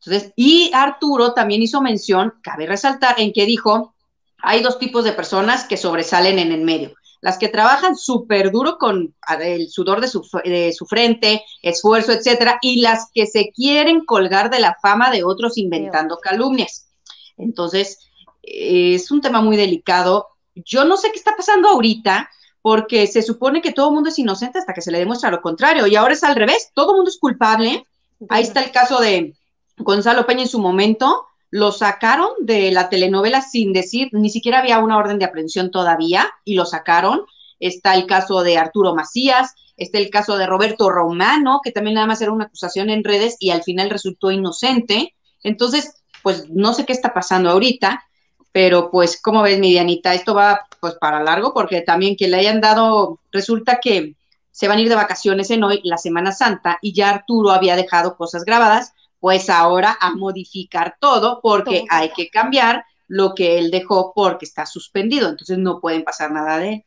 Entonces, 0.00 0.32
y 0.36 0.70
Arturo 0.74 1.34
también 1.34 1.62
hizo 1.62 1.80
mención, 1.80 2.34
cabe 2.42 2.66
resaltar, 2.66 3.20
en 3.20 3.32
que 3.32 3.46
dijo, 3.46 3.94
hay 4.38 4.62
dos 4.62 4.78
tipos 4.78 5.04
de 5.04 5.12
personas 5.12 5.64
que 5.64 5.76
sobresalen 5.76 6.38
en 6.38 6.52
el 6.52 6.62
medio 6.62 6.98
las 7.20 7.38
que 7.38 7.48
trabajan 7.48 7.96
súper 7.96 8.50
duro 8.50 8.78
con 8.78 9.14
el 9.40 9.68
sudor 9.68 10.00
de 10.00 10.08
su, 10.08 10.26
de 10.44 10.72
su, 10.72 10.86
frente, 10.86 11.44
esfuerzo, 11.62 12.12
etcétera, 12.12 12.58
y 12.62 12.80
las 12.80 13.10
que 13.12 13.26
se 13.26 13.50
quieren 13.52 14.04
colgar 14.04 14.50
de 14.50 14.60
la 14.60 14.76
fama 14.80 15.10
de 15.10 15.24
otros 15.24 15.58
inventando 15.58 16.18
calumnias. 16.18 16.88
Entonces, 17.36 17.98
es 18.42 19.10
un 19.10 19.20
tema 19.20 19.40
muy 19.40 19.56
delicado. 19.56 20.28
Yo 20.54 20.84
no 20.84 20.96
sé 20.96 21.10
qué 21.10 21.18
está 21.18 21.36
pasando 21.36 21.68
ahorita, 21.68 22.30
porque 22.62 23.06
se 23.06 23.22
supone 23.22 23.62
que 23.62 23.72
todo 23.72 23.88
el 23.88 23.94
mundo 23.94 24.10
es 24.10 24.18
inocente 24.18 24.58
hasta 24.58 24.74
que 24.74 24.82
se 24.82 24.90
le 24.90 24.98
demuestra 24.98 25.30
lo 25.30 25.40
contrario, 25.40 25.86
y 25.86 25.96
ahora 25.96 26.14
es 26.14 26.24
al 26.24 26.36
revés, 26.36 26.70
todo 26.74 26.92
el 26.92 26.96
mundo 26.96 27.10
es 27.10 27.18
culpable. 27.18 27.86
Ahí 28.28 28.42
está 28.42 28.62
el 28.62 28.72
caso 28.72 29.00
de 29.00 29.34
Gonzalo 29.76 30.26
Peña 30.26 30.42
en 30.42 30.48
su 30.48 30.58
momento, 30.58 31.27
lo 31.50 31.72
sacaron 31.72 32.30
de 32.40 32.70
la 32.72 32.88
telenovela 32.88 33.42
sin 33.42 33.72
decir, 33.72 34.08
ni 34.12 34.30
siquiera 34.30 34.58
había 34.58 34.78
una 34.78 34.98
orden 34.98 35.18
de 35.18 35.24
aprehensión 35.24 35.70
todavía 35.70 36.28
y 36.44 36.54
lo 36.54 36.66
sacaron. 36.66 37.22
Está 37.60 37.94
el 37.94 38.06
caso 38.06 38.42
de 38.42 38.58
Arturo 38.58 38.94
Macías, 38.94 39.54
Está 39.78 39.98
el 39.98 40.10
caso 40.10 40.36
de 40.36 40.46
Roberto 40.46 40.90
Romano, 40.90 41.60
que 41.62 41.70
también 41.70 41.94
nada 41.94 42.08
más 42.08 42.20
era 42.20 42.32
una 42.32 42.46
acusación 42.46 42.90
en 42.90 43.04
redes 43.04 43.36
y 43.38 43.50
al 43.50 43.62
final 43.62 43.90
resultó 43.90 44.32
inocente. 44.32 45.14
Entonces, 45.44 46.02
pues 46.24 46.50
no 46.50 46.74
sé 46.74 46.84
qué 46.84 46.92
está 46.92 47.14
pasando 47.14 47.50
ahorita, 47.50 48.02
pero 48.50 48.90
pues, 48.90 49.22
¿cómo 49.22 49.40
ves, 49.40 49.60
Midianita? 49.60 50.14
Esto 50.14 50.34
va 50.34 50.66
pues 50.80 50.94
para 50.94 51.22
largo 51.22 51.54
porque 51.54 51.80
también 51.80 52.16
que 52.16 52.26
le 52.26 52.38
hayan 52.38 52.60
dado, 52.60 53.20
resulta 53.30 53.78
que 53.80 54.16
se 54.50 54.66
van 54.66 54.78
a 54.78 54.80
ir 54.80 54.88
de 54.88 54.96
vacaciones 54.96 55.48
en 55.52 55.62
hoy, 55.62 55.80
la 55.84 55.96
Semana 55.96 56.32
Santa, 56.32 56.78
y 56.82 56.92
ya 56.92 57.10
Arturo 57.10 57.52
había 57.52 57.76
dejado 57.76 58.16
cosas 58.16 58.44
grabadas, 58.44 58.94
pues 59.20 59.50
ahora 59.50 59.96
a 60.00 60.14
modificar 60.14 60.96
todo 61.00 61.40
porque 61.42 61.84
hay 61.90 62.12
que 62.12 62.28
cambiar 62.30 62.84
lo 63.06 63.34
que 63.34 63.58
él 63.58 63.70
dejó 63.70 64.12
porque 64.14 64.44
está 64.44 64.66
suspendido, 64.66 65.28
entonces 65.28 65.58
no 65.58 65.80
pueden 65.80 66.04
pasar 66.04 66.30
nada 66.30 66.58
de 66.58 66.68
él. 66.74 66.84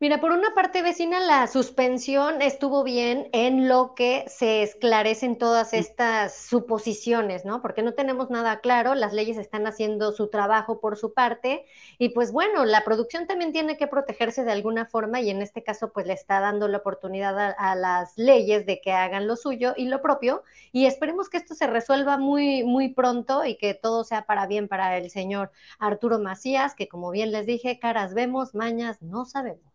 Mira, 0.00 0.20
por 0.20 0.32
una 0.32 0.54
parte, 0.54 0.82
vecina, 0.82 1.18
la 1.20 1.46
suspensión 1.46 2.42
estuvo 2.42 2.84
bien 2.84 3.28
en 3.32 3.68
lo 3.68 3.94
que 3.94 4.24
se 4.28 4.62
esclarecen 4.62 5.38
todas 5.38 5.72
estas 5.72 6.36
suposiciones, 6.36 7.44
¿no? 7.46 7.62
Porque 7.62 7.82
no 7.82 7.94
tenemos 7.94 8.28
nada 8.28 8.60
claro, 8.60 8.94
las 8.94 9.12
leyes 9.14 9.38
están 9.38 9.66
haciendo 9.66 10.12
su 10.12 10.28
trabajo 10.28 10.78
por 10.80 10.96
su 10.98 11.14
parte 11.14 11.64
y 11.96 12.10
pues 12.10 12.32
bueno, 12.32 12.64
la 12.66 12.84
producción 12.84 13.26
también 13.26 13.52
tiene 13.52 13.76
que 13.78 13.86
protegerse 13.86 14.44
de 14.44 14.52
alguna 14.52 14.84
forma 14.84 15.20
y 15.22 15.30
en 15.30 15.40
este 15.40 15.62
caso 15.62 15.90
pues 15.92 16.06
le 16.06 16.12
está 16.12 16.40
dando 16.40 16.68
la 16.68 16.78
oportunidad 16.78 17.38
a, 17.38 17.50
a 17.52 17.74
las 17.74 18.18
leyes 18.18 18.66
de 18.66 18.80
que 18.82 18.92
hagan 18.92 19.26
lo 19.26 19.36
suyo 19.36 19.72
y 19.76 19.86
lo 19.88 20.02
propio 20.02 20.42
y 20.72 20.84
esperemos 20.86 21.30
que 21.30 21.38
esto 21.38 21.54
se 21.54 21.66
resuelva 21.66 22.18
muy, 22.18 22.62
muy 22.64 22.92
pronto 22.92 23.44
y 23.44 23.56
que 23.56 23.72
todo 23.74 24.04
sea 24.04 24.26
para 24.26 24.46
bien 24.46 24.68
para 24.68 24.98
el 24.98 25.08
señor 25.10 25.50
Arturo 25.78 26.18
Macías, 26.18 26.74
que 26.74 26.88
como 26.88 27.10
bien 27.10 27.32
les 27.32 27.46
dije, 27.46 27.78
caras 27.78 28.12
vemos, 28.12 28.54
mañas 28.54 29.00
no 29.00 29.24
sabemos 29.24 29.73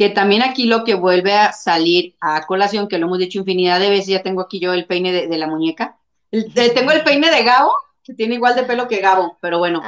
que 0.00 0.08
también 0.08 0.40
aquí 0.40 0.64
lo 0.64 0.82
que 0.82 0.94
vuelve 0.94 1.34
a 1.34 1.52
salir 1.52 2.16
a 2.22 2.46
colación, 2.46 2.88
que 2.88 2.96
lo 2.96 3.04
hemos 3.04 3.18
dicho 3.18 3.38
infinidad 3.38 3.78
de 3.78 3.90
veces, 3.90 4.06
ya 4.06 4.22
tengo 4.22 4.40
aquí 4.40 4.58
yo 4.58 4.72
el 4.72 4.86
peine 4.86 5.12
de, 5.12 5.36
la 5.36 5.46
muñeca, 5.46 5.98
tengo 6.30 6.92
el 6.92 7.04
peine 7.04 7.30
de 7.30 7.44
Gabo, 7.44 7.70
que 8.02 8.14
tiene 8.14 8.36
igual 8.36 8.56
de 8.56 8.62
pelo 8.62 8.88
que 8.88 9.02
Gabo, 9.02 9.36
pero 9.42 9.58
bueno, 9.58 9.82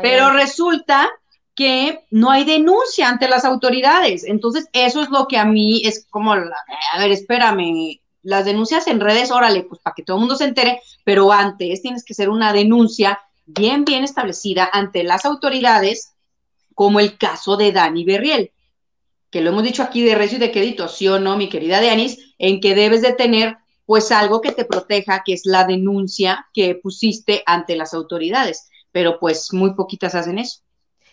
pero 0.00 0.30
resulta 0.30 1.10
que 1.56 2.06
no 2.12 2.30
hay 2.30 2.44
denuncia 2.44 3.08
ante 3.08 3.26
las 3.26 3.44
autoridades, 3.44 4.22
entonces 4.22 4.68
eso 4.72 5.02
es 5.02 5.08
lo 5.10 5.26
que 5.26 5.38
a 5.38 5.44
mí 5.44 5.82
es 5.84 6.06
como, 6.08 6.34
a 6.34 6.44
ver, 6.96 7.10
espérame, 7.10 7.98
las 8.22 8.44
denuncias 8.44 8.86
en 8.86 9.00
redes, 9.00 9.32
órale, 9.32 9.64
pues 9.64 9.80
para 9.80 9.94
que 9.96 10.04
todo 10.04 10.18
el 10.18 10.20
mundo 10.20 10.36
se 10.36 10.44
entere, 10.44 10.82
pero 11.02 11.32
antes 11.32 11.82
tienes 11.82 12.04
que 12.04 12.14
ser 12.14 12.28
una 12.28 12.52
denuncia 12.52 13.18
bien, 13.44 13.84
bien 13.84 14.04
establecida 14.04 14.70
ante 14.72 15.02
las 15.02 15.24
autoridades, 15.24 16.14
como 16.76 17.00
el 17.00 17.18
caso 17.18 17.56
de 17.56 17.72
Dani 17.72 18.04
Berriel 18.04 18.52
que 19.30 19.40
lo 19.40 19.50
hemos 19.50 19.62
dicho 19.62 19.82
aquí 19.82 20.02
de 20.02 20.14
recio 20.14 20.38
y 20.38 20.40
de 20.40 20.52
crédito, 20.52 20.88
sí 20.88 21.08
o 21.08 21.18
no, 21.18 21.36
mi 21.36 21.48
querida 21.48 21.80
Deanis, 21.80 22.34
en 22.38 22.60
que 22.60 22.74
debes 22.74 23.02
de 23.02 23.12
tener 23.12 23.56
pues 23.84 24.12
algo 24.12 24.40
que 24.40 24.52
te 24.52 24.64
proteja, 24.64 25.22
que 25.24 25.32
es 25.32 25.46
la 25.46 25.64
denuncia 25.64 26.46
que 26.52 26.74
pusiste 26.74 27.42
ante 27.46 27.74
las 27.74 27.94
autoridades, 27.94 28.68
pero 28.92 29.18
pues 29.18 29.52
muy 29.52 29.74
poquitas 29.74 30.14
hacen 30.14 30.38
eso. 30.38 30.60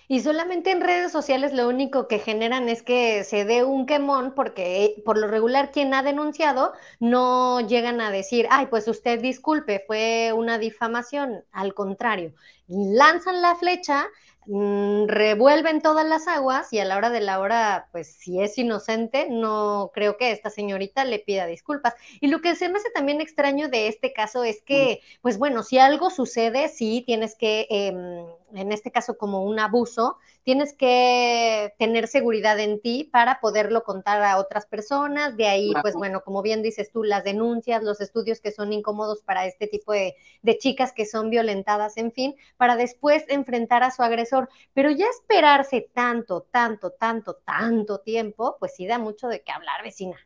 Y 0.07 0.19
solamente 0.19 0.71
en 0.71 0.81
redes 0.81 1.11
sociales 1.11 1.51
lo 1.53 1.67
único 1.67 2.07
que 2.07 2.19
generan 2.19 2.69
es 2.69 2.83
que 2.83 3.23
se 3.23 3.43
dé 3.43 3.63
un 3.63 3.87
quemón 3.87 4.33
porque 4.35 5.01
por 5.03 5.17
lo 5.17 5.27
regular 5.27 5.71
quien 5.71 5.93
ha 5.95 6.03
denunciado 6.03 6.73
no 6.99 7.59
llegan 7.61 8.01
a 8.01 8.11
decir, 8.11 8.45
ay, 8.51 8.67
pues 8.67 8.87
usted 8.87 9.19
disculpe, 9.19 9.83
fue 9.87 10.31
una 10.33 10.59
difamación. 10.59 11.43
Al 11.51 11.73
contrario, 11.73 12.33
lanzan 12.67 13.41
la 13.41 13.55
flecha 13.55 14.05
Mm, 14.47 15.07
revuelven 15.07 15.81
todas 15.81 16.05
las 16.05 16.27
aguas 16.27 16.71
y 16.71 16.77
a 16.79 16.85
la 16.85 16.97
hora 16.97 17.09
de 17.09 17.19
la 17.19 17.39
hora, 17.39 17.87
pues 17.91 18.07
si 18.13 18.39
es 18.41 18.57
inocente, 18.59 19.27
no 19.29 19.89
creo 19.91 20.17
que 20.17 20.29
esta 20.31 20.51
señorita 20.51 21.03
le 21.03 21.17
pida 21.19 21.47
disculpas. 21.47 21.95
Y 22.21 22.27
lo 22.27 22.41
que 22.41 22.55
se 22.55 22.69
me 22.69 22.77
hace 22.77 22.91
también 22.91 23.21
extraño 23.21 23.69
de 23.69 23.87
este 23.87 24.13
caso 24.13 24.43
es 24.43 24.61
que, 24.61 25.01
pues 25.21 25.39
bueno, 25.39 25.63
si 25.63 25.79
algo 25.79 26.11
sucede, 26.11 26.69
sí 26.69 27.03
tienes 27.07 27.35
que, 27.35 27.65
em, 27.71 28.25
en 28.57 28.71
este 28.71 28.91
caso 28.91 29.17
como 29.17 29.43
un 29.43 29.59
abuso, 29.59 30.17
tienes 30.43 30.73
que 30.73 31.73
tener 31.77 32.07
seguridad 32.07 32.59
en 32.59 32.81
ti 32.81 33.09
para 33.11 33.39
poderlo 33.39 33.83
contar 33.83 34.21
a 34.23 34.37
otras 34.37 34.65
personas. 34.65 35.35
De 35.37 35.47
ahí, 35.47 35.73
pues 35.81 35.95
bueno, 35.95 36.23
como 36.23 36.41
bien 36.41 36.61
dices 36.61 36.91
tú, 36.91 37.03
las 37.03 37.23
denuncias, 37.23 37.83
los 37.83 38.01
estudios 38.01 38.41
que 38.41 38.51
son 38.51 38.73
incómodos 38.73 39.21
para 39.21 39.45
este 39.45 39.67
tipo 39.67 39.93
de, 39.93 40.15
de 40.41 40.57
chicas 40.57 40.93
que 40.93 41.05
son 41.05 41.29
violentadas, 41.29 41.97
en 41.97 42.11
fin, 42.11 42.35
para 42.57 42.75
después 42.75 43.25
enfrentar 43.27 43.83
a 43.83 43.91
su 43.91 44.03
agresor. 44.03 44.49
Pero 44.73 44.91
ya 44.91 45.05
esperarse 45.07 45.89
tanto, 45.93 46.41
tanto, 46.51 46.91
tanto, 46.91 47.35
tanto 47.45 47.99
tiempo, 47.99 48.57
pues 48.59 48.75
sí 48.75 48.87
da 48.87 48.99
mucho 48.99 49.27
de 49.27 49.41
qué 49.41 49.51
hablar, 49.51 49.83
vecina. 49.83 50.17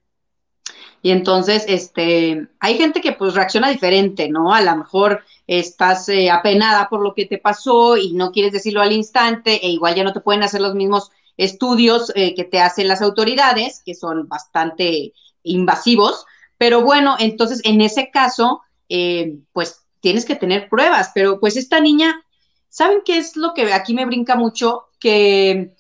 Y 1.02 1.12
entonces, 1.12 1.64
este, 1.68 2.48
hay 2.60 2.78
gente 2.78 3.02
que 3.02 3.14
pues 3.14 3.34
reacciona 3.34 3.70
diferente, 3.70 4.30
¿no? 4.30 4.54
A 4.54 4.62
lo 4.62 4.76
mejor 4.76 5.24
estás 5.48 6.10
eh, 6.10 6.30
apenada 6.30 6.90
por 6.90 7.02
lo 7.02 7.14
que 7.14 7.26
te 7.26 7.38
pasó 7.38 7.96
y 7.98 8.14
no 8.14 8.32
quieres 8.32 8.52
decirlo 8.52 8.82
al 8.82 8.92
instante 8.92 9.66
e 9.66 9.70
igual 9.70 9.96
ya 9.96 10.04
no 10.04 10.14
te 10.14 10.20
pueden 10.20 10.44
hacer 10.44 10.62
los 10.62 10.76
mismos 10.76 11.10
estudios 11.38 12.12
eh, 12.16 12.36
que 12.36 12.44
te 12.44 12.60
hacen 12.60 12.90
las 12.90 13.02
autoridades, 13.02 13.82
que 13.86 13.96
son 13.96 14.28
bastante 14.28 15.14
invasivos, 15.44 16.26
pero 16.58 16.82
bueno, 16.82 17.16
entonces 17.18 17.62
en 17.64 17.80
ese 17.80 18.12
caso, 18.12 18.62
eh, 18.90 19.38
pues 19.54 19.86
tienes 20.02 20.26
que 20.26 20.36
tener 20.36 20.68
pruebas, 20.68 21.12
pero 21.16 21.40
pues 21.40 21.56
esta 21.56 21.80
niña, 21.80 22.26
¿saben 22.68 23.00
qué 23.06 23.18
es 23.18 23.38
lo 23.38 23.54
que 23.54 23.72
aquí 23.72 23.94
me 23.94 24.06
brinca 24.06 24.36
mucho? 24.36 24.88
Que 25.00 25.74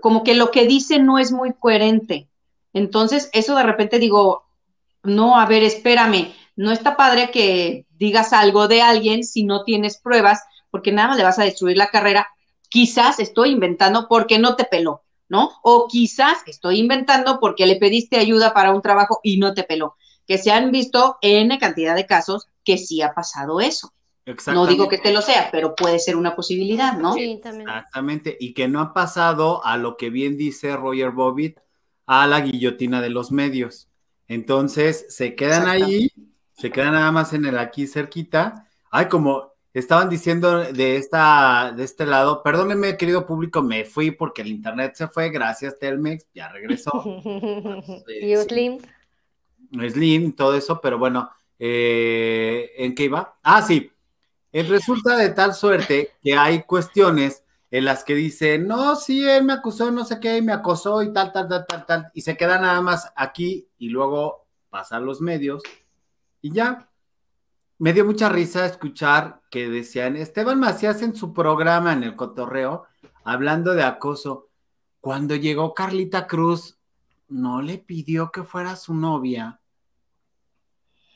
como 0.00 0.24
que 0.24 0.34
lo 0.34 0.50
que 0.50 0.66
dice 0.66 0.98
no 0.98 1.18
es 1.18 1.32
muy 1.32 1.52
coherente. 1.52 2.27
Entonces, 2.72 3.30
eso 3.32 3.56
de 3.56 3.62
repente 3.62 3.98
digo, 3.98 4.44
no, 5.02 5.38
a 5.38 5.46
ver, 5.46 5.62
espérame, 5.62 6.32
no 6.56 6.72
está 6.72 6.96
padre 6.96 7.30
que 7.30 7.86
digas 7.90 8.32
algo 8.32 8.68
de 8.68 8.82
alguien 8.82 9.24
si 9.24 9.44
no 9.44 9.64
tienes 9.64 9.98
pruebas, 9.98 10.42
porque 10.70 10.92
nada 10.92 11.08
más 11.08 11.16
le 11.16 11.24
vas 11.24 11.38
a 11.38 11.44
destruir 11.44 11.76
la 11.76 11.90
carrera. 11.90 12.28
Quizás 12.68 13.20
estoy 13.20 13.50
inventando 13.50 14.06
porque 14.08 14.38
no 14.38 14.56
te 14.56 14.64
peló, 14.64 15.02
¿no? 15.28 15.52
O 15.62 15.86
quizás 15.88 16.38
estoy 16.46 16.78
inventando 16.80 17.40
porque 17.40 17.66
le 17.66 17.76
pediste 17.76 18.18
ayuda 18.18 18.52
para 18.52 18.72
un 18.72 18.82
trabajo 18.82 19.20
y 19.22 19.38
no 19.38 19.54
te 19.54 19.64
peló. 19.64 19.96
Que 20.26 20.36
se 20.36 20.50
han 20.50 20.70
visto 20.70 21.16
N 21.22 21.58
cantidad 21.58 21.94
de 21.94 22.06
casos 22.06 22.48
que 22.64 22.76
sí 22.76 23.00
ha 23.00 23.14
pasado 23.14 23.60
eso. 23.60 23.92
No 24.48 24.66
digo 24.66 24.88
que 24.88 24.98
te 24.98 25.12
lo 25.12 25.22
sea, 25.22 25.48
pero 25.50 25.74
puede 25.74 25.98
ser 25.98 26.14
una 26.16 26.36
posibilidad, 26.36 26.98
¿no? 26.98 27.14
Sí, 27.14 27.40
también. 27.42 27.66
Exactamente. 27.68 28.36
Y 28.38 28.52
que 28.52 28.68
no 28.68 28.80
ha 28.80 28.92
pasado 28.92 29.64
a 29.64 29.78
lo 29.78 29.96
que 29.96 30.10
bien 30.10 30.36
dice 30.36 30.76
Roger 30.76 31.12
Bobbitt, 31.12 31.58
a 32.08 32.26
la 32.26 32.40
guillotina 32.40 33.02
de 33.02 33.10
los 33.10 33.30
medios. 33.30 33.88
Entonces 34.26 35.06
se 35.10 35.36
quedan 35.36 35.68
ahí, 35.68 36.10
se 36.54 36.70
quedan 36.70 36.94
nada 36.94 37.12
más 37.12 37.34
en 37.34 37.44
el 37.44 37.58
aquí 37.58 37.86
cerquita. 37.86 38.66
Ay, 38.90 39.08
como 39.08 39.52
estaban 39.74 40.08
diciendo 40.08 40.58
de 40.58 40.96
esta, 40.96 41.72
de 41.76 41.84
este 41.84 42.06
lado, 42.06 42.42
perdónenme, 42.42 42.96
querido 42.96 43.26
público, 43.26 43.62
me 43.62 43.84
fui 43.84 44.10
porque 44.10 44.40
el 44.40 44.48
internet 44.48 44.94
se 44.96 45.08
fue, 45.08 45.28
gracias 45.28 45.78
Telmex, 45.78 46.26
ya 46.34 46.48
regresó. 46.48 46.90
y 48.22 48.36
Slim. 48.36 48.78
Slim, 49.90 50.32
todo 50.32 50.54
eso, 50.54 50.80
pero 50.80 50.98
bueno, 50.98 51.30
eh, 51.58 52.70
¿en 52.78 52.94
qué 52.94 53.04
iba? 53.04 53.36
Ah, 53.42 53.60
sí. 53.60 53.92
Eh, 54.50 54.62
resulta 54.62 55.14
de 55.14 55.28
tal 55.28 55.52
suerte 55.52 56.12
que 56.22 56.34
hay 56.34 56.62
cuestiones 56.62 57.44
en 57.70 57.84
las 57.84 58.04
que 58.04 58.14
dice, 58.14 58.58
no, 58.58 58.96
sí, 58.96 59.28
él 59.28 59.44
me 59.44 59.52
acusó, 59.52 59.90
no 59.90 60.04
sé 60.04 60.18
qué, 60.20 60.40
me 60.40 60.52
acosó 60.52 61.02
y 61.02 61.12
tal, 61.12 61.32
tal, 61.32 61.48
tal, 61.48 61.66
tal, 61.66 61.86
tal, 61.86 62.10
y 62.14 62.22
se 62.22 62.36
queda 62.36 62.58
nada 62.58 62.80
más 62.80 63.12
aquí 63.14 63.68
y 63.78 63.90
luego 63.90 64.46
pasan 64.70 65.04
los 65.04 65.20
medios 65.20 65.62
y 66.40 66.52
ya. 66.52 66.84
Me 67.80 67.92
dio 67.92 68.04
mucha 68.04 68.28
risa 68.28 68.66
escuchar 68.66 69.40
que 69.52 69.68
decían, 69.68 70.16
Esteban 70.16 70.58
Macías 70.58 71.00
en 71.02 71.14
su 71.14 71.32
programa 71.32 71.92
en 71.92 72.02
el 72.02 72.16
cotorreo, 72.16 72.86
hablando 73.22 73.72
de 73.74 73.84
acoso, 73.84 74.48
cuando 75.00 75.36
llegó 75.36 75.74
Carlita 75.74 76.26
Cruz, 76.26 76.76
no 77.28 77.62
le 77.62 77.78
pidió 77.78 78.32
que 78.32 78.42
fuera 78.42 78.74
su 78.74 78.94
novia 78.94 79.60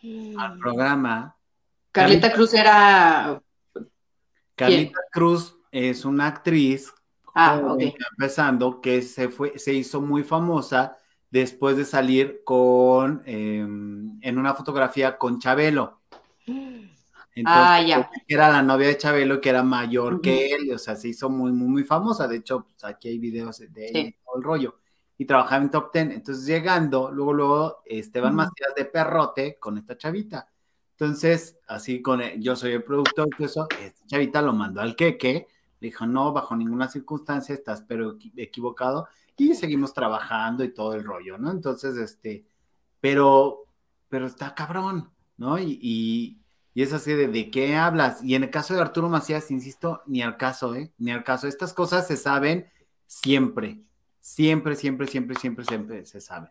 al 0.05 0.57
mm. 0.57 0.61
programa. 0.61 1.36
Carlita, 1.90 2.32
Cruz 2.32 2.55
era... 2.55 3.42
Carlita 4.55 5.00
Cruz 5.11 5.57
es 5.73 6.05
una 6.05 6.27
actriz 6.27 6.93
ah, 7.35 7.77
empezando 7.79 8.81
que 8.81 9.03
se 9.03 9.31
fue, 9.31 9.59
se 9.59 9.73
hizo 9.73 10.01
muy 10.01 10.23
famosa 10.23 10.99
después 11.31 11.79
de 11.79 11.87
salir 11.87 12.43
con 12.45 13.23
em, 13.25 14.18
en 14.20 14.39
una 14.39 14.55
fotografía 14.55 15.18
con 15.18 15.41
Chabelo. 15.41 16.03
Entonces, 17.35 17.62
ah, 17.66 17.83
ya. 17.83 18.11
era 18.29 18.51
la 18.51 18.62
novia 18.62 18.89
de 18.89 18.99
Chabelo 18.99 19.41
que 19.41 19.49
era 19.49 19.62
mayor 19.62 20.20
que 20.20 20.53
él, 20.53 20.70
o 20.70 20.79
sea, 20.79 20.95
se 20.97 21.09
hizo 21.09 21.31
muy, 21.31 21.51
muy, 21.51 21.66
muy 21.66 21.83
famosa. 21.83 22.29
De 22.29 22.37
hecho, 22.37 22.64
pues, 22.64 22.85
aquí 22.85 23.09
hay 23.09 23.18
videos 23.18 23.59
de 23.59 23.89
ella 23.89 24.01
y 24.01 24.12
todo 24.12 24.37
el 24.37 24.43
rollo. 24.43 24.79
Y 25.16 25.25
trabajaba 25.25 25.62
en 25.62 25.70
Top 25.70 25.91
Ten. 25.91 26.12
Entonces, 26.12 26.45
llegando, 26.45 27.11
luego, 27.11 27.33
luego, 27.33 27.83
Esteban 27.87 28.35
Macías 28.35 28.75
de 28.77 28.85
Perrote 28.85 29.57
con 29.59 29.79
esta 29.79 29.97
chavita. 29.97 30.47
Entonces, 30.91 31.59
así 31.68 32.03
con 32.03 32.20
yo 32.39 32.55
soy 32.55 32.73
el 32.73 32.85
productor, 32.85 33.31
eso, 33.39 33.66
esta 33.81 34.07
chavita 34.07 34.43
lo 34.43 34.53
mandó 34.53 34.83
al 34.83 34.95
queque 34.95 35.47
le 35.83 35.89
dijo, 35.89 36.07
no, 36.07 36.33
bajo 36.33 36.55
ninguna 36.55 36.89
circunstancia 36.89 37.57
estás 37.57 37.83
pero 37.83 38.16
equivocado 38.37 39.09
y 39.37 39.57
seguimos 39.57 39.93
trabajando 39.93 40.62
y 40.62 40.72
todo 40.72 40.95
el 40.95 41.03
rollo, 41.03 41.39
¿no? 41.39 41.51
Entonces, 41.51 41.97
este, 41.97 42.45
pero, 43.01 43.66
pero 44.09 44.26
está 44.26 44.55
cabrón, 44.55 45.11
¿no? 45.37 45.59
Y, 45.59 45.78
y, 45.83 46.80
es 46.80 46.93
así 46.93 47.12
de, 47.12 47.26
¿de 47.26 47.51
qué 47.51 47.74
hablas? 47.74 48.22
Y 48.22 48.37
en 48.37 48.45
el 48.45 48.51
caso 48.51 48.74
de 48.74 48.80
Arturo 48.80 49.09
Macías, 49.09 49.51
insisto, 49.51 50.03
ni 50.07 50.22
al 50.22 50.37
caso, 50.37 50.74
¿eh? 50.76 50.93
Ni 50.99 51.11
al 51.11 51.24
caso. 51.24 51.49
Estas 51.49 51.74
cosas 51.74 52.07
se 52.07 52.16
saben 52.16 52.70
siempre, 53.07 53.83
siempre, 54.20 54.76
siempre, 54.76 55.09
siempre, 55.09 55.37
siempre, 55.37 55.64
siempre 55.64 56.07
se 56.07 56.20
saben. 56.20 56.51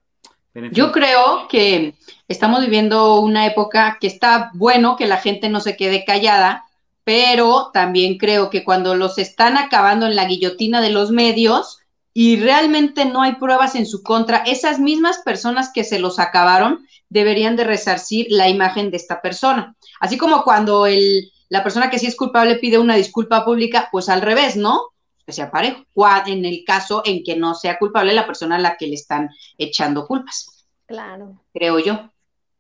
Yo 0.73 0.91
creo 0.91 1.47
que 1.47 1.95
estamos 2.27 2.59
viviendo 2.59 3.21
una 3.21 3.45
época 3.45 3.97
que 4.01 4.07
está 4.07 4.51
bueno 4.53 4.97
que 4.97 5.07
la 5.07 5.17
gente 5.17 5.47
no 5.47 5.61
se 5.61 5.77
quede 5.77 6.03
callada, 6.03 6.65
pero 7.11 7.71
también 7.73 8.17
creo 8.17 8.49
que 8.49 8.63
cuando 8.63 8.95
los 8.95 9.17
están 9.17 9.57
acabando 9.57 10.05
en 10.05 10.15
la 10.15 10.23
guillotina 10.23 10.79
de 10.79 10.91
los 10.91 11.11
medios 11.11 11.79
y 12.13 12.39
realmente 12.39 13.03
no 13.03 13.21
hay 13.21 13.35
pruebas 13.35 13.75
en 13.75 13.85
su 13.85 14.01
contra, 14.01 14.37
esas 14.37 14.79
mismas 14.79 15.17
personas 15.17 15.71
que 15.73 15.83
se 15.83 15.99
los 15.99 16.19
acabaron 16.19 16.87
deberían 17.09 17.57
de 17.57 17.65
resarcir 17.65 18.27
la 18.29 18.47
imagen 18.47 18.91
de 18.91 18.95
esta 18.95 19.21
persona. 19.21 19.75
Así 19.99 20.17
como 20.17 20.45
cuando 20.45 20.85
el, 20.85 21.33
la 21.49 21.63
persona 21.63 21.89
que 21.89 21.99
sí 21.99 22.05
es 22.05 22.15
culpable 22.15 22.55
pide 22.55 22.79
una 22.79 22.95
disculpa 22.95 23.43
pública, 23.43 23.89
pues 23.91 24.07
al 24.07 24.21
revés, 24.21 24.55
¿no? 24.55 24.79
Que 25.25 25.33
sea 25.33 25.51
parejo, 25.51 25.83
en 26.27 26.45
el 26.45 26.63
caso 26.65 27.01
en 27.03 27.25
que 27.25 27.35
no 27.35 27.55
sea 27.55 27.77
culpable 27.77 28.13
la 28.13 28.25
persona 28.25 28.55
a 28.55 28.59
la 28.59 28.77
que 28.77 28.87
le 28.87 28.95
están 28.95 29.31
echando 29.57 30.07
culpas. 30.07 30.65
Claro. 30.85 31.41
Creo 31.53 31.77
yo. 31.79 32.09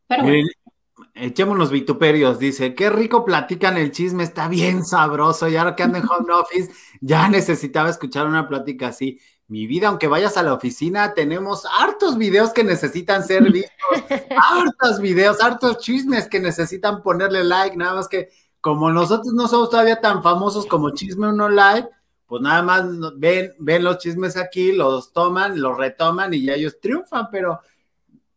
Pero 0.07 0.25
Echemos 1.13 1.57
los 1.57 1.71
vituperios, 1.71 2.39
dice, 2.39 2.73
qué 2.73 2.89
rico 2.89 3.25
platican 3.25 3.77
el 3.77 3.91
chisme, 3.91 4.23
está 4.23 4.47
bien 4.47 4.85
sabroso, 4.85 5.49
y 5.49 5.57
ahora 5.57 5.75
que 5.75 5.83
ando 5.83 5.97
en 5.97 6.05
home 6.09 6.33
office, 6.33 6.71
ya 7.01 7.27
necesitaba 7.27 7.89
escuchar 7.89 8.27
una 8.27 8.47
plática 8.47 8.87
así. 8.87 9.19
Mi 9.47 9.67
vida, 9.67 9.89
aunque 9.89 10.07
vayas 10.07 10.37
a 10.37 10.43
la 10.43 10.53
oficina, 10.53 11.13
tenemos 11.13 11.65
hartos 11.65 12.17
videos 12.17 12.51
que 12.53 12.63
necesitan 12.63 13.25
ser 13.25 13.51
vistos, 13.51 13.71
hartos 14.37 15.01
videos, 15.01 15.41
hartos 15.41 15.79
chismes 15.79 16.29
que 16.29 16.39
necesitan 16.39 17.03
ponerle 17.03 17.43
like, 17.43 17.75
nada 17.75 17.95
más 17.95 18.07
que 18.07 18.29
como 18.61 18.91
nosotros 18.91 19.33
no 19.33 19.47
somos 19.47 19.69
todavía 19.69 19.99
tan 19.99 20.23
famosos 20.23 20.67
como 20.67 20.91
Chisme 20.91 21.27
Uno 21.27 21.49
Like, 21.49 21.89
pues 22.27 22.41
nada 22.41 22.61
más 22.61 22.85
ven, 23.17 23.51
ven 23.59 23.83
los 23.83 23.97
chismes 23.97 24.37
aquí, 24.37 24.71
los 24.71 25.11
toman, 25.11 25.59
los 25.59 25.77
retoman 25.77 26.33
y 26.33 26.43
ya 26.45 26.53
ellos 26.53 26.79
triunfan, 26.79 27.27
pero 27.29 27.59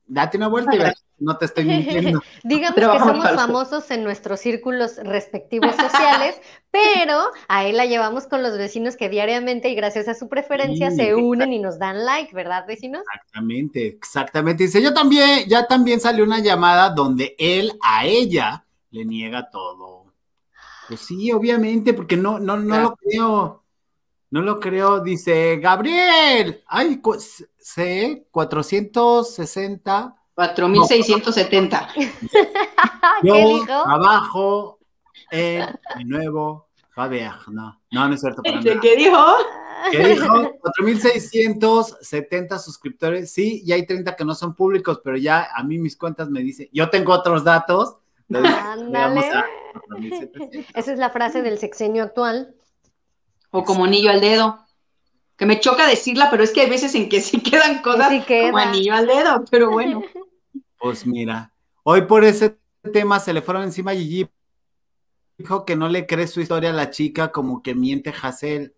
date 0.06 0.38
una 0.38 0.48
vuelta 0.48 0.74
y 0.74 0.78
no 1.24 1.36
te 1.36 1.46
estoy 1.46 1.64
mintiendo. 1.64 2.22
Digamos 2.44 2.74
que 2.76 2.98
somos 2.98 3.30
famosos 3.32 3.90
en 3.90 4.04
nuestros 4.04 4.40
círculos 4.40 4.96
respectivos 4.98 5.74
sociales, 5.74 6.40
pero 6.70 7.18
a 7.48 7.64
él 7.64 7.76
la 7.76 7.86
llevamos 7.86 8.26
con 8.26 8.42
los 8.42 8.56
vecinos 8.56 8.96
que 8.96 9.08
diariamente 9.08 9.68
y 9.68 9.74
gracias 9.74 10.08
a 10.08 10.14
su 10.14 10.28
preferencia 10.28 10.90
se 10.90 11.14
unen 11.14 11.52
y 11.52 11.58
nos 11.58 11.78
dan 11.78 12.04
like, 12.04 12.34
¿verdad, 12.34 12.66
vecinos? 12.66 13.02
Exactamente, 13.14 13.86
exactamente. 13.86 14.64
Dice, 14.64 14.82
yo 14.82 14.92
también, 14.92 15.48
ya 15.48 15.66
también 15.66 16.00
salió 16.00 16.24
una 16.24 16.40
llamada 16.40 16.90
donde 16.90 17.34
él 17.38 17.72
a 17.82 18.06
ella 18.06 18.64
le 18.90 19.04
niega 19.04 19.50
todo. 19.50 20.12
Pues 20.88 21.00
sí, 21.00 21.32
obviamente, 21.32 21.94
porque 21.94 22.16
no, 22.16 22.38
no, 22.38 22.56
no 22.56 22.80
lo 22.80 22.96
creo. 22.96 23.64
No 24.30 24.42
lo 24.42 24.58
creo, 24.58 24.98
dice 25.00 25.58
Gabriel. 25.58 26.62
Ay, 26.66 27.00
C 27.56 28.26
460 28.32 30.16
4.670. 30.36 31.88
Yo 33.22 33.64
trabajo 33.66 34.78
en 35.30 35.66
mi 35.96 36.04
nuevo 36.04 36.68
Javier. 36.90 37.32
No, 37.48 37.80
no, 37.90 38.08
no 38.08 38.14
es 38.14 38.20
cierto. 38.20 38.42
¿Qué 38.42 38.96
dijo? 38.96 39.24
¿Qué 39.90 39.98
dijo? 39.98 40.26
4.670 40.26 42.58
suscriptores. 42.58 43.32
Sí, 43.32 43.62
y 43.64 43.72
hay 43.72 43.86
30 43.86 44.16
que 44.16 44.24
no 44.24 44.34
son 44.34 44.54
públicos, 44.54 45.00
pero 45.02 45.16
ya 45.16 45.48
a 45.54 45.62
mí 45.62 45.78
mis 45.78 45.96
cuentas 45.96 46.28
me 46.30 46.40
dicen, 46.40 46.68
yo 46.72 46.90
tengo 46.90 47.12
otros 47.12 47.44
datos. 47.44 47.96
Esa 50.74 50.92
es 50.92 50.98
la 50.98 51.10
frase 51.10 51.42
del 51.42 51.58
sexenio 51.58 52.02
actual. 52.02 52.54
O 53.50 53.62
como 53.62 53.84
anillo 53.84 54.10
al 54.10 54.20
dedo 54.20 54.64
que 55.36 55.46
me 55.46 55.60
choca 55.60 55.86
decirla, 55.86 56.28
pero 56.30 56.44
es 56.44 56.52
que 56.52 56.62
hay 56.62 56.70
veces 56.70 56.94
en 56.94 57.08
que 57.08 57.20
sí 57.20 57.40
quedan 57.40 57.82
cosas 57.82 58.24
como 58.26 58.58
anillo 58.58 58.94
al 58.94 59.06
dedo, 59.06 59.44
pero 59.50 59.70
bueno. 59.70 60.02
Pues 60.84 61.06
mira, 61.06 61.50
hoy 61.82 62.02
por 62.02 62.24
ese 62.24 62.58
tema 62.92 63.18
se 63.18 63.32
le 63.32 63.40
fueron 63.40 63.62
encima 63.62 63.92
a 63.92 63.94
Gigi. 63.94 64.28
Dijo 65.38 65.64
que 65.64 65.76
no 65.76 65.88
le 65.88 66.06
cree 66.06 66.26
su 66.26 66.42
historia 66.42 66.68
a 66.68 66.74
la 66.74 66.90
chica, 66.90 67.32
como 67.32 67.62
que 67.62 67.74
miente 67.74 68.12
Hassel. 68.12 68.74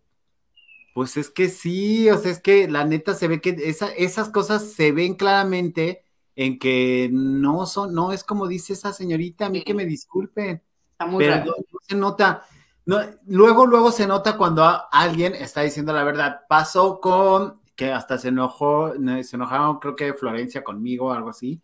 Pues 0.94 1.16
es 1.16 1.30
que 1.30 1.48
sí, 1.48 2.08
o 2.08 2.16
sea, 2.16 2.30
es 2.30 2.38
que 2.38 2.68
la 2.68 2.84
neta 2.84 3.12
se 3.14 3.26
ve 3.26 3.40
que 3.40 3.56
esas 3.96 4.28
cosas 4.28 4.70
se 4.70 4.92
ven 4.92 5.16
claramente 5.16 6.04
en 6.36 6.60
que 6.60 7.10
no 7.12 7.66
son, 7.66 7.92
no 7.92 8.12
es 8.12 8.22
como 8.22 8.46
dice 8.46 8.74
esa 8.74 8.92
señorita, 8.92 9.46
a 9.46 9.50
mí 9.50 9.64
que 9.64 9.74
me 9.74 9.84
disculpen. 9.84 10.62
Está 10.92 11.06
muy 11.06 11.24
pero 11.24 11.44
no 11.44 11.78
se 11.82 11.96
nota. 11.96 12.46
No, 12.84 13.00
luego, 13.26 13.66
luego 13.66 13.90
se 13.90 14.06
nota 14.06 14.36
cuando 14.36 14.64
alguien 14.92 15.34
está 15.34 15.62
diciendo 15.62 15.92
la 15.92 16.04
verdad. 16.04 16.42
Pasó 16.48 17.00
con 17.00 17.62
que 17.74 17.90
hasta 17.92 18.16
se 18.16 18.28
enojó, 18.28 18.92
se 19.24 19.34
enojaron, 19.34 19.80
creo 19.80 19.96
que 19.96 20.14
Florencia 20.14 20.62
conmigo, 20.62 21.12
algo 21.12 21.30
así, 21.30 21.60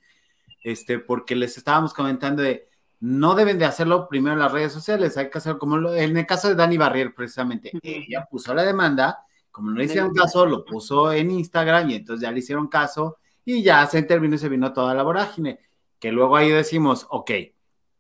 este, 0.63 0.99
porque 0.99 1.35
les 1.35 1.57
estábamos 1.57 1.95
comentando 1.95 2.43
de 2.43 2.69
no 3.01 3.35
deben 3.35 3.59
de 3.59 3.65
hacerlo 3.65 4.09
primero 4.09 4.35
en 4.35 4.39
las 4.39 4.53
redes 4.53 4.73
sociales, 4.73 5.17
hay 5.17 5.29
que 5.29 5.39
hacerlo 5.39 5.59
como 5.59 5.93
en 5.93 6.17
el 6.17 6.27
caso 6.27 6.49
de 6.49 6.55
Dani 6.55 6.79
Barrier, 6.79 7.13
precisamente. 7.15 7.73
Ella 7.83 8.29
puso 8.31 8.55
la 8.55 8.63
demanda, 8.63 9.27
como 9.51 9.71
no 9.71 9.79
le 9.79 9.85
hicieron 9.85 10.15
caso, 10.15 10.47
lo 10.47 10.65
puso 10.65 11.13
en 11.13 11.33
Instagram 11.33 11.91
y 11.91 11.95
entonces 11.97 12.23
ya 12.23 12.31
le 12.31 12.39
hicieron 12.39 12.69
caso 12.69 13.19
y 13.45 13.63
ya 13.63 13.85
se 13.87 13.99
intervino 13.99 14.37
y 14.37 14.39
se 14.39 14.49
vino 14.49 14.73
toda 14.73 14.95
la 14.95 15.03
vorágine. 15.03 15.59
Que 15.99 16.13
luego 16.13 16.37
ahí 16.37 16.51
decimos, 16.51 17.07
ok, 17.11 17.33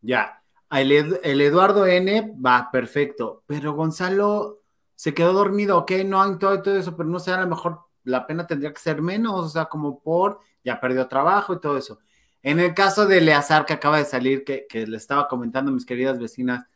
ya, 0.02 0.42
el, 0.70 1.40
Eduardo 1.40 1.86
N 1.86 2.34
va 2.44 2.68
perfecto, 2.70 3.42
pero 3.46 3.74
Gonzalo 3.74 4.60
se 4.94 5.12
quedó 5.12 5.32
dormido, 5.32 5.78
ok, 5.78 5.92
no 6.06 6.22
hay 6.22 6.38
todo, 6.38 6.62
todo 6.62 6.76
eso, 6.76 6.96
pero 6.96 7.08
no 7.08 7.18
sé, 7.18 7.32
a 7.32 7.40
lo 7.40 7.48
mejor 7.48 7.80
la 8.04 8.26
pena 8.26 8.46
tendría 8.46 8.72
que 8.72 8.80
ser 8.80 9.02
menos, 9.02 9.34
o 9.34 9.48
sea, 9.48 9.66
como 9.66 10.00
por, 10.00 10.40
ya 10.64 10.80
perdió 10.80 11.08
trabajo 11.08 11.54
y 11.54 11.60
todo 11.60 11.76
eso. 11.76 11.98
En 12.42 12.58
el 12.58 12.74
caso 12.74 13.06
de 13.06 13.20
Leazar 13.20 13.64
que 13.64 13.72
acaba 13.72 13.98
de 13.98 14.04
salir, 14.04 14.44
que, 14.44 14.66
le 14.86 14.96
estaba 14.96 15.28
comentando 15.28 15.70
mis 15.70 15.86
queridas 15.86 16.18
vecinas, 16.18 16.66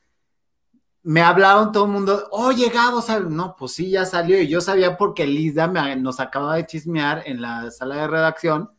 me 1.02 1.22
hablaron 1.22 1.72
todo 1.72 1.86
el 1.86 1.92
mundo, 1.92 2.28
oh, 2.30 2.52
llegado, 2.52 3.02
no, 3.28 3.54
pues 3.56 3.72
sí, 3.72 3.90
ya 3.90 4.04
salió, 4.06 4.40
y 4.40 4.48
yo 4.48 4.60
sabía 4.60 4.96
porque 4.96 5.26
Lisa 5.26 5.66
nos 5.96 6.20
acaba 6.20 6.56
de 6.56 6.66
chismear 6.66 7.22
en 7.26 7.40
la 7.40 7.70
sala 7.70 7.96
de 7.96 8.08
redacción, 8.08 8.70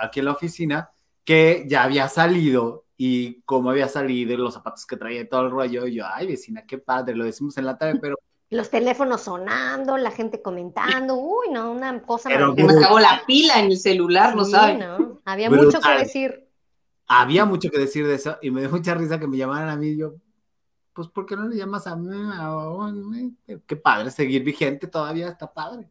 aquí 0.00 0.20
en 0.20 0.26
la 0.26 0.32
oficina, 0.32 0.90
que 1.24 1.64
ya 1.68 1.84
había 1.84 2.08
salido 2.08 2.86
y 2.96 3.42
como 3.42 3.70
había 3.70 3.88
salido 3.88 4.32
y 4.32 4.36
los 4.36 4.54
zapatos 4.54 4.86
que 4.86 4.96
traía 4.96 5.22
y 5.22 5.28
todo 5.28 5.42
el 5.42 5.50
rollo, 5.50 5.86
y 5.86 5.96
yo, 5.96 6.06
ay, 6.06 6.26
vecina, 6.26 6.64
qué 6.66 6.78
padre, 6.78 7.14
lo 7.14 7.24
decimos 7.24 7.56
en 7.58 7.66
la 7.66 7.76
tarde, 7.78 7.98
pero... 8.00 8.16
Los 8.52 8.68
teléfonos 8.68 9.22
sonando, 9.22 9.96
la 9.96 10.10
gente 10.10 10.42
comentando, 10.42 11.14
uy, 11.14 11.48
no, 11.50 11.72
una 11.72 12.02
cosa 12.02 12.28
Pero 12.28 12.54
me 12.54 12.64
acabó 12.64 13.00
la 13.00 13.22
pila 13.26 13.58
en 13.58 13.70
el 13.70 13.78
celular, 13.78 14.36
¿no 14.36 14.44
saben? 14.44 14.78
No, 14.78 15.22
había 15.24 15.48
mucho 15.48 15.80
que 15.80 15.90
decir. 15.96 16.50
Había 17.06 17.46
mucho 17.46 17.70
que 17.70 17.78
decir 17.78 18.06
de 18.06 18.14
eso, 18.14 18.36
y 18.42 18.50
me 18.50 18.60
dio 18.60 18.68
mucha 18.68 18.94
risa 18.94 19.18
que 19.18 19.26
me 19.26 19.38
llamaran 19.38 19.70
a 19.70 19.76
mí, 19.76 19.88
y 19.88 19.96
yo, 19.96 20.16
pues, 20.92 21.08
¿por 21.08 21.24
qué 21.24 21.34
no 21.34 21.48
le 21.48 21.56
llamas 21.56 21.86
a 21.86 21.96
mí? 21.96 23.34
Qué 23.66 23.76
padre, 23.76 24.10
seguir 24.10 24.44
vigente 24.44 24.86
todavía 24.86 25.28
está 25.28 25.50
padre. 25.50 25.88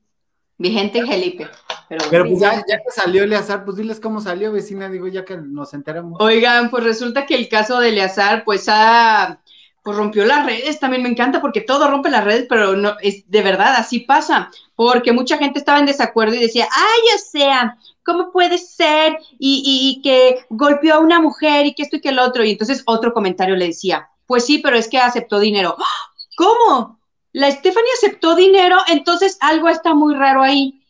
Vigente 0.60 1.04
Felipe. 1.04 1.50
Pero, 1.90 2.06
pero 2.12 2.26
pues 2.26 2.42
ya, 2.42 2.64
ya, 2.68 2.78
que 2.78 2.92
salió 2.92 3.24
Eleazar, 3.24 3.66
pues 3.66 3.78
diles 3.78 4.00
cómo 4.00 4.22
salió, 4.22 4.52
vecina, 4.52 4.88
digo, 4.88 5.08
ya 5.08 5.26
que 5.26 5.36
nos 5.36 5.74
enteramos. 5.74 6.22
Oigan, 6.22 6.70
pues 6.70 6.84
resulta 6.84 7.26
que 7.26 7.34
el 7.34 7.50
caso 7.50 7.80
de 7.80 7.90
Eleazar, 7.90 8.44
pues 8.44 8.70
ha, 8.70 9.42
pues 9.84 9.98
rompió 9.98 10.26
las 10.26 10.46
redes, 10.46 10.80
también 10.80 11.04
me 11.04 11.10
encanta 11.10 11.42
porque 11.42 11.62
todo 11.62 11.90
rompe 11.90 12.10
las 12.10 12.24
redes, 12.24 12.46
pero 12.48 12.76
no, 12.76 12.96
es 13.02 13.30
de 13.30 13.42
verdad, 13.42 13.76
así 13.76 14.02
pasa, 14.02 14.52
porque 14.76 15.12
mucha 15.12 15.38
gente 15.38 15.60
estaba 15.60 15.80
en 15.80 15.88
desacuerdo 15.88 16.36
y 16.36 16.40
decía, 16.40 16.68
ay, 16.72 17.16
o 17.16 17.18
sea, 17.18 17.78
¿cómo 18.06 18.32
puede 18.32 18.58
ser? 18.58 19.18
Y, 19.40 19.64
y 19.66 20.02
que 20.02 20.46
golpeó 20.50 20.96
a 20.96 21.00
una 21.00 21.20
mujer 21.20 21.66
y 21.66 21.74
que 21.74 21.84
esto 21.84 21.96
y 21.98 22.02
que 22.02 22.10
el 22.10 22.20
otro, 22.20 22.44
y 22.44 22.52
entonces 22.52 22.84
otro 22.86 23.14
comentario 23.14 23.56
le 23.56 23.68
decía, 23.68 24.10
pues 24.28 24.46
sí, 24.46 24.60
pero 24.60 24.78
es 24.78 24.88
que 24.88 25.00
aceptó 25.00 25.40
dinero. 25.40 25.76
¡Ah! 25.80 26.12
¿Cómo? 26.36 27.02
la 27.34 27.52
Stephanie 27.52 27.92
aceptó 27.96 28.36
dinero, 28.36 28.78
entonces 28.88 29.38
algo 29.40 29.70
está 29.70 29.94
muy 29.94 30.16
raro 30.16 30.42
ahí. 30.42 30.84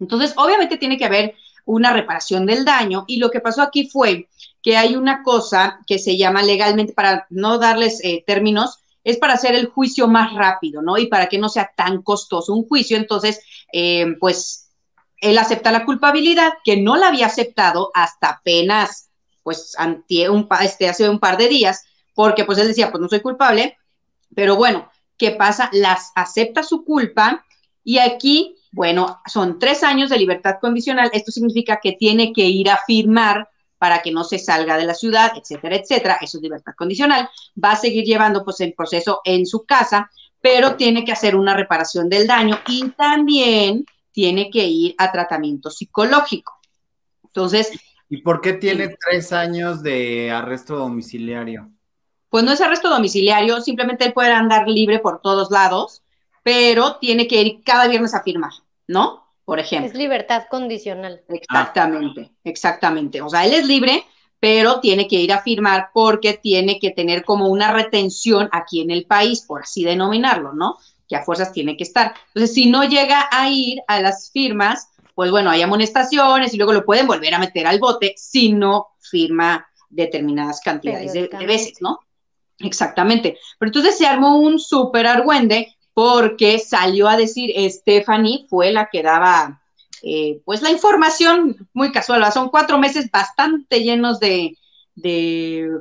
Entonces, 0.00 0.34
obviamente 0.36 0.78
tiene 0.78 0.98
que 0.98 1.04
haber 1.04 1.34
una 1.64 1.92
reparación 1.92 2.46
del 2.46 2.64
daño 2.64 3.04
y 3.06 3.18
lo 3.18 3.30
que 3.30 3.40
pasó 3.40 3.62
aquí 3.62 3.88
fue 3.88 4.28
que 4.66 4.76
hay 4.76 4.96
una 4.96 5.22
cosa 5.22 5.78
que 5.86 5.96
se 6.00 6.16
llama 6.16 6.42
legalmente, 6.42 6.92
para 6.92 7.24
no 7.30 7.56
darles 7.58 8.00
eh, 8.02 8.24
términos, 8.26 8.80
es 9.04 9.16
para 9.16 9.34
hacer 9.34 9.54
el 9.54 9.68
juicio 9.68 10.08
más 10.08 10.34
rápido, 10.34 10.82
¿no? 10.82 10.98
Y 10.98 11.06
para 11.06 11.28
que 11.28 11.38
no 11.38 11.48
sea 11.48 11.70
tan 11.76 12.02
costoso 12.02 12.52
un 12.52 12.66
juicio. 12.66 12.96
Entonces, 12.96 13.38
eh, 13.72 14.16
pues, 14.18 14.72
él 15.20 15.38
acepta 15.38 15.70
la 15.70 15.84
culpabilidad, 15.84 16.54
que 16.64 16.76
no 16.78 16.96
la 16.96 17.06
había 17.10 17.26
aceptado 17.26 17.92
hasta 17.94 18.30
apenas, 18.30 19.08
pues, 19.44 19.76
ante 19.78 20.28
un, 20.28 20.48
este, 20.60 20.88
hace 20.88 21.08
un 21.08 21.20
par 21.20 21.36
de 21.36 21.46
días, 21.46 21.84
porque 22.12 22.44
pues 22.44 22.58
él 22.58 22.66
decía, 22.66 22.90
pues 22.90 23.00
no 23.00 23.08
soy 23.08 23.20
culpable, 23.20 23.76
pero 24.34 24.56
bueno, 24.56 24.90
¿qué 25.16 25.30
pasa? 25.30 25.70
Las 25.72 26.10
acepta 26.16 26.64
su 26.64 26.84
culpa 26.84 27.46
y 27.84 27.98
aquí 27.98 28.56
Bueno, 28.72 29.22
son 29.26 29.58
tres 29.58 29.82
años 29.84 30.10
de 30.10 30.18
libertad 30.18 30.56
condicional. 30.60 31.08
Esto 31.12 31.30
significa 31.30 31.78
que 31.80 31.92
tiene 31.92 32.32
que 32.32 32.42
ir 32.42 32.68
a 32.68 32.80
firmar 32.86 33.48
para 33.78 34.02
que 34.02 34.12
no 34.12 34.24
se 34.24 34.38
salga 34.38 34.76
de 34.76 34.84
la 34.84 34.94
ciudad, 34.94 35.32
etcétera, 35.36 35.76
etcétera. 35.76 36.18
Eso 36.20 36.38
es 36.38 36.42
libertad 36.42 36.72
condicional. 36.76 37.28
Va 37.62 37.72
a 37.72 37.76
seguir 37.76 38.04
llevando 38.04 38.44
pues 38.44 38.60
el 38.60 38.74
proceso 38.74 39.20
en 39.24 39.46
su 39.46 39.64
casa, 39.64 40.10
pero 40.40 40.76
tiene 40.76 41.04
que 41.04 41.12
hacer 41.12 41.36
una 41.36 41.54
reparación 41.54 42.08
del 42.08 42.26
daño 42.26 42.58
y 42.68 42.88
también 42.90 43.84
tiene 44.12 44.50
que 44.50 44.64
ir 44.66 44.94
a 44.98 45.12
tratamiento 45.12 45.70
psicológico. 45.70 46.54
Entonces. 47.24 47.70
¿Y 48.08 48.22
por 48.22 48.40
qué 48.40 48.54
tiene 48.54 48.96
tres 49.08 49.32
años 49.32 49.82
de 49.82 50.30
arresto 50.30 50.76
domiciliario? 50.76 51.70
Pues 52.30 52.44
no 52.44 52.52
es 52.52 52.60
arresto 52.60 52.88
domiciliario, 52.88 53.60
simplemente 53.60 54.04
él 54.04 54.12
puede 54.12 54.32
andar 54.32 54.68
libre 54.68 55.00
por 55.00 55.20
todos 55.20 55.50
lados, 55.50 56.02
pero 56.42 56.96
tiene 56.96 57.26
que 57.28 57.42
ir 57.42 57.62
cada 57.64 57.88
viernes 57.88 58.14
a 58.14 58.22
firmar, 58.22 58.52
¿no? 58.86 59.25
Por 59.46 59.60
ejemplo. 59.60 59.88
Es 59.88 59.96
libertad 59.96 60.46
condicional. 60.50 61.22
Exactamente, 61.28 62.32
exactamente. 62.42 63.22
O 63.22 63.28
sea, 63.30 63.46
él 63.46 63.54
es 63.54 63.64
libre, 63.64 64.04
pero 64.40 64.80
tiene 64.80 65.06
que 65.06 65.20
ir 65.20 65.32
a 65.32 65.40
firmar 65.40 65.90
porque 65.94 66.34
tiene 66.34 66.80
que 66.80 66.90
tener 66.90 67.24
como 67.24 67.46
una 67.46 67.72
retención 67.72 68.48
aquí 68.50 68.80
en 68.80 68.90
el 68.90 69.06
país, 69.06 69.42
por 69.46 69.62
así 69.62 69.84
denominarlo, 69.84 70.52
¿no? 70.52 70.76
Que 71.08 71.14
a 71.14 71.22
fuerzas 71.22 71.52
tiene 71.52 71.76
que 71.76 71.84
estar. 71.84 72.12
Entonces, 72.34 72.54
si 72.54 72.68
no 72.68 72.82
llega 72.82 73.28
a 73.30 73.48
ir 73.48 73.78
a 73.86 74.00
las 74.00 74.32
firmas, 74.32 74.88
pues 75.14 75.30
bueno, 75.30 75.50
hay 75.50 75.62
amonestaciones 75.62 76.52
y 76.52 76.56
luego 76.56 76.72
lo 76.72 76.84
pueden 76.84 77.06
volver 77.06 77.32
a 77.32 77.38
meter 77.38 77.68
al 77.68 77.78
bote 77.78 78.14
si 78.16 78.52
no 78.52 78.88
firma 78.98 79.64
determinadas 79.88 80.60
cantidades 80.60 81.12
de, 81.12 81.28
veces, 81.46 81.74
¿no? 81.80 82.00
Exactamente. 82.58 83.38
Pero 83.60 83.68
entonces 83.68 83.96
se 83.96 84.06
armó 84.06 84.38
un 84.40 84.58
súper 84.58 85.06
argüende 85.06 85.75
porque 85.96 86.58
salió 86.58 87.08
a 87.08 87.16
decir, 87.16 87.54
Stephanie 87.70 88.44
fue 88.50 88.70
la 88.70 88.90
que 88.92 89.02
daba 89.02 89.62
eh, 90.02 90.42
pues 90.44 90.60
la 90.60 90.70
información 90.70 91.68
muy 91.72 91.90
casual, 91.90 92.30
son 92.34 92.50
cuatro 92.50 92.78
meses 92.78 93.10
bastante 93.10 93.82
llenos 93.82 94.20
de, 94.20 94.58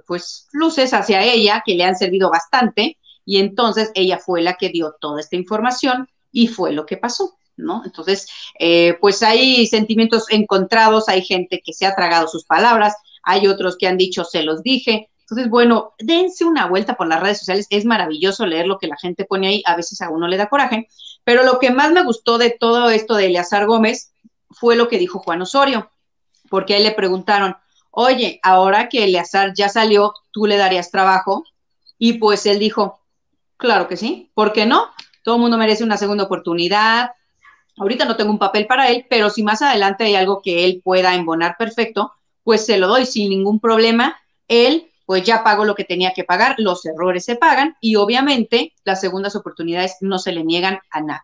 pues 0.07 0.47
luces 0.53 0.93
hacia 0.93 1.21
ella 1.21 1.61
que 1.65 1.75
le 1.75 1.83
han 1.83 1.97
servido 1.97 2.29
bastante 2.29 2.97
y 3.25 3.39
entonces 3.39 3.91
ella 3.93 4.17
fue 4.17 4.41
la 4.41 4.53
que 4.53 4.69
dio 4.69 4.95
toda 5.01 5.19
esta 5.19 5.35
información 5.35 6.07
y 6.31 6.47
fue 6.47 6.71
lo 6.71 6.85
que 6.85 6.95
pasó. 6.95 7.35
¿No? 7.57 7.83
Entonces, 7.85 8.27
eh, 8.59 8.97
pues 9.01 9.21
hay 9.21 9.67
sentimientos 9.67 10.25
encontrados, 10.29 11.09
hay 11.09 11.23
gente 11.23 11.61
que 11.63 11.73
se 11.73 11.85
ha 11.85 11.95
tragado 11.95 12.27
sus 12.27 12.45
palabras, 12.45 12.95
hay 13.23 13.47
otros 13.47 13.77
que 13.77 13.87
han 13.87 13.97
dicho, 13.97 14.23
se 14.23 14.43
los 14.43 14.61
dije, 14.61 15.09
entonces, 15.25 15.49
bueno, 15.49 15.95
dense 15.97 16.45
una 16.45 16.67
vuelta 16.67 16.95
por 16.95 17.07
las 17.07 17.19
redes 17.19 17.39
sociales. 17.39 17.65
Es 17.71 17.83
maravilloso 17.83 18.45
leer 18.45 18.67
lo 18.67 18.77
que 18.77 18.85
la 18.85 18.95
gente 18.95 19.25
pone 19.25 19.47
ahí. 19.47 19.63
A 19.65 19.75
veces 19.75 19.99
a 20.01 20.11
uno 20.11 20.27
le 20.27 20.37
da 20.37 20.49
coraje. 20.49 20.87
Pero 21.23 21.43
lo 21.43 21.57
que 21.57 21.71
más 21.71 21.91
me 21.91 22.03
gustó 22.03 22.37
de 22.37 22.51
todo 22.51 22.91
esto 22.91 23.15
de 23.15 23.25
Eleazar 23.25 23.65
Gómez 23.65 24.13
fue 24.51 24.75
lo 24.75 24.87
que 24.87 24.99
dijo 24.99 25.17
Juan 25.17 25.41
Osorio, 25.41 25.89
porque 26.47 26.75
a 26.75 26.77
él 26.77 26.83
le 26.83 26.91
preguntaron, 26.91 27.57
oye, 27.89 28.39
ahora 28.43 28.87
que 28.87 29.03
Eleazar 29.03 29.53
ya 29.55 29.67
salió, 29.67 30.13
¿tú 30.31 30.45
le 30.45 30.57
darías 30.57 30.91
trabajo? 30.91 31.43
Y 31.97 32.13
pues 32.19 32.45
él 32.45 32.59
dijo, 32.59 32.99
claro 33.57 33.87
que 33.87 33.97
sí, 33.97 34.29
¿por 34.35 34.53
qué 34.53 34.67
no? 34.67 34.91
Todo 35.23 35.35
el 35.35 35.41
mundo 35.41 35.57
merece 35.57 35.83
una 35.83 35.97
segunda 35.97 36.25
oportunidad. 36.25 37.13
Ahorita 37.77 38.05
no 38.05 38.15
tengo 38.15 38.29
un 38.29 38.37
papel 38.37 38.67
para 38.67 38.89
él, 38.89 39.07
pero 39.09 39.31
si 39.31 39.41
más 39.41 39.63
adelante 39.63 40.03
hay 40.03 40.13
algo 40.13 40.43
que 40.43 40.65
él 40.65 40.81
pueda 40.83 41.15
embonar 41.15 41.55
perfecto, 41.57 42.13
pues 42.43 42.63
se 42.63 42.77
lo 42.77 42.87
doy 42.87 43.07
sin 43.07 43.31
ningún 43.31 43.59
problema. 43.59 44.15
Él 44.47 44.91
pues 45.05 45.23
ya 45.23 45.43
pagó 45.43 45.65
lo 45.65 45.75
que 45.75 45.83
tenía 45.83 46.13
que 46.13 46.23
pagar, 46.23 46.55
los 46.57 46.85
errores 46.85 47.25
se 47.25 47.35
pagan 47.35 47.75
y 47.81 47.95
obviamente 47.95 48.73
las 48.83 49.01
segundas 49.01 49.35
oportunidades 49.35 49.97
no 50.01 50.19
se 50.19 50.31
le 50.31 50.43
niegan 50.43 50.79
a 50.89 51.01
nadie. 51.01 51.21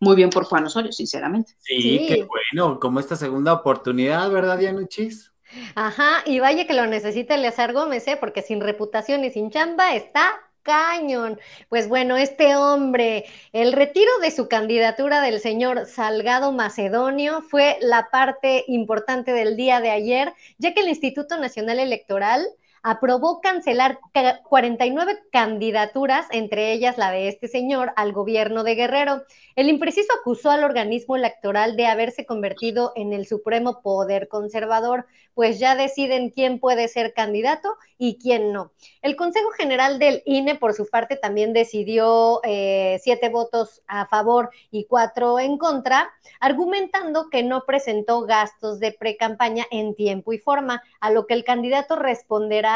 Muy 0.00 0.16
bien 0.16 0.30
por 0.30 0.44
Juan 0.44 0.64
Osorio, 0.64 0.90
sinceramente. 0.90 1.54
Sí, 1.60 2.06
qué 2.08 2.26
bueno, 2.26 2.80
como 2.80 2.98
esta 2.98 3.14
segunda 3.14 3.52
oportunidad, 3.52 4.28
¿verdad, 4.30 4.58
Dianuchis? 4.58 5.32
Ajá, 5.74 6.22
y 6.26 6.40
vaya 6.40 6.66
que 6.66 6.74
lo 6.74 6.86
necesita 6.86 7.34
Eleazar 7.34 7.72
Gómez, 7.72 8.08
¿eh? 8.08 8.16
porque 8.18 8.42
sin 8.42 8.60
reputación 8.60 9.24
y 9.24 9.30
sin 9.30 9.50
chamba 9.50 9.94
está 9.94 10.40
cañón. 10.62 11.38
Pues 11.68 11.88
bueno, 11.88 12.16
este 12.16 12.56
hombre, 12.56 13.26
el 13.52 13.72
retiro 13.72 14.10
de 14.20 14.30
su 14.30 14.48
candidatura 14.48 15.20
del 15.20 15.40
señor 15.40 15.86
Salgado 15.86 16.52
Macedonio 16.52 17.42
fue 17.42 17.78
la 17.80 18.08
parte 18.10 18.64
importante 18.68 19.32
del 19.32 19.56
día 19.56 19.80
de 19.80 19.90
ayer, 19.90 20.32
ya 20.58 20.72
que 20.74 20.80
el 20.80 20.88
Instituto 20.88 21.36
Nacional 21.38 21.78
Electoral 21.78 22.46
aprobó 22.82 23.40
cancelar 23.40 24.00
49 24.42 25.20
candidaturas, 25.30 26.26
entre 26.30 26.72
ellas 26.72 26.98
la 26.98 27.12
de 27.12 27.28
este 27.28 27.46
señor, 27.46 27.92
al 27.96 28.12
gobierno 28.12 28.64
de 28.64 28.74
Guerrero. 28.74 29.22
El 29.54 29.68
impreciso 29.68 30.12
acusó 30.18 30.50
al 30.50 30.64
organismo 30.64 31.14
electoral 31.14 31.76
de 31.76 31.86
haberse 31.86 32.26
convertido 32.26 32.92
en 32.96 33.12
el 33.12 33.26
supremo 33.26 33.82
poder 33.82 34.28
conservador, 34.28 35.06
pues 35.34 35.58
ya 35.58 35.76
deciden 35.76 36.30
quién 36.30 36.58
puede 36.58 36.88
ser 36.88 37.14
candidato 37.14 37.76
y 37.98 38.18
quién 38.18 38.52
no. 38.52 38.72
El 39.00 39.14
Consejo 39.16 39.50
General 39.52 39.98
del 39.98 40.22
INE, 40.26 40.56
por 40.56 40.74
su 40.74 40.86
parte, 40.86 41.16
también 41.16 41.52
decidió 41.52 42.40
eh, 42.42 42.98
siete 43.02 43.28
votos 43.28 43.82
a 43.86 44.06
favor 44.06 44.50
y 44.70 44.86
cuatro 44.86 45.38
en 45.38 45.56
contra, 45.56 46.10
argumentando 46.40 47.30
que 47.30 47.42
no 47.42 47.64
presentó 47.64 48.22
gastos 48.22 48.80
de 48.80 48.92
pre-campaña 48.92 49.66
en 49.70 49.94
tiempo 49.94 50.32
y 50.32 50.38
forma, 50.38 50.82
a 51.00 51.10
lo 51.10 51.26
que 51.26 51.34
el 51.34 51.44
candidato 51.44 51.96
responderá 51.96 52.71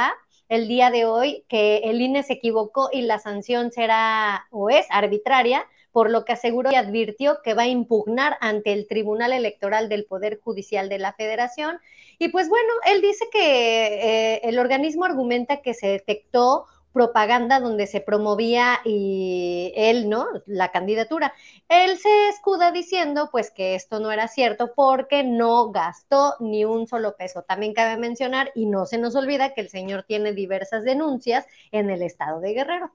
el 0.49 0.69
día 0.69 0.91
de 0.91 1.05
hoy 1.05 1.45
que 1.49 1.79
el 1.79 2.01
INE 2.01 2.23
se 2.23 2.35
equivocó 2.35 2.89
y 2.93 3.03
la 3.03 3.19
sanción 3.19 3.73
será 3.73 4.47
o 4.51 4.71
es 4.71 4.87
arbitraria, 4.91 5.67
por 5.93 6.11
lo 6.11 6.25
que 6.25 6.35
aseguró 6.35 6.71
y 6.71 6.75
advirtió 6.75 7.39
que 7.43 7.55
va 7.55 7.63
a 7.63 7.69
impugnar 7.69 8.37
ante 8.41 8.73
el 8.75 8.87
Tribunal 8.87 9.33
Electoral 9.33 9.89
del 9.89 10.05
Poder 10.05 10.39
Judicial 10.39 10.91
de 10.91 10.99
la 10.99 11.15
Federación. 11.15 11.79
Y 12.19 12.29
pues 12.29 12.49
bueno, 12.51 12.69
él 12.87 13.01
dice 13.01 13.25
que 13.33 14.35
eh, 14.35 14.41
el 14.45 14.59
organismo 14.59 15.07
argumenta 15.07 15.63
que 15.63 15.73
se 15.73 15.89
detectó 15.89 16.67
propaganda 16.97 17.61
donde 17.61 17.87
se 17.87 18.01
promovía 18.01 18.81
y 18.83 19.71
él, 19.77 20.09
¿no? 20.09 20.27
La 20.47 20.71
candidatura. 20.73 21.35
Él 21.69 21.99
se 21.99 22.29
escuda 22.31 22.73
diciendo 22.73 23.29
pues 23.31 23.51
que 23.51 23.75
esto 23.75 24.01
no 24.01 24.11
era 24.11 24.29
cierto 24.29 24.73
porque 24.75 25.23
no 25.23 25.73
gastó 25.73 26.37
ni 26.41 26.65
un 26.65 26.87
solo 26.87 27.15
peso. 27.15 27.43
También 27.43 27.75
cabe 27.75 27.99
mencionar 27.99 28.51
y 28.55 28.65
no 28.65 28.87
se 28.87 28.97
nos 28.97 29.15
olvida 29.15 29.53
que 29.53 29.61
el 29.61 29.69
señor 29.69 30.05
tiene 30.09 30.33
diversas 30.33 30.85
denuncias 30.85 31.45
en 31.71 31.91
el 31.91 32.01
estado 32.01 32.41
de 32.41 32.55
Guerrero. 32.55 32.91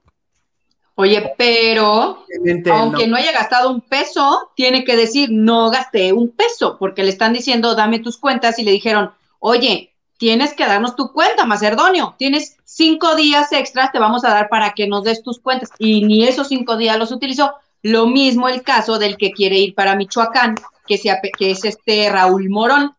Oye, 0.96 1.34
pero 1.38 2.26
aunque 2.72 3.06
no. 3.06 3.16
haya 3.16 3.30
gastado 3.30 3.70
un 3.70 3.82
peso, 3.82 4.50
tiene 4.56 4.82
que 4.82 4.96
decir 4.96 5.28
no 5.30 5.70
gasté 5.70 6.12
un 6.12 6.32
peso, 6.32 6.76
porque 6.76 7.04
le 7.04 7.10
están 7.10 7.32
diciendo 7.32 7.76
dame 7.76 8.00
tus 8.00 8.18
cuentas 8.18 8.58
y 8.58 8.64
le 8.64 8.72
dijeron, 8.72 9.12
oye, 9.38 9.91
tienes 10.18 10.54
que 10.54 10.66
darnos 10.66 10.96
tu 10.96 11.12
cuenta, 11.12 11.46
Macedonio, 11.46 12.14
tienes 12.18 12.56
cinco 12.64 13.16
días 13.16 13.52
extras, 13.52 13.92
te 13.92 13.98
vamos 13.98 14.24
a 14.24 14.30
dar 14.30 14.48
para 14.48 14.72
que 14.72 14.86
nos 14.86 15.04
des 15.04 15.22
tus 15.22 15.40
cuentas. 15.40 15.70
Y 15.78 16.04
ni 16.04 16.24
esos 16.24 16.48
cinco 16.48 16.76
días 16.76 16.98
los 16.98 17.12
utilizó. 17.12 17.54
Lo 17.82 18.06
mismo 18.06 18.48
el 18.48 18.62
caso 18.62 18.98
del 18.98 19.16
que 19.16 19.32
quiere 19.32 19.58
ir 19.58 19.74
para 19.74 19.96
Michoacán, 19.96 20.54
que, 20.86 21.00
es 21.40 21.64
este 21.64 22.08
Raúl 22.10 22.48
Morón. 22.48 22.94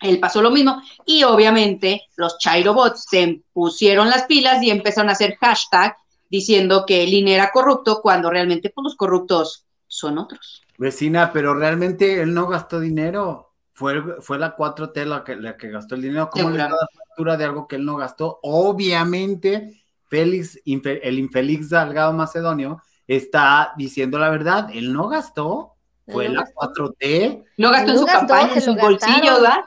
Él 0.00 0.18
pasó 0.18 0.42
lo 0.42 0.50
mismo. 0.50 0.82
Y 1.04 1.22
obviamente 1.24 2.02
los 2.16 2.38
Chairobots 2.38 3.06
se 3.08 3.42
pusieron 3.52 4.08
las 4.08 4.24
pilas 4.24 4.62
y 4.62 4.70
empezaron 4.70 5.10
a 5.10 5.12
hacer 5.12 5.36
hashtag 5.40 5.96
diciendo 6.30 6.84
que 6.86 7.02
el 7.02 7.12
INE 7.12 7.34
era 7.34 7.50
corrupto 7.50 8.00
cuando 8.00 8.30
realmente 8.30 8.70
pues, 8.70 8.84
los 8.84 8.96
corruptos 8.96 9.66
son 9.86 10.16
otros. 10.16 10.62
Vecina, 10.78 11.30
pero 11.32 11.54
realmente 11.54 12.22
él 12.22 12.32
no 12.32 12.46
gastó 12.46 12.80
dinero. 12.80 13.51
Fue, 13.82 14.22
fue 14.22 14.38
la 14.38 14.56
4T 14.56 15.04
la 15.04 15.24
que, 15.24 15.34
la 15.34 15.56
que 15.56 15.68
gastó 15.68 15.96
el 15.96 16.02
dinero. 16.02 16.30
¿Cómo 16.30 16.50
le 16.50 16.58
da 16.58 16.68
la 16.68 16.88
factura 16.96 17.36
de 17.36 17.44
algo 17.44 17.66
que 17.66 17.74
él 17.74 17.84
no 17.84 17.96
gastó? 17.96 18.38
Obviamente, 18.44 19.82
Félix, 20.08 20.60
el 20.64 21.18
infeliz 21.18 21.70
Salgado 21.70 22.12
Macedonio, 22.12 22.80
está 23.08 23.72
diciendo 23.76 24.20
la 24.20 24.30
verdad. 24.30 24.68
Él 24.72 24.92
no 24.92 25.08
gastó. 25.08 25.74
Fue 26.06 26.28
la 26.28 26.44
4T. 26.44 27.44
No 27.58 27.72
gastó 27.72 27.90
en 27.90 27.98
su 27.98 28.06
campaña, 28.06 28.54
en 28.54 28.62
su 28.62 28.74
bolsillo, 28.76 29.34
¿verdad? 29.34 29.64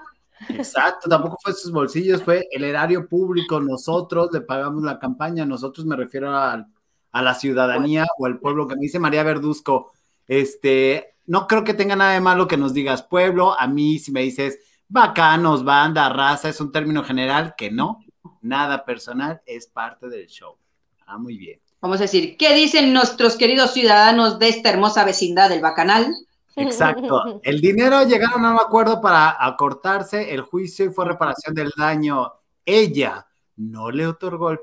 Exacto, 0.47 1.09
tampoco 1.09 1.37
fue 1.41 1.51
sus 1.53 1.71
bolsillos, 1.73 2.23
fue 2.23 2.47
el 2.51 2.63
erario 2.63 3.09
público. 3.09 3.59
Nosotros 3.59 4.29
le 4.31 4.41
pagamos 4.41 4.81
la 4.83 4.97
campaña, 4.97 5.45
nosotros 5.45 5.85
me 5.85 5.97
refiero 5.97 6.33
a, 6.33 6.65
la 7.11 7.33
ciudadanía 7.33 8.05
o 8.17 8.27
al 8.27 8.39
pueblo 8.39 8.65
que 8.65 8.75
me 8.75 8.83
dice 8.83 8.97
María 8.97 9.23
Verduzco. 9.23 9.91
Este, 10.27 11.15
no 11.25 11.47
creo 11.47 11.63
que 11.63 11.73
tenga 11.73 11.95
nada 11.95 12.13
de 12.13 12.21
malo 12.21 12.47
que 12.47 12.57
nos 12.57 12.73
digas 12.73 13.03
pueblo. 13.03 13.59
A 13.59 13.67
mí, 13.67 13.99
si 13.99 14.11
me 14.11 14.21
dices 14.21 14.59
bacanos, 14.87 15.63
banda, 15.63 16.09
raza, 16.09 16.49
es 16.49 16.59
un 16.61 16.71
término 16.71 17.03
general 17.03 17.55
que 17.57 17.71
no, 17.71 17.99
nada 18.41 18.85
personal, 18.85 19.41
es 19.45 19.67
parte 19.67 20.07
del 20.09 20.27
show. 20.27 20.57
Ah, 21.05 21.17
muy 21.17 21.37
bien. 21.37 21.59
Vamos 21.81 21.99
a 21.99 22.03
decir, 22.03 22.35
¿qué 22.37 22.55
dicen 22.55 22.93
nuestros 22.93 23.35
queridos 23.35 23.73
ciudadanos 23.73 24.39
de 24.39 24.49
esta 24.49 24.69
hermosa 24.69 25.03
vecindad 25.03 25.49
del 25.49 25.61
Bacanal? 25.61 26.07
Exacto. 26.55 27.39
El 27.43 27.61
dinero 27.61 28.03
llegaron 28.07 28.45
a 28.45 28.51
un 28.51 28.59
acuerdo 28.59 29.01
para 29.01 29.35
acortarse 29.45 30.33
el 30.33 30.41
juicio 30.41 30.85
y 30.85 30.89
fue 30.89 31.05
reparación 31.05 31.53
del 31.53 31.71
daño. 31.77 32.31
Ella 32.63 33.27
no 33.57 33.91
le 33.91 34.07
otorgó 34.07 34.51
el, 34.51 34.59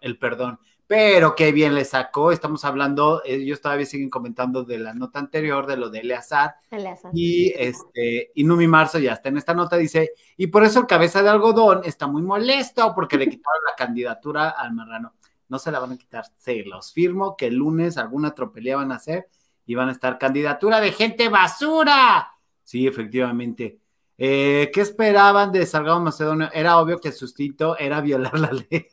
el 0.00 0.18
perdón, 0.18 0.58
pero 0.86 1.34
qué 1.34 1.52
bien 1.52 1.74
le 1.74 1.84
sacó. 1.84 2.30
Estamos 2.30 2.64
hablando, 2.64 3.22
ellos 3.24 3.60
todavía 3.60 3.86
siguen 3.86 4.10
comentando 4.10 4.64
de 4.64 4.78
la 4.78 4.94
nota 4.94 5.18
anterior, 5.18 5.66
de 5.66 5.76
lo 5.76 5.90
de 5.90 6.00
Eleazar. 6.00 6.56
Eleazar. 6.70 7.10
Y 7.14 7.52
este, 7.56 8.30
y 8.34 8.44
Numi 8.44 8.66
Marzo 8.66 8.98
ya 8.98 9.12
está 9.12 9.28
en 9.28 9.38
esta 9.38 9.54
nota, 9.54 9.76
dice, 9.76 10.12
y 10.36 10.48
por 10.48 10.64
eso 10.64 10.80
el 10.80 10.86
cabeza 10.86 11.22
de 11.22 11.30
algodón 11.30 11.80
está 11.84 12.06
muy 12.06 12.22
molesto 12.22 12.94
porque 12.94 13.16
le 13.16 13.28
quitaron 13.28 13.62
la 13.66 13.74
candidatura 13.76 14.50
al 14.50 14.72
marrano. 14.72 15.14
No 15.48 15.58
se 15.58 15.70
la 15.70 15.78
van 15.78 15.92
a 15.92 15.96
quitar, 15.96 16.24
se 16.38 16.62
los 16.64 16.92
firmo 16.92 17.36
que 17.36 17.46
el 17.46 17.54
lunes 17.54 17.96
alguna 17.96 18.34
tropelía 18.34 18.76
van 18.76 18.92
a 18.92 18.96
hacer 18.96 19.28
y 19.66 19.74
van 19.74 19.88
a 19.88 19.92
estar 19.92 20.18
candidatura 20.18 20.80
de 20.80 20.92
gente 20.92 21.28
basura. 21.28 22.28
Sí, 22.62 22.86
efectivamente. 22.86 23.78
Eh, 24.16 24.70
¿Qué 24.72 24.80
esperaban 24.80 25.52
de 25.52 25.66
Salgado 25.66 26.00
Macedonio? 26.00 26.50
Era 26.52 26.78
obvio 26.78 26.98
que 26.98 27.08
el 27.08 27.14
sustito 27.14 27.76
era 27.78 28.00
violar 28.00 28.38
la 28.38 28.52
ley. 28.52 28.86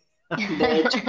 De 0.58 0.78
hecho. 0.78 1.00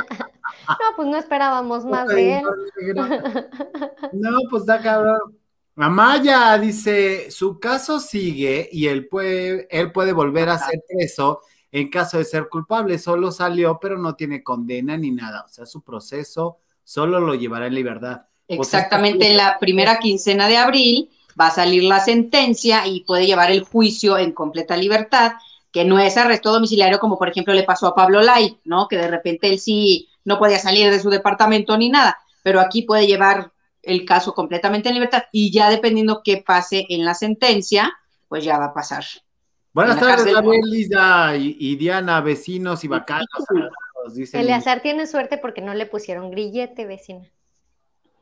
No, 0.68 0.96
pues 0.96 1.08
no 1.08 1.16
esperábamos 1.16 1.84
más 1.84 2.08
de 2.08 2.38
él. 2.38 2.42
No, 4.12 4.38
pues 4.50 4.66
da 4.66 4.80
cabrón. 4.80 5.38
Amaya 5.76 6.58
dice, 6.58 7.30
su 7.30 7.58
caso 7.58 7.98
sigue 7.98 8.68
y 8.70 8.88
él 8.88 9.08
puede, 9.08 9.66
él 9.70 9.90
puede 9.90 10.12
volver 10.12 10.50
a 10.50 10.58
ser 10.58 10.82
preso 10.86 11.40
en 11.70 11.88
caso 11.88 12.18
de 12.18 12.24
ser 12.24 12.48
culpable. 12.48 12.98
Solo 12.98 13.32
salió, 13.32 13.78
pero 13.80 13.96
no 13.98 14.14
tiene 14.14 14.42
condena 14.42 14.96
ni 14.96 15.10
nada. 15.10 15.44
O 15.46 15.48
sea, 15.48 15.64
su 15.64 15.82
proceso 15.82 16.58
solo 16.84 17.20
lo 17.20 17.34
llevará 17.34 17.66
en 17.66 17.74
libertad. 17.74 18.22
Exactamente 18.48 19.30
en 19.30 19.38
la 19.38 19.58
primera 19.60 19.98
quincena 19.98 20.46
de 20.46 20.58
abril 20.58 21.10
va 21.40 21.46
a 21.46 21.50
salir 21.50 21.84
la 21.84 22.00
sentencia 22.00 22.86
y 22.86 23.00
puede 23.04 23.26
llevar 23.26 23.50
el 23.50 23.64
juicio 23.64 24.18
en 24.18 24.32
completa 24.32 24.76
libertad, 24.76 25.32
que 25.70 25.86
no 25.86 25.98
es 25.98 26.18
arresto 26.18 26.52
domiciliario 26.52 26.98
como 26.98 27.18
por 27.18 27.30
ejemplo 27.30 27.54
le 27.54 27.62
pasó 27.62 27.86
a 27.86 27.94
Pablo 27.94 28.20
Lai, 28.20 28.58
¿no? 28.64 28.88
Que 28.88 28.98
de 28.98 29.08
repente 29.08 29.48
él 29.48 29.58
sí 29.58 30.10
no 30.24 30.38
podía 30.38 30.58
salir 30.58 30.90
de 30.90 31.00
su 31.00 31.10
departamento 31.10 31.76
ni 31.76 31.88
nada, 31.88 32.18
pero 32.42 32.60
aquí 32.60 32.82
puede 32.82 33.06
llevar 33.06 33.52
el 33.82 34.04
caso 34.04 34.34
completamente 34.34 34.88
en 34.88 34.94
libertad 34.94 35.24
y 35.32 35.50
ya 35.50 35.70
dependiendo 35.70 36.22
qué 36.24 36.42
pase 36.46 36.86
en 36.88 37.04
la 37.04 37.14
sentencia, 37.14 37.92
pues 38.28 38.44
ya 38.44 38.58
va 38.58 38.66
a 38.66 38.74
pasar. 38.74 39.04
Buenas 39.72 39.98
tardes. 39.98 40.32
Gabriel, 40.32 40.68
Lisa 40.68 41.36
y, 41.36 41.56
y 41.58 41.76
Diana, 41.76 42.20
vecinos 42.20 42.84
y 42.84 42.88
bacanos. 42.88 43.26
dice 44.14 44.38
Eleazar 44.38 44.82
tiene 44.82 45.06
suerte 45.06 45.38
porque 45.38 45.62
no 45.62 45.74
le 45.74 45.86
pusieron 45.86 46.30
grillete, 46.30 46.86
vecina. 46.86 47.26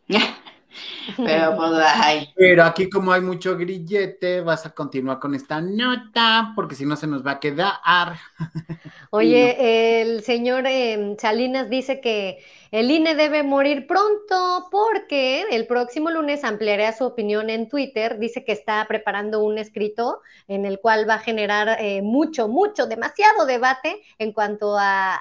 Pero 1.16 1.56
pues, 1.56 1.70
ay, 1.84 2.28
Pero 2.36 2.64
aquí 2.64 2.88
como 2.88 3.12
hay 3.12 3.20
mucho 3.20 3.56
grillete, 3.56 4.40
vas 4.40 4.66
a 4.66 4.70
continuar 4.70 5.18
con 5.18 5.34
esta 5.34 5.60
nota, 5.60 6.52
porque 6.54 6.74
si 6.74 6.86
no 6.86 6.96
se 6.96 7.06
nos 7.06 7.26
va 7.26 7.32
a 7.32 7.40
quedar. 7.40 8.16
Oye, 9.10 10.02
el 10.02 10.22
señor 10.22 10.64
eh, 10.66 11.16
Salinas 11.18 11.68
dice 11.68 12.00
que 12.00 12.38
el 12.70 12.90
INE 12.90 13.14
debe 13.14 13.42
morir 13.42 13.86
pronto 13.86 14.68
porque 14.70 15.42
el 15.50 15.66
próximo 15.66 16.10
lunes 16.10 16.44
ampliará 16.44 16.92
su 16.92 17.04
opinión 17.04 17.50
en 17.50 17.68
Twitter. 17.68 18.18
Dice 18.18 18.44
que 18.44 18.52
está 18.52 18.84
preparando 18.86 19.42
un 19.42 19.58
escrito 19.58 20.20
en 20.46 20.66
el 20.66 20.78
cual 20.80 21.08
va 21.08 21.14
a 21.14 21.18
generar 21.18 21.80
eh, 21.80 22.02
mucho, 22.02 22.46
mucho, 22.48 22.86
demasiado 22.86 23.46
debate 23.46 24.00
en 24.18 24.32
cuanto 24.32 24.76
a, 24.78 25.20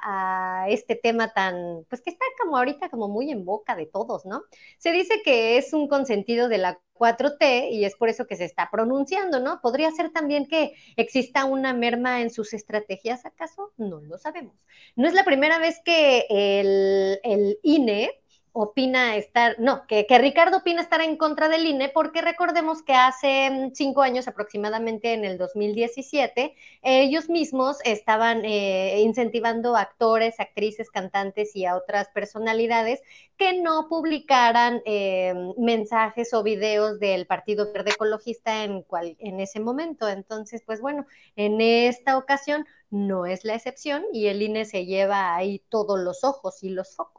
a 0.64 0.70
este 0.70 0.96
tema 0.96 1.34
tan, 1.34 1.86
pues 1.90 2.02
que 2.02 2.12
está 2.12 2.26
como 2.40 2.58
ahorita 2.58 2.90
como 2.90 3.08
muy 3.08 3.32
en 3.32 3.46
boca 3.46 3.76
de 3.76 3.88
todos, 3.88 4.26
¿no? 4.26 4.44
Se 4.78 4.92
dice 4.92 5.22
que 5.24 5.58
es 5.58 5.74
un 5.74 5.88
consentido 5.88 6.50
de 6.50 6.60
la 6.60 6.80
4T 7.00 7.72
y 7.72 7.86
es 7.86 7.96
por 7.96 8.10
eso 8.10 8.28
que 8.28 8.36
se 8.36 8.46
está 8.46 8.70
pronunciando, 8.72 9.40
¿no? 9.40 9.62
Podría 9.62 9.90
ser 9.92 10.12
también 10.12 10.48
que 10.48 10.74
exista 10.98 11.46
una 11.46 11.74
merma 11.74 12.22
en 12.22 12.30
sus 12.30 12.54
estrategias, 12.54 13.26
¿acaso? 13.26 13.72
No 13.78 14.02
lo 14.02 14.18
sabemos. 14.18 14.56
No 14.96 15.08
es 15.08 15.14
la 15.14 15.24
primera 15.24 15.58
vez 15.58 15.80
que 15.84 16.26
el, 16.30 17.20
el 17.24 17.60
INE 17.64 18.12
opina 18.54 19.16
estar, 19.16 19.56
no, 19.60 19.86
que, 19.88 20.06
que, 20.06 20.18
Ricardo 20.18 20.58
opina 20.58 20.82
estar 20.82 21.02
en 21.02 21.18
contra 21.18 21.50
del 21.50 21.66
INE, 21.66 21.90
porque 21.90 22.22
recordemos 22.22 22.82
que 22.82 22.94
hace 22.94 23.72
cinco 23.74 24.02
años 24.02 24.28
aproximadamente, 24.28 25.14
en 25.14 25.26
el 25.26 25.38
2017, 25.38 26.56
ellos 26.82 27.30
mismos 27.30 27.78
estaban 27.86 28.44
eh, 28.46 29.02
incentivando 29.02 29.76
a 29.76 29.82
actores, 29.82 30.40
actrices, 30.40 30.90
cantantes 30.90 31.56
y 31.56 31.66
a 31.66 31.76
otras 31.76 32.10
personalidades 32.10 33.02
que 33.38 33.62
no 33.62 33.88
publicaran 33.88 34.82
eh, 34.86 35.34
mensajes 35.58 36.34
o 36.34 36.44
videos 36.44 37.00
del 37.00 37.26
Partido 37.26 37.72
Verde 37.72 37.92
Ecologista 37.92 38.64
en, 38.64 38.82
cual, 38.84 39.16
en 39.20 39.40
ese 39.40 39.60
momento. 39.60 40.10
Entonces, 40.10 40.62
pues 40.66 40.82
bueno, 40.82 41.06
en 41.36 41.62
esta 41.62 42.18
ocasión 42.18 42.66
no 42.90 43.26
es 43.26 43.46
la 43.46 43.56
excepción 43.56 44.04
y 44.14 44.28
el 44.28 44.42
INE 44.42 44.66
se 44.66 44.86
lleva 44.86 45.36
ahí 45.36 45.62
todos 45.70 46.00
los 46.00 46.24
ojos 46.24 46.64
y 46.64 46.70
los 46.70 46.96
focos. 46.96 47.19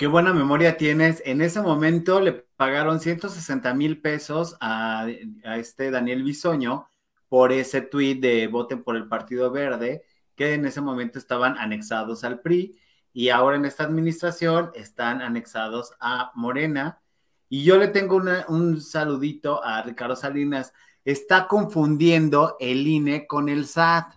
Qué 0.00 0.06
buena 0.06 0.32
memoria 0.32 0.78
tienes. 0.78 1.22
En 1.26 1.42
ese 1.42 1.60
momento 1.60 2.20
le 2.20 2.32
pagaron 2.32 3.00
160 3.00 3.74
mil 3.74 4.00
pesos 4.00 4.56
a, 4.58 5.06
este 5.58 5.90
Daniel 5.90 6.22
Bisoño 6.22 6.88
por 7.28 7.52
ese 7.52 7.82
tuit 7.82 8.18
de 8.18 8.46
voten 8.46 8.82
por 8.82 8.96
el 8.96 9.08
Partido 9.08 9.50
Verde, 9.50 10.02
que 10.34 10.54
en 10.54 10.64
ese 10.64 10.80
momento 10.80 11.18
estaban 11.18 11.58
anexados 11.58 12.24
al 12.24 12.40
PRI 12.40 12.78
y 13.12 13.28
ahora 13.28 13.56
en 13.58 13.66
esta 13.66 13.84
administración 13.84 14.70
están 14.74 15.20
anexados 15.20 15.92
a 16.00 16.32
Morena. 16.34 17.02
Y 17.50 17.64
yo 17.64 17.76
le 17.76 17.88
tengo 17.88 18.22
un 18.48 18.80
saludito 18.80 19.62
a 19.62 19.82
Ricardo 19.82 20.16
Salinas. 20.16 20.72
Está 21.04 21.46
confundiendo 21.46 22.56
el 22.58 22.86
INE 22.86 23.26
con 23.26 23.50
el 23.50 23.66
SAT. 23.66 24.14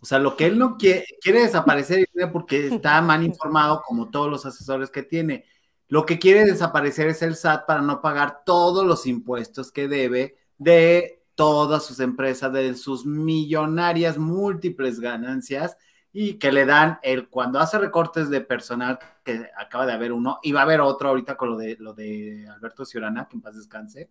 O 0.00 0.06
sea, 0.06 0.18
lo 0.18 0.36
que 0.36 0.46
él 0.46 0.58
no 0.58 0.76
quiere, 0.76 1.04
quiere 1.20 1.42
desaparecer 1.42 2.06
porque 2.32 2.66
está 2.66 3.00
mal 3.02 3.24
informado, 3.24 3.82
como 3.86 4.10
todos 4.10 4.30
los 4.30 4.46
asesores 4.46 4.90
que 4.90 5.02
tiene. 5.02 5.44
Lo 5.88 6.04
que 6.04 6.18
quiere 6.18 6.44
desaparecer 6.44 7.08
es 7.08 7.22
el 7.22 7.36
SAT 7.36 7.66
para 7.66 7.80
no 7.80 8.00
pagar 8.02 8.42
todos 8.44 8.84
los 8.84 9.06
impuestos 9.06 9.70
que 9.72 9.88
debe 9.88 10.36
de 10.58 11.22
todas 11.34 11.84
sus 11.84 12.00
empresas, 12.00 12.52
de 12.52 12.74
sus 12.74 13.06
millonarias 13.06 14.18
múltiples 14.18 14.98
ganancias 14.98 15.76
y 16.12 16.38
que 16.38 16.50
le 16.50 16.64
dan 16.64 16.98
el 17.02 17.28
cuando 17.28 17.60
hace 17.60 17.78
recortes 17.78 18.30
de 18.30 18.40
personal, 18.40 18.98
que 19.22 19.50
acaba 19.56 19.84
de 19.84 19.92
haber 19.92 20.12
uno, 20.12 20.38
y 20.42 20.52
va 20.52 20.60
a 20.60 20.62
haber 20.62 20.80
otro 20.80 21.10
ahorita 21.10 21.36
con 21.36 21.50
lo 21.50 21.56
de, 21.58 21.76
lo 21.78 21.92
de 21.92 22.48
Alberto 22.48 22.86
Ciurana, 22.86 23.28
que 23.28 23.36
en 23.36 23.42
paz 23.42 23.54
descanse. 23.54 24.10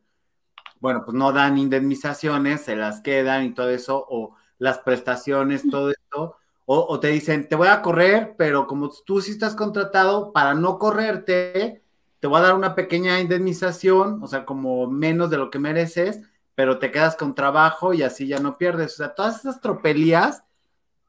Bueno, 0.79 1.01
pues 1.03 1.17
no 1.17 1.31
dan 1.31 1.57
indemnizaciones, 1.57 2.61
se 2.61 2.75
las 2.75 3.01
quedan 3.01 3.45
y 3.45 3.53
todo 3.55 3.71
eso, 3.71 4.05
o 4.07 4.35
las 4.57 4.79
prestaciones, 4.79 5.63
todo 5.69 5.91
esto, 5.91 6.37
o, 6.65 6.85
o, 6.89 6.99
te 6.99 7.09
dicen, 7.09 7.47
te 7.47 7.55
voy 7.55 7.67
a 7.67 7.81
correr, 7.81 8.35
pero 8.37 8.67
como 8.67 8.89
tú 9.05 9.21
sí 9.21 9.31
estás 9.31 9.55
contratado, 9.55 10.33
para 10.33 10.53
no 10.55 10.79
correrte, 10.79 11.83
te 12.19 12.27
voy 12.27 12.39
a 12.39 12.43
dar 12.43 12.55
una 12.55 12.73
pequeña 12.73 13.19
indemnización, 13.19 14.23
o 14.23 14.27
sea, 14.27 14.45
como 14.45 14.87
menos 14.87 15.29
de 15.29 15.37
lo 15.37 15.51
que 15.51 15.59
mereces, 15.59 16.21
pero 16.55 16.79
te 16.79 16.89
quedas 16.89 17.15
con 17.15 17.35
trabajo 17.35 17.93
y 17.93 18.01
así 18.01 18.27
ya 18.27 18.39
no 18.39 18.57
pierdes. 18.57 18.93
O 18.93 18.97
sea, 18.97 19.13
todas 19.13 19.39
esas 19.39 19.61
tropelías, 19.61 20.43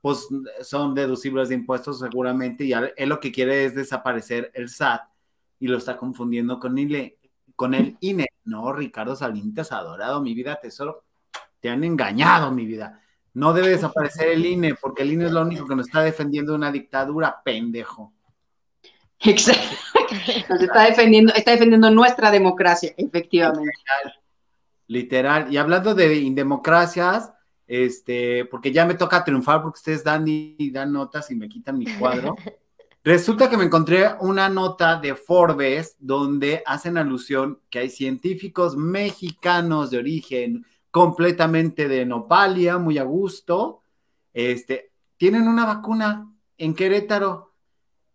pues 0.03 0.29
son 0.63 0.95
deducibles 0.95 1.49
de 1.49 1.55
impuestos 1.55 2.01
seguramente, 2.01 2.65
y 2.65 2.73
él 2.73 3.09
lo 3.09 3.19
que 3.19 3.33
quiere 3.33 3.65
es 3.65 3.75
desaparecer 3.75 4.51
el 4.55 4.69
SAT 4.69 5.03
y 5.59 5.69
lo 5.69 5.79
está 5.79 5.97
confundiendo 5.97 6.59
con 6.61 6.77
el, 6.77 7.17
con 7.55 7.75
el 7.75 7.97
INE. 8.01 8.27
No, 8.45 8.73
Ricardo 8.73 9.17
Salinas, 9.17 9.73
adorado, 9.73 10.21
mi 10.21 10.35
vida, 10.35 10.61
tesoro, 10.61 11.05
te 11.61 11.71
han 11.71 11.83
engañado, 11.83 12.53
mi 12.53 12.67
vida. 12.67 13.01
No 13.37 13.53
debe 13.53 13.69
desaparecer 13.69 14.29
el 14.29 14.47
INE, 14.47 14.77
porque 14.77 15.03
el 15.03 15.13
INE 15.13 15.27
es 15.27 15.31
lo 15.33 15.43
único 15.43 15.67
que 15.67 15.77
nos 15.77 15.89
está 15.89 16.01
defendiendo 16.01 16.53
de 16.53 16.57
una 16.57 16.73
dictadura, 16.73 17.43
pendejo. 17.45 18.15
Exacto. 19.21 19.77
Nos 20.49 20.63
está 20.63 20.85
defendiendo, 20.85 21.35
está 21.35 21.51
defendiendo 21.51 21.91
nuestra 21.91 22.31
democracia, 22.31 22.95
efectivamente. 22.97 23.71
Literal. 23.77 24.15
Literal. 24.87 25.53
Y 25.53 25.59
hablando 25.59 25.95
de 25.95 26.15
indemocracias, 26.17 27.31
este, 27.67 28.47
porque 28.47 28.73
ya 28.73 28.87
me 28.87 28.95
toca 28.95 29.23
triunfar 29.23 29.61
porque 29.61 29.81
ustedes 29.81 30.03
dan 30.03 30.25
y 30.27 30.71
dan 30.71 30.95
notas 30.95 31.31
y 31.31 31.35
me 31.35 31.47
quitan 31.47 31.77
mi 31.77 31.85
cuadro. 31.85 32.37
Resulta 33.05 33.51
que 33.51 33.59
me 33.59 33.65
encontré 33.65 34.15
una 34.19 34.49
nota 34.49 34.99
de 34.99 35.15
Forbes 35.15 35.95
donde 35.99 36.63
hacen 36.65 36.97
alusión 36.97 37.61
que 37.69 37.81
hay 37.81 37.91
científicos 37.91 38.79
mexicanos 38.79 39.91
de 39.91 39.99
origen 39.99 40.65
completamente 40.97 41.89
de 41.89 42.07
Nopalia, 42.07 42.79
muy 42.79 42.97
a 42.97 43.03
gusto, 43.03 43.83
este, 44.33 44.93
tienen 45.19 45.47
una 45.47 45.67
vacuna 45.67 46.33
en 46.57 46.75
Querétaro 46.75 47.53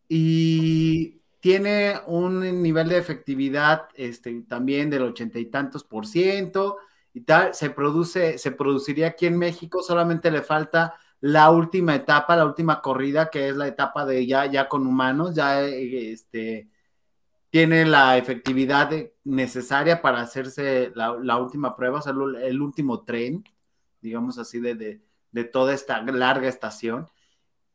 y 0.09 1.21
tiene 1.39 1.99
un 2.07 2.39
nivel 2.63 2.89
de 2.89 2.97
efectividad 2.97 3.83
este, 3.93 4.31
también 4.49 4.89
del 4.89 5.03
ochenta 5.03 5.37
y 5.37 5.45
tantos 5.45 5.83
por 5.83 6.07
ciento 6.07 6.77
y 7.13 7.21
tal, 7.21 7.53
se 7.53 7.69
produce, 7.69 8.39
se 8.39 8.49
produciría 8.49 9.09
aquí 9.09 9.27
en 9.27 9.37
México, 9.37 9.83
solamente 9.83 10.31
le 10.31 10.41
falta 10.41 10.95
la 11.19 11.51
última 11.51 11.93
etapa, 11.93 12.35
la 12.35 12.45
última 12.45 12.81
corrida, 12.81 13.29
que 13.29 13.49
es 13.49 13.55
la 13.57 13.67
etapa 13.67 14.07
de 14.07 14.25
ya, 14.25 14.47
ya 14.47 14.67
con 14.67 14.87
humanos, 14.87 15.35
ya 15.35 15.61
este, 15.61 16.67
tiene 17.51 17.85
la 17.85 18.17
efectividad 18.17 18.89
de, 18.89 19.13
necesaria 19.25 20.01
para 20.01 20.21
hacerse 20.21 20.91
la, 20.95 21.15
la, 21.21 21.37
última 21.37 21.75
prueba, 21.75 21.99
o 21.99 22.01
sea, 22.01 22.13
el 22.13 22.61
último 22.61 23.03
tren, 23.03 23.43
digamos 24.01 24.39
así, 24.39 24.59
de, 24.59 24.73
de, 24.73 25.01
de, 25.31 25.43
toda 25.43 25.73
esta 25.73 26.01
larga 26.01 26.47
estación, 26.47 27.07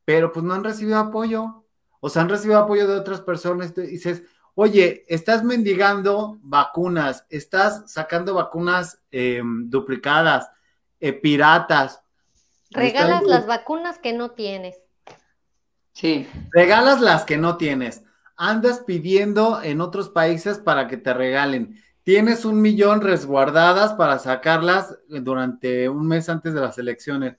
pero 0.04 0.32
pues 0.32 0.44
no 0.44 0.54
han 0.54 0.64
recibido 0.64 0.98
apoyo. 0.98 1.64
o 2.00 2.08
sea, 2.08 2.22
han 2.22 2.30
recibido 2.30 2.58
apoyo 2.58 2.88
de 2.88 2.96
otras 2.96 3.20
personas, 3.20 3.74
y 3.76 3.82
dices, 3.82 4.22
oye, 4.54 5.04
estás 5.08 5.44
mendigando 5.44 6.38
vacunas, 6.40 7.26
estás 7.28 7.92
sacando 7.92 8.34
vacunas 8.34 9.02
em, 9.10 9.68
duplicadas, 9.68 10.50
eh, 11.00 11.12
piratas. 11.12 12.00
Regalas 12.70 13.24
las 13.24 13.46
vacunas 13.46 13.98
que 13.98 14.14
no 14.14 14.30
tienes. 14.30 14.80
Sí. 15.92 16.26
Regalas 16.50 17.00
las 17.02 17.24
que 17.24 17.36
no 17.36 17.58
tienes. 17.58 18.02
Andas 18.36 18.80
pidiendo 18.80 19.62
en 19.62 19.80
otros 19.80 20.10
países 20.10 20.58
para 20.58 20.88
que 20.88 20.96
te 20.96 21.14
regalen. 21.14 21.82
Tienes 22.02 22.44
un 22.44 22.60
millón 22.60 23.00
resguardadas 23.00 23.94
para 23.94 24.18
sacarlas 24.18 24.96
durante 25.08 25.88
un 25.88 26.06
mes 26.06 26.28
antes 26.28 26.54
de 26.54 26.60
las 26.60 26.78
elecciones. 26.78 27.36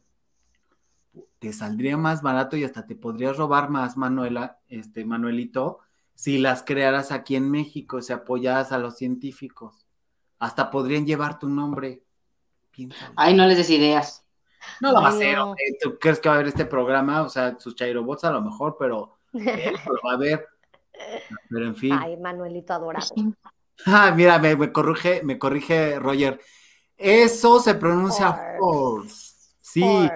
Te 1.39 1.53
saldría 1.53 1.97
más 1.97 2.21
barato 2.21 2.57
y 2.57 2.63
hasta 2.63 2.85
te 2.85 2.95
podrías 2.95 3.37
robar 3.37 3.69
más, 3.69 3.95
Manuela, 3.95 4.59
este 4.67 5.05
Manuelito, 5.05 5.79
si 6.15 6.39
las 6.39 6.63
crearas 6.63 7.11
aquí 7.11 7.35
en 7.35 7.49
México, 7.49 8.01
si 8.01 8.11
apoyadas 8.11 8.71
a 8.71 8.79
los 8.79 8.97
científicos. 8.97 9.85
Hasta 10.39 10.71
podrían 10.71 11.05
llevar 11.05 11.39
tu 11.39 11.47
nombre. 11.47 12.03
Ay, 13.15 13.35
no 13.35 13.45
les 13.45 13.57
des 13.57 13.69
ideas. 13.69 14.27
No 14.81 14.91
lo 14.91 15.01
va 15.01 15.07
a 15.07 15.11
hacer, 15.11 15.37
¿Tú 15.81 15.97
crees 15.99 16.19
que 16.19 16.29
va 16.29 16.35
a 16.35 16.37
haber 16.39 16.49
este 16.49 16.65
programa? 16.65 17.21
O 17.21 17.29
sea, 17.29 17.57
sus 17.59 17.75
chairobots 17.75 18.23
a 18.23 18.31
lo 18.31 18.41
mejor, 18.41 18.75
pero 18.77 19.17
lo 19.33 19.99
va 20.05 20.13
a 20.13 20.17
ver. 20.17 20.47
Pero 21.49 21.65
en 21.65 21.75
fin. 21.75 21.93
Ay, 21.93 22.17
Manuelito 22.17 22.73
adorado. 22.73 23.07
Ah, 23.85 24.11
mira, 24.15 24.39
me, 24.39 24.71
corrige, 24.71 25.21
me 25.23 25.37
corrige 25.37 25.99
Roger. 25.99 26.39
Eso 26.95 27.59
se 27.59 27.75
pronuncia 27.75 28.55
force. 28.57 29.35
Sí, 29.61 30.09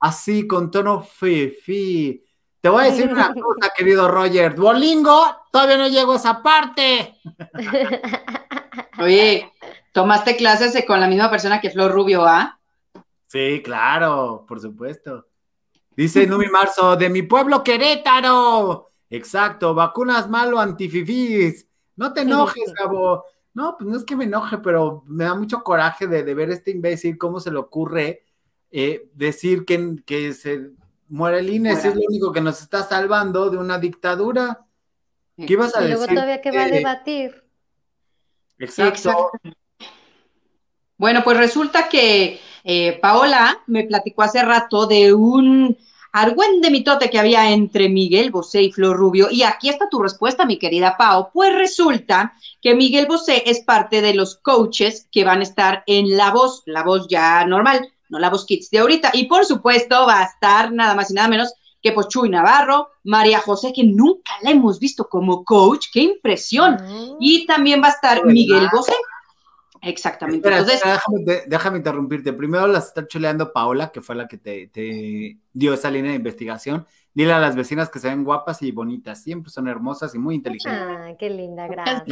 así, 0.00 0.46
con 0.46 0.70
tono 0.70 1.02
fi, 1.02 1.50
fi. 1.50 2.24
Te 2.60 2.68
voy 2.68 2.82
a 2.82 2.90
decir 2.90 3.12
una 3.12 3.32
cosa, 3.34 3.72
querido 3.76 4.08
Roger. 4.08 4.54
Duolingo, 4.54 5.24
todavía 5.52 5.76
no 5.76 5.88
llego 5.88 6.14
a 6.14 6.16
esa 6.16 6.42
parte. 6.42 7.16
Oye, 8.98 9.52
¿tomaste 9.92 10.36
clases 10.36 10.84
con 10.86 11.00
la 11.00 11.06
misma 11.06 11.30
persona 11.30 11.60
que 11.60 11.70
Flor 11.70 11.92
Rubio, 11.92 12.24
ah? 12.24 12.58
Sí, 13.26 13.60
claro, 13.62 14.44
por 14.48 14.60
supuesto. 14.60 15.26
Dice 15.96 16.26
Numi 16.26 16.46
Marzo, 16.46 16.96
de 16.96 17.08
mi 17.08 17.22
pueblo 17.22 17.62
Querétaro. 17.62 18.93
Exacto, 19.10 19.74
vacunas 19.74 20.28
malo 20.28 20.58
antififís. 20.58 21.66
No 21.96 22.12
te 22.12 22.22
enojes, 22.22 22.72
Gabo. 22.72 23.24
No, 23.52 23.76
pues 23.78 23.88
no 23.88 23.96
es 23.96 24.04
que 24.04 24.16
me 24.16 24.24
enoje, 24.24 24.58
pero 24.58 25.04
me 25.06 25.24
da 25.24 25.34
mucho 25.34 25.62
coraje 25.62 26.08
de, 26.08 26.34
ver 26.34 26.50
este 26.50 26.72
imbécil, 26.72 27.16
cómo 27.16 27.38
se 27.38 27.52
le 27.52 27.58
ocurre 27.58 28.24
eh, 28.72 29.08
decir 29.14 29.64
que, 29.64 29.96
que 30.04 30.32
se 30.32 30.72
muere 31.08 31.38
el 31.38 31.50
INE, 31.50 31.70
es 31.70 31.84
lo 31.84 32.00
único 32.08 32.32
que 32.32 32.40
nos 32.40 32.60
está 32.60 32.82
salvando 32.82 33.50
de 33.50 33.56
una 33.56 33.78
dictadura. 33.78 34.66
¿Qué 35.36 35.52
ibas 35.52 35.76
a 35.76 35.80
decir? 35.80 35.94
Y 35.94 35.98
luego 35.98 36.12
todavía 36.12 36.40
que 36.40 36.50
va 36.50 36.64
a 36.64 36.68
debatir. 36.68 37.44
Exacto. 38.58 39.30
Bueno, 40.96 41.22
pues 41.24 41.36
resulta 41.36 41.88
que 41.88 42.40
eh, 42.62 42.98
Paola 43.00 43.62
me 43.66 43.84
platicó 43.84 44.22
hace 44.22 44.42
rato 44.42 44.86
de 44.86 45.12
un 45.12 45.76
argüende 46.14 46.70
mitote 46.70 47.10
que 47.10 47.18
había 47.18 47.50
entre 47.50 47.88
Miguel 47.88 48.30
Bosé 48.30 48.62
y 48.62 48.70
Flor 48.70 48.96
Rubio. 48.96 49.32
Y 49.32 49.42
aquí 49.42 49.68
está 49.68 49.88
tu 49.88 50.00
respuesta, 50.00 50.46
mi 50.46 50.60
querida 50.60 50.96
Pao. 50.96 51.30
Pues 51.32 51.52
resulta 51.52 52.34
que 52.62 52.72
Miguel 52.76 53.06
Bosé 53.06 53.42
es 53.46 53.62
parte 53.64 54.00
de 54.00 54.14
los 54.14 54.36
coaches 54.36 55.08
que 55.10 55.24
van 55.24 55.40
a 55.40 55.42
estar 55.42 55.82
en 55.88 56.16
La 56.16 56.30
Voz, 56.30 56.62
La 56.66 56.84
Voz 56.84 57.08
ya 57.08 57.44
normal, 57.44 57.88
no 58.08 58.20
La 58.20 58.30
Voz 58.30 58.46
Kids 58.46 58.70
de 58.70 58.78
ahorita. 58.78 59.10
Y 59.12 59.24
por 59.24 59.44
supuesto 59.44 60.06
va 60.06 60.20
a 60.20 60.24
estar 60.26 60.72
nada 60.72 60.94
más 60.94 61.10
y 61.10 61.14
nada 61.14 61.26
menos 61.26 61.52
que 61.82 61.90
pues 61.90 62.06
Chuy 62.06 62.28
Navarro, 62.28 62.90
María 63.02 63.40
José, 63.40 63.72
que 63.74 63.82
nunca 63.82 64.34
la 64.42 64.52
hemos 64.52 64.78
visto 64.78 65.08
como 65.08 65.44
coach, 65.44 65.86
qué 65.92 66.00
impresión. 66.00 66.76
Mm. 66.76 67.16
Y 67.18 67.44
también 67.44 67.82
va 67.82 67.88
a 67.88 67.90
estar 67.90 68.24
Miguel 68.24 68.68
Bosé. 68.72 68.94
Exactamente. 69.84 70.48
déjame, 71.46 71.78
interrumpirte. 71.78 72.32
Primero 72.32 72.66
las 72.66 72.88
está 72.88 73.06
chuleando 73.06 73.52
Paola, 73.52 73.90
que 73.90 74.00
fue 74.00 74.14
la 74.14 74.26
que 74.26 74.38
te, 74.38 75.38
dio 75.52 75.74
esa 75.74 75.90
línea 75.90 76.10
de 76.10 76.16
investigación. 76.16 76.86
Dile 77.12 77.32
a 77.32 77.38
las 77.38 77.54
vecinas 77.54 77.90
que 77.90 77.98
se 77.98 78.08
ven 78.08 78.24
guapas 78.24 78.62
y 78.62 78.72
bonitas. 78.72 79.22
Siempre 79.22 79.50
son 79.50 79.68
hermosas 79.68 80.14
y 80.14 80.18
muy 80.18 80.34
inteligentes. 80.34 80.80
Ah, 80.82 81.12
qué 81.18 81.30
linda, 81.30 81.68
gracias. 81.68 82.06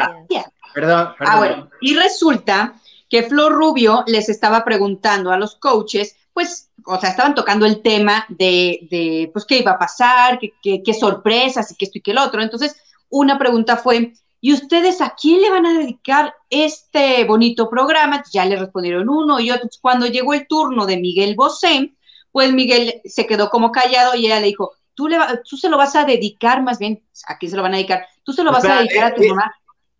Perdón, 0.75 1.15
perdón. 1.19 1.35
Ah, 1.35 1.39
bueno. 1.39 1.71
Y 1.81 1.97
resulta 1.97 2.75
que 3.09 3.23
Flor 3.25 3.53
Rubio 3.53 4.05
les 4.07 4.29
estaba 4.29 4.65
preguntando 4.65 5.31
a 5.33 5.39
los 5.39 5.57
coaches, 5.57 6.17
pues, 6.33 6.71
o 6.87 6.99
sea, 6.99 7.11
estaban 7.11 7.35
tocando 7.35 7.67
el 7.67 7.83
tema 7.83 8.25
de, 8.29 8.87
de 8.91 9.31
pues, 9.33 9.45
qué 9.45 9.59
iba 9.59 9.73
a 9.73 9.79
pasar, 9.79 10.39
qué, 10.39 10.53
qué, 10.63 10.83
qué 10.83 10.95
sorpresas 10.95 11.71
y 11.71 11.75
qué 11.75 11.85
esto 11.87 11.99
y 11.99 12.01
qué 12.01 12.13
el 12.13 12.19
otro. 12.19 12.41
Entonces, 12.41 12.77
una 13.11 13.39
pregunta 13.39 13.77
fue, 13.77 14.15
¿Y 14.45 14.53
ustedes 14.53 15.01
a 15.01 15.15
quién 15.15 15.41
le 15.41 15.51
van 15.51 15.67
a 15.67 15.79
dedicar 15.79 16.35
este 16.51 17.25
bonito 17.25 17.71
programa? 17.71 18.25
Ya 18.33 18.45
le 18.45 18.57
respondieron 18.57 19.09
uno 19.09 19.39
y 19.39 19.53
otro. 19.53 19.69
Cuando 19.81 20.07
llegó 20.07 20.35
el 20.35 20.49
turno 20.49 20.85
de 20.85 20.97
Miguel 20.97 21.37
Bosé, 21.37 21.95
pues 22.33 22.53
Miguel 22.53 23.01
se 23.05 23.25
quedó 23.29 23.51
como 23.51 23.71
callado 23.71 24.17
y 24.17 24.27
ella 24.27 24.41
le 24.41 24.49
dijo, 24.49 24.73
tú, 24.95 25.07
le 25.07 25.17
tú 25.49 25.57
se 25.57 25.69
lo 25.69 25.77
vas 25.77 25.95
a 25.95 26.05
dedicar, 26.05 26.61
más 26.61 26.81
bien, 26.81 27.05
¿a 27.29 27.39
quién 27.39 27.51
se 27.51 27.57
lo 27.57 27.63
van 27.63 27.75
a 27.75 27.77
dedicar? 27.77 28.05
Tú 28.25 28.33
se 28.33 28.43
lo 28.43 28.51
vas 28.51 28.65
a 28.65 28.81
dedicar 28.81 29.13
a 29.13 29.15
tu 29.15 29.23
eh, 29.23 29.29
mamá. 29.29 29.55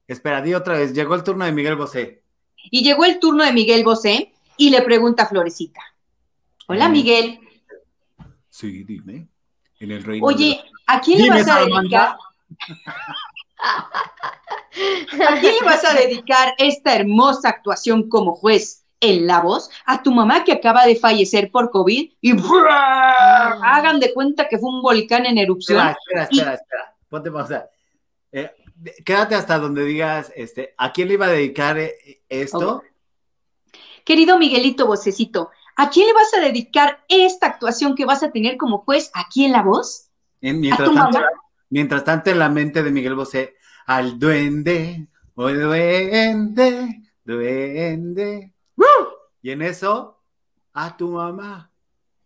Espera, 0.09 0.43
di 0.43 0.55
otra 0.55 0.75
vez, 0.75 0.93
llegó 0.93 1.15
el 1.15 1.23
turno 1.23 1.45
de 1.45 1.53
Miguel 1.53 1.77
Bosé. 1.77 2.25
Y 2.57 2.83
llegó 2.83 3.05
el 3.05 3.21
turno 3.21 3.45
de 3.45 3.53
Miguel 3.53 3.85
Bosé 3.85 4.33
y 4.57 4.71
le 4.71 4.83
pregunta 4.83 5.23
a 5.23 5.29
Florecita, 5.29 5.83
hola 6.67 6.89
mm. 6.89 6.93
Miguel. 6.93 7.41
Sí, 8.49 8.83
dime. 8.83 9.29
En 9.79 9.93
el 9.93 10.03
reino 10.03 10.27
Oye, 10.27 10.61
¿a 10.89 11.01
quién 11.01 11.23
le 11.23 11.29
vas 11.31 11.49
a 11.49 11.61
dedicar? 11.61 12.17
¿A 15.29 15.41
quién 15.41 15.55
le 15.61 15.65
vas 15.65 15.85
a 15.85 15.95
dedicar 15.95 16.55
esta 16.59 16.95
hermosa 16.95 17.49
actuación 17.49 18.09
como 18.09 18.35
juez 18.35 18.85
en 19.01 19.27
La 19.27 19.41
Voz? 19.41 19.71
A 19.85 20.03
tu 20.03 20.13
mamá 20.13 20.45
que 20.45 20.53
acaba 20.53 20.87
de 20.87 20.97
fallecer 20.97 21.51
por 21.51 21.71
COVID 21.71 22.13
y 22.21 22.33
hagan 23.63 24.01
de 24.01 24.13
cuenta 24.15 24.49
que 24.49 24.59
fue 24.59 24.71
un 24.71 24.83
volcán 24.83 25.27
en 25.27 25.39
erupción. 25.39 25.79
Espera, 25.89 26.25
espera, 26.25 26.55
espera, 26.55 26.95
Ponte 27.09 27.31
pausa. 27.31 27.69
Eh, 28.33 28.51
quédate 29.05 29.35
hasta 29.35 29.59
donde 29.59 29.85
digas, 29.85 30.33
este, 30.35 30.75
¿a 30.79 30.93
quién 30.93 31.09
le 31.09 31.15
iba 31.15 31.27
a 31.27 31.31
dedicar 31.31 31.79
eh, 31.79 32.23
esto? 32.29 32.83
Querido 34.05 34.39
Miguelito 34.39 34.87
Vocecito, 34.87 35.51
¿a 35.77 35.91
quién 35.91 36.07
le 36.07 36.15
vas 36.15 36.33
a 36.35 36.41
dedicar 36.41 37.05
esta 37.09 37.47
actuación 37.47 37.95
que 37.95 38.07
vas 38.07 38.23
a 38.23 38.33
tener 38.33 38.57
como 38.57 38.79
juez 38.79 39.11
aquí 39.15 39.45
en 39.45 39.53
La 39.53 39.63
Voz? 39.63 40.09
mientras, 40.41 40.81
¿A 40.81 40.85
tu 40.85 40.93
mamá? 40.93 41.29
Mientras 41.73 42.05
tanto, 42.05 42.29
en 42.29 42.39
la 42.39 42.51
mente 42.51 42.83
de 42.83 42.91
Miguel 42.91 43.15
Bosé, 43.15 43.57
al 43.87 44.19
duende, 44.19 45.09
o 45.35 45.49
duende, 45.49 47.01
duende. 47.25 48.53
Y 49.41 49.51
en 49.51 49.63
eso, 49.63 50.21
a 50.75 50.95
tu 50.95 51.09
mamá. 51.09 51.71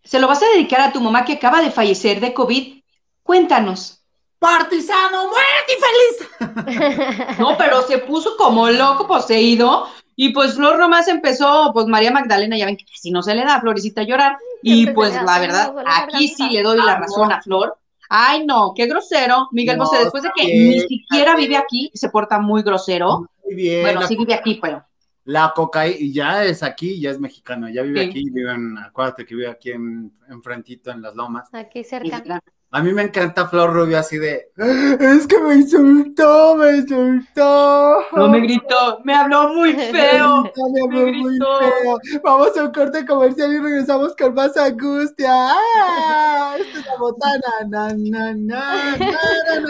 Se 0.03 0.19
lo 0.19 0.27
vas 0.27 0.43
a 0.43 0.49
dedicar 0.49 0.81
a 0.81 0.93
tu 0.93 1.01
mamá 1.01 1.25
que 1.25 1.35
acaba 1.35 1.63
de 1.63 1.71
fallecer 1.71 2.19
de 2.19 2.35
COVID. 2.35 2.83
Cuéntanos. 3.23 4.03
Partisano, 4.41 5.29
muerte 5.29 5.73
y 5.73 6.51
feliz. 6.51 7.39
no, 7.39 7.57
pero 7.57 7.83
se 7.83 7.99
puso 7.99 8.37
como 8.37 8.69
loco, 8.69 9.07
poseído. 9.07 9.87
Y 10.17 10.31
pues 10.31 10.55
Flor 10.57 10.77
nomás 10.77 11.07
empezó, 11.07 11.71
pues 11.73 11.87
María 11.87 12.11
Magdalena, 12.11 12.59
ya 12.59 12.67
ven 12.67 12.77
que 12.77 12.85
si 13.01 13.13
no 13.13 13.23
se 13.23 13.33
le 13.33 13.45
da 13.45 13.55
a 13.55 13.61
Florecita 13.61 14.01
a 14.01 14.05
llorar. 14.05 14.39
Y 14.61 14.89
pues 14.89 15.15
la 15.15 15.39
verdad, 15.39 15.73
aquí 15.87 16.27
sí 16.27 16.51
le 16.51 16.65
doy 16.65 16.79
la 16.79 16.97
razón 16.99 17.31
a 17.31 17.41
Flor 17.41 17.79
Ay, 18.09 18.47
no, 18.47 18.73
qué 18.75 18.87
grosero. 18.87 19.49
Miguel 19.53 19.79
Bosé, 19.79 19.99
después 19.99 20.23
de 20.23 20.31
que 20.35 20.45
ni 20.45 20.81
siquiera 20.81 21.37
vive 21.37 21.57
aquí, 21.57 21.91
se 21.95 22.09
porta 22.09 22.39
muy 22.39 22.63
grosero. 22.63 23.29
Muy 23.45 23.55
bien. 23.55 23.83
Bueno, 23.83 24.07
sí 24.07 24.17
vive 24.17 24.35
aquí, 24.35 24.59
pero. 24.61 24.85
La 25.25 25.53
cocaína 25.57 26.13
ya 26.13 26.45
es 26.45 26.63
aquí, 26.63 27.01
ya 27.01 27.11
es 27.11 27.19
mexicano, 27.19 27.69
ya 27.69 27.83
vive 27.83 28.07
aquí, 28.07 28.31
vive 28.31 28.53
en, 28.53 28.79
acuérdate 28.79 29.27
que 29.27 29.35
vive 29.35 29.49
aquí 29.49 29.73
en, 29.73 30.13
enfrentito 30.29 30.93
en 30.93 31.03
las 31.03 31.17
lomas. 31.17 31.49
Aquí 31.53 31.83
cerca. 31.83 32.41
A 32.77 32.83
mí 32.83 32.93
me 32.93 33.05
encanta 33.05 33.49
Flor 33.49 33.73
Rubio 33.73 33.99
así 33.99 34.19
de, 34.19 34.51
es 34.59 35.27
que 35.27 35.39
me 35.39 35.55
insultó, 35.55 36.57
me 36.57 36.77
insultó. 36.77 38.05
No 38.13 38.29
me 38.29 38.41
gritó, 38.41 39.01
me 39.03 39.15
habló 39.15 39.49
muy 39.49 39.73
feo. 39.73 40.43
me 40.75 40.83
habló 40.83 41.07
muy 41.07 41.39
feo. 41.39 41.99
Vamos 42.23 42.55
a 42.55 42.65
un 42.65 42.73
corte 42.73 43.07
comercial 43.07 43.51
y 43.55 43.61
regresamos 43.61 44.15
con 44.15 44.35
más 44.35 44.55
angustia. 44.59 45.31
¡Ah! 45.33 46.55
Esta 46.59 46.79
es 46.79 46.85
la 46.85 46.97
botana. 46.99 47.97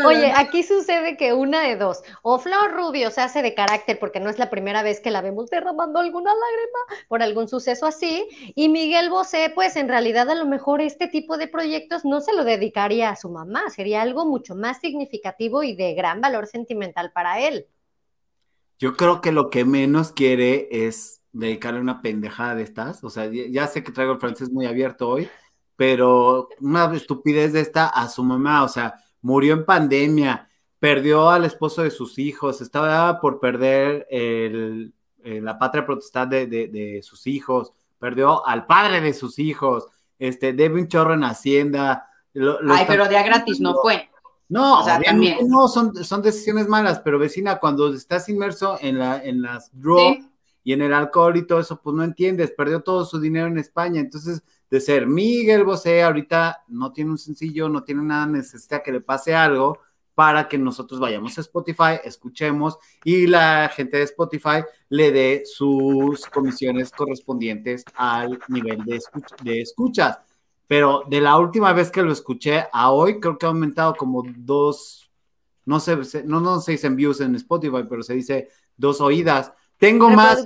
Oye, 0.05 0.33
aquí 0.35 0.65
sucede 0.65 1.17
que 1.17 1.33
una 1.33 1.61
de 1.61 1.77
dos. 1.77 2.03
O 2.23 2.41
Flor 2.41 2.73
Rubio 2.73 3.13
se 3.13 3.21
hace 3.21 3.41
de 3.41 3.55
carácter 3.55 4.01
porque 4.01 4.19
no 4.19 4.31
es 4.31 4.41
la 4.41 4.51
primera 4.51 4.83
vez 4.83 4.99
que 4.99 5.13
la 5.13 5.21
vemos 5.21 5.49
derramando 5.49 6.01
alguna 6.01 6.33
lágrima 6.33 7.07
por 7.07 7.23
algún 7.23 7.47
suceso 7.47 7.87
así. 7.87 8.27
Y 8.57 8.69
Miguel 8.69 9.11
Bosé, 9.11 9.53
pues 9.55 9.77
en 9.77 9.87
realidad 9.87 10.29
a 10.29 10.35
lo 10.35 10.47
mejor 10.47 10.81
este 10.81 11.07
tipo 11.07 11.37
de 11.37 11.47
proyectos 11.47 12.05
no 12.05 12.21
se 12.21 12.33
lo 12.33 12.43
dedicaría 12.43 12.96
a 13.03 13.17
su 13.17 13.31
mamá, 13.31 13.71
sería 13.71 14.03
algo 14.03 14.25
mucho 14.25 14.55
más 14.55 14.81
significativo 14.81 15.63
y 15.63 15.75
de 15.75 15.95
gran 15.95 16.21
valor 16.21 16.47
sentimental 16.47 17.13
para 17.13 17.41
él. 17.41 17.67
Yo 18.79 18.95
creo 18.97 19.21
que 19.21 19.33
lo 19.33 19.51
que 19.51 19.65
menos 19.65 20.13
quiere 20.13 20.69
es 20.71 21.23
dedicarle 21.33 21.81
una 21.81 22.03
pendejada 22.03 22.55
de 22.55 22.63
estas, 22.63 23.03
o 23.05 23.11
sea, 23.11 23.31
ya 23.31 23.67
sé 23.67 23.83
que 23.83 23.93
traigo 23.93 24.13
el 24.13 24.21
francés 24.21 24.51
muy 24.51 24.67
abierto 24.67 25.09
hoy, 25.09 25.29
pero 25.77 26.49
una 26.61 26.93
estupidez 26.95 27.53
de 27.53 27.61
esta 27.61 27.89
a 27.89 28.09
su 28.09 28.25
mamá, 28.25 28.65
o 28.65 28.69
sea, 28.69 28.95
murió 29.21 29.55
en 29.55 29.65
pandemia, 29.65 30.49
perdió 30.79 31.31
al 31.31 31.45
esposo 31.45 31.83
de 31.83 31.91
sus 31.91 32.19
hijos, 32.19 32.61
estaba 32.61 33.21
por 33.21 33.41
perder 33.41 34.07
el, 34.11 34.95
eh, 35.25 35.41
la 35.41 35.59
patria 35.59 35.85
protestante 35.85 36.47
de, 36.47 37.01
sus 37.03 37.27
hijos, 37.27 37.73
perdió 37.99 38.47
al 38.47 38.67
padre 38.67 39.01
de 39.01 39.13
sus 39.13 39.39
hijos, 39.39 39.89
este, 40.19 40.53
debe 40.53 40.81
un 40.81 40.89
chorro 40.89 41.15
en 41.15 41.25
Hacienda. 41.25 42.09
Ay, 42.69 42.85
pero 42.87 43.09
de 43.09 43.17
a 43.17 43.23
gratis 43.23 43.61
no 43.61 43.75
fue. 43.81 44.09
No, 44.49 44.85
no, 45.49 45.69
son, 45.69 46.05
son 46.05 46.23
decisiones 46.23 46.69
malas, 46.69 47.01
pero 47.01 47.19
vecina, 47.19 47.59
cuando 47.59 47.93
estás 47.93 48.29
inmerso 48.29 48.79
en, 48.81 48.99
la, 48.99 49.23
en 49.23 49.43
las 49.43 49.71
drogas 49.73 50.19
y 50.63 50.73
en 50.73 50.83
el 50.83 50.95
alcohol 50.95 51.37
y 51.37 51.47
todo 51.47 51.59
eso, 51.59 51.81
pues 51.83 51.97
no 51.97 52.05
entiendes, 52.05 52.53
perdió 52.53 52.81
todo 52.81 53.05
su 53.05 53.19
dinero 53.19 53.49
en 53.49 53.59
España, 53.59 54.01
entonces 54.01 54.45
de 54.71 54.81
ser 54.81 55.07
Miguel 55.07 55.65
Bosé, 55.65 56.03
ahorita 56.03 56.65
no 56.69 56.93
tiene 56.93 57.11
un 57.11 57.19
sencillo, 57.19 57.69
no 57.69 57.83
tiene 57.83 58.03
nada, 58.03 58.27
necesita 58.27 58.83
que 58.83 58.93
le 58.93 59.01
pase 59.01 59.35
algo 59.35 59.79
para 60.15 60.49
que 60.49 60.59
nosotros 60.59 60.99
vayamos 60.99 61.37
a 61.37 61.43
Spotify, 61.43 62.01
escuchemos 62.03 62.79
y 63.05 63.27
la 63.27 63.71
gente 63.75 63.99
de 63.99 64.05
Spotify 64.05 64.65
le 64.89 65.11
dé 65.11 65.43
sus 65.45 66.25
comisiones 66.27 66.91
correspondientes 66.91 67.85
al 67.95 68.39
nivel 68.49 68.83
de, 68.85 69.01
de 69.43 69.61
escuchas. 69.61 70.19
Pero 70.67 71.05
de 71.09 71.21
la 71.21 71.37
última 71.37 71.73
vez 71.73 71.91
que 71.91 72.03
lo 72.03 72.13
escuché 72.13 72.67
a 72.73 72.91
hoy, 72.91 73.21
creo 73.21 73.39
que 73.39 73.47
ha 73.47 73.51
aumentado 73.51 73.95
como 73.95 74.23
dos, 74.37 75.11
no 75.65 75.79
sé, 75.79 75.97
no, 76.25 76.41
no 76.41 76.61
se 76.61 76.73
dicen 76.73 76.97
views 76.97 77.21
en 77.21 77.35
Spotify, 77.37 77.85
pero 77.89 78.03
se 78.03 78.15
dice 78.15 78.49
dos 78.77 79.01
oídas. 79.01 79.53
Tengo 79.79 80.11
más. 80.11 80.45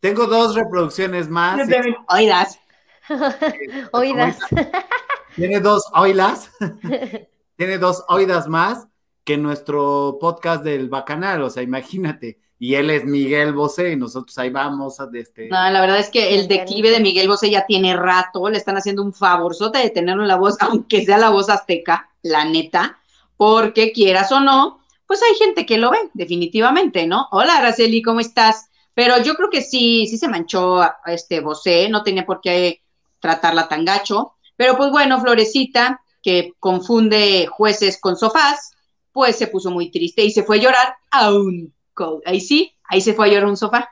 Tengo 0.00 0.26
dos 0.26 0.54
reproducciones 0.54 1.28
más. 1.28 1.60
Oídas. 2.08 2.60
oídas. 3.92 4.38
Tiene 5.34 5.60
dos 5.60 5.84
oídas. 5.92 6.50
Tiene 7.56 7.78
dos 7.78 8.04
oídas 8.08 8.48
más 8.48 8.86
que 9.24 9.36
nuestro 9.38 10.18
podcast 10.20 10.62
del 10.62 10.88
Bacanal. 10.88 11.42
O 11.42 11.50
sea, 11.50 11.62
imagínate. 11.62 12.38
Y 12.58 12.74
él 12.74 12.90
es 12.90 13.04
Miguel 13.04 13.52
Bosé 13.52 13.92
y 13.92 13.96
nosotros 13.96 14.36
ahí 14.38 14.50
vamos 14.50 14.98
a 14.98 15.08
este. 15.12 15.48
No, 15.48 15.70
la 15.70 15.80
verdad 15.80 15.98
es 15.98 16.08
que 16.08 16.34
el 16.34 16.48
declive 16.48 16.90
de 16.90 17.00
Miguel 17.00 17.28
Bosé 17.28 17.50
ya 17.50 17.66
tiene 17.66 17.94
rato, 17.94 18.48
le 18.48 18.56
están 18.56 18.76
haciendo 18.76 19.02
un 19.02 19.12
favorzote 19.12 19.78
de 19.78 19.90
tenerlo 19.90 20.22
en 20.22 20.28
la 20.28 20.36
voz, 20.36 20.56
aunque 20.60 21.04
sea 21.04 21.18
la 21.18 21.30
voz 21.30 21.50
azteca, 21.50 22.10
la 22.22 22.44
neta, 22.44 22.98
porque 23.36 23.92
quieras 23.92 24.32
o 24.32 24.40
no, 24.40 24.80
pues 25.06 25.20
hay 25.22 25.36
gente 25.36 25.66
que 25.66 25.78
lo 25.78 25.90
ve, 25.90 25.98
definitivamente, 26.14 27.06
¿no? 27.06 27.28
Hola, 27.30 27.58
Araceli, 27.58 28.02
¿cómo 28.02 28.20
estás? 28.20 28.70
Pero 28.94 29.22
yo 29.22 29.34
creo 29.34 29.50
que 29.50 29.60
sí, 29.60 30.06
sí 30.06 30.16
se 30.16 30.28
manchó 30.28 30.80
a 30.80 30.96
este 31.06 31.40
Bosé, 31.40 31.88
no 31.90 32.02
tenía 32.02 32.24
por 32.24 32.40
qué 32.40 32.80
tratarla 33.20 33.68
tan 33.68 33.84
gacho. 33.84 34.32
Pero 34.56 34.76
pues 34.76 34.90
bueno, 34.90 35.20
Florecita, 35.20 36.00
que 36.22 36.52
confunde 36.58 37.46
jueces 37.46 38.00
con 38.00 38.16
sofás, 38.16 38.70
pues 39.12 39.36
se 39.36 39.48
puso 39.48 39.70
muy 39.70 39.90
triste 39.90 40.24
y 40.24 40.30
se 40.30 40.42
fue 40.42 40.56
a 40.56 40.60
llorar 40.60 40.94
a 41.10 41.32
un 41.32 41.75
ahí 42.24 42.40
sí, 42.40 42.74
ahí 42.84 43.00
se 43.00 43.14
fue 43.14 43.26
a 43.26 43.30
llorar 43.30 43.48
un 43.48 43.56
sofá, 43.56 43.88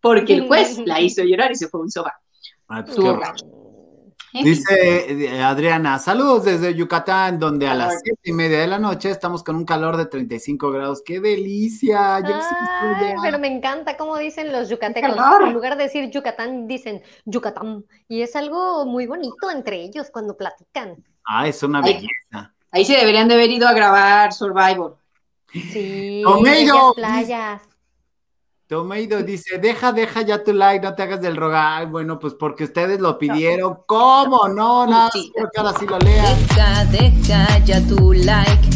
porque 0.00 0.34
el 0.34 0.46
juez 0.46 0.78
la 0.78 1.00
hizo 1.00 1.22
llorar 1.22 1.52
y 1.52 1.56
se 1.56 1.68
fue 1.68 1.80
a 1.80 1.82
un 1.82 1.90
sofá. 1.90 2.20
Ah, 2.68 2.84
pues 2.84 2.96
Dice 4.32 5.26
eh, 5.26 5.42
Adriana, 5.42 5.98
saludos 5.98 6.44
desde 6.46 6.74
Yucatán, 6.74 7.38
donde 7.38 7.68
a 7.68 7.74
las 7.74 8.00
siete 8.02 8.20
y 8.24 8.32
media 8.32 8.60
de 8.60 8.66
la 8.66 8.78
noche 8.78 9.10
estamos 9.10 9.44
con 9.44 9.56
un 9.56 9.66
calor 9.66 9.98
de 9.98 10.06
35 10.06 10.70
grados. 10.70 11.02
¡Qué 11.04 11.20
delicia! 11.20 12.22
pero 13.22 13.38
me 13.38 13.48
encanta 13.48 13.98
cómo 13.98 14.16
dicen 14.16 14.50
los 14.50 14.70
yucatecos. 14.70 15.14
En 15.44 15.52
lugar 15.52 15.76
de 15.76 15.84
decir 15.84 16.10
Yucatán, 16.10 16.66
dicen 16.66 17.02
Yucatán. 17.26 17.84
Y 18.08 18.22
es 18.22 18.34
algo 18.34 18.86
muy 18.86 19.06
bonito 19.06 19.50
entre 19.50 19.82
ellos 19.82 20.08
cuando 20.10 20.34
platican. 20.34 20.96
Ah, 21.26 21.46
es 21.46 21.62
una 21.62 21.82
belleza. 21.82 22.54
Ahí, 22.70 22.86
se 22.86 22.96
deberían 22.96 23.28
de 23.28 23.34
haber 23.34 23.50
ido 23.50 23.68
a 23.68 23.74
grabar 23.74 24.32
Survivor. 24.32 24.96
Sí, 25.52 26.22
Tomeiro, 26.24 26.94
playas. 26.94 27.60
Tomeido 28.72 29.22
dice, 29.22 29.58
deja, 29.58 29.92
deja 29.92 30.22
ya 30.22 30.42
tu 30.42 30.54
like, 30.54 30.82
no 30.82 30.94
te 30.94 31.02
hagas 31.02 31.20
del 31.20 31.36
rogar. 31.36 31.90
Bueno, 31.90 32.18
pues 32.18 32.32
porque 32.32 32.64
ustedes 32.64 33.00
lo 33.00 33.18
pidieron. 33.18 33.80
¿Cómo? 33.84 34.48
No, 34.48 34.86
nada, 34.86 35.10
creo 35.12 35.50
que 35.52 35.60
ahora 35.60 35.78
sí 35.78 35.86
lo 35.86 35.98
lean. 35.98 36.38
Deja, 36.48 36.84
deja 36.86 37.58
ya 37.66 37.86
tu 37.86 38.14
like, 38.14 38.70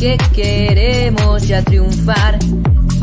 que 0.00 0.18
queremos 0.34 1.46
ya 1.46 1.62
triunfar. 1.62 2.40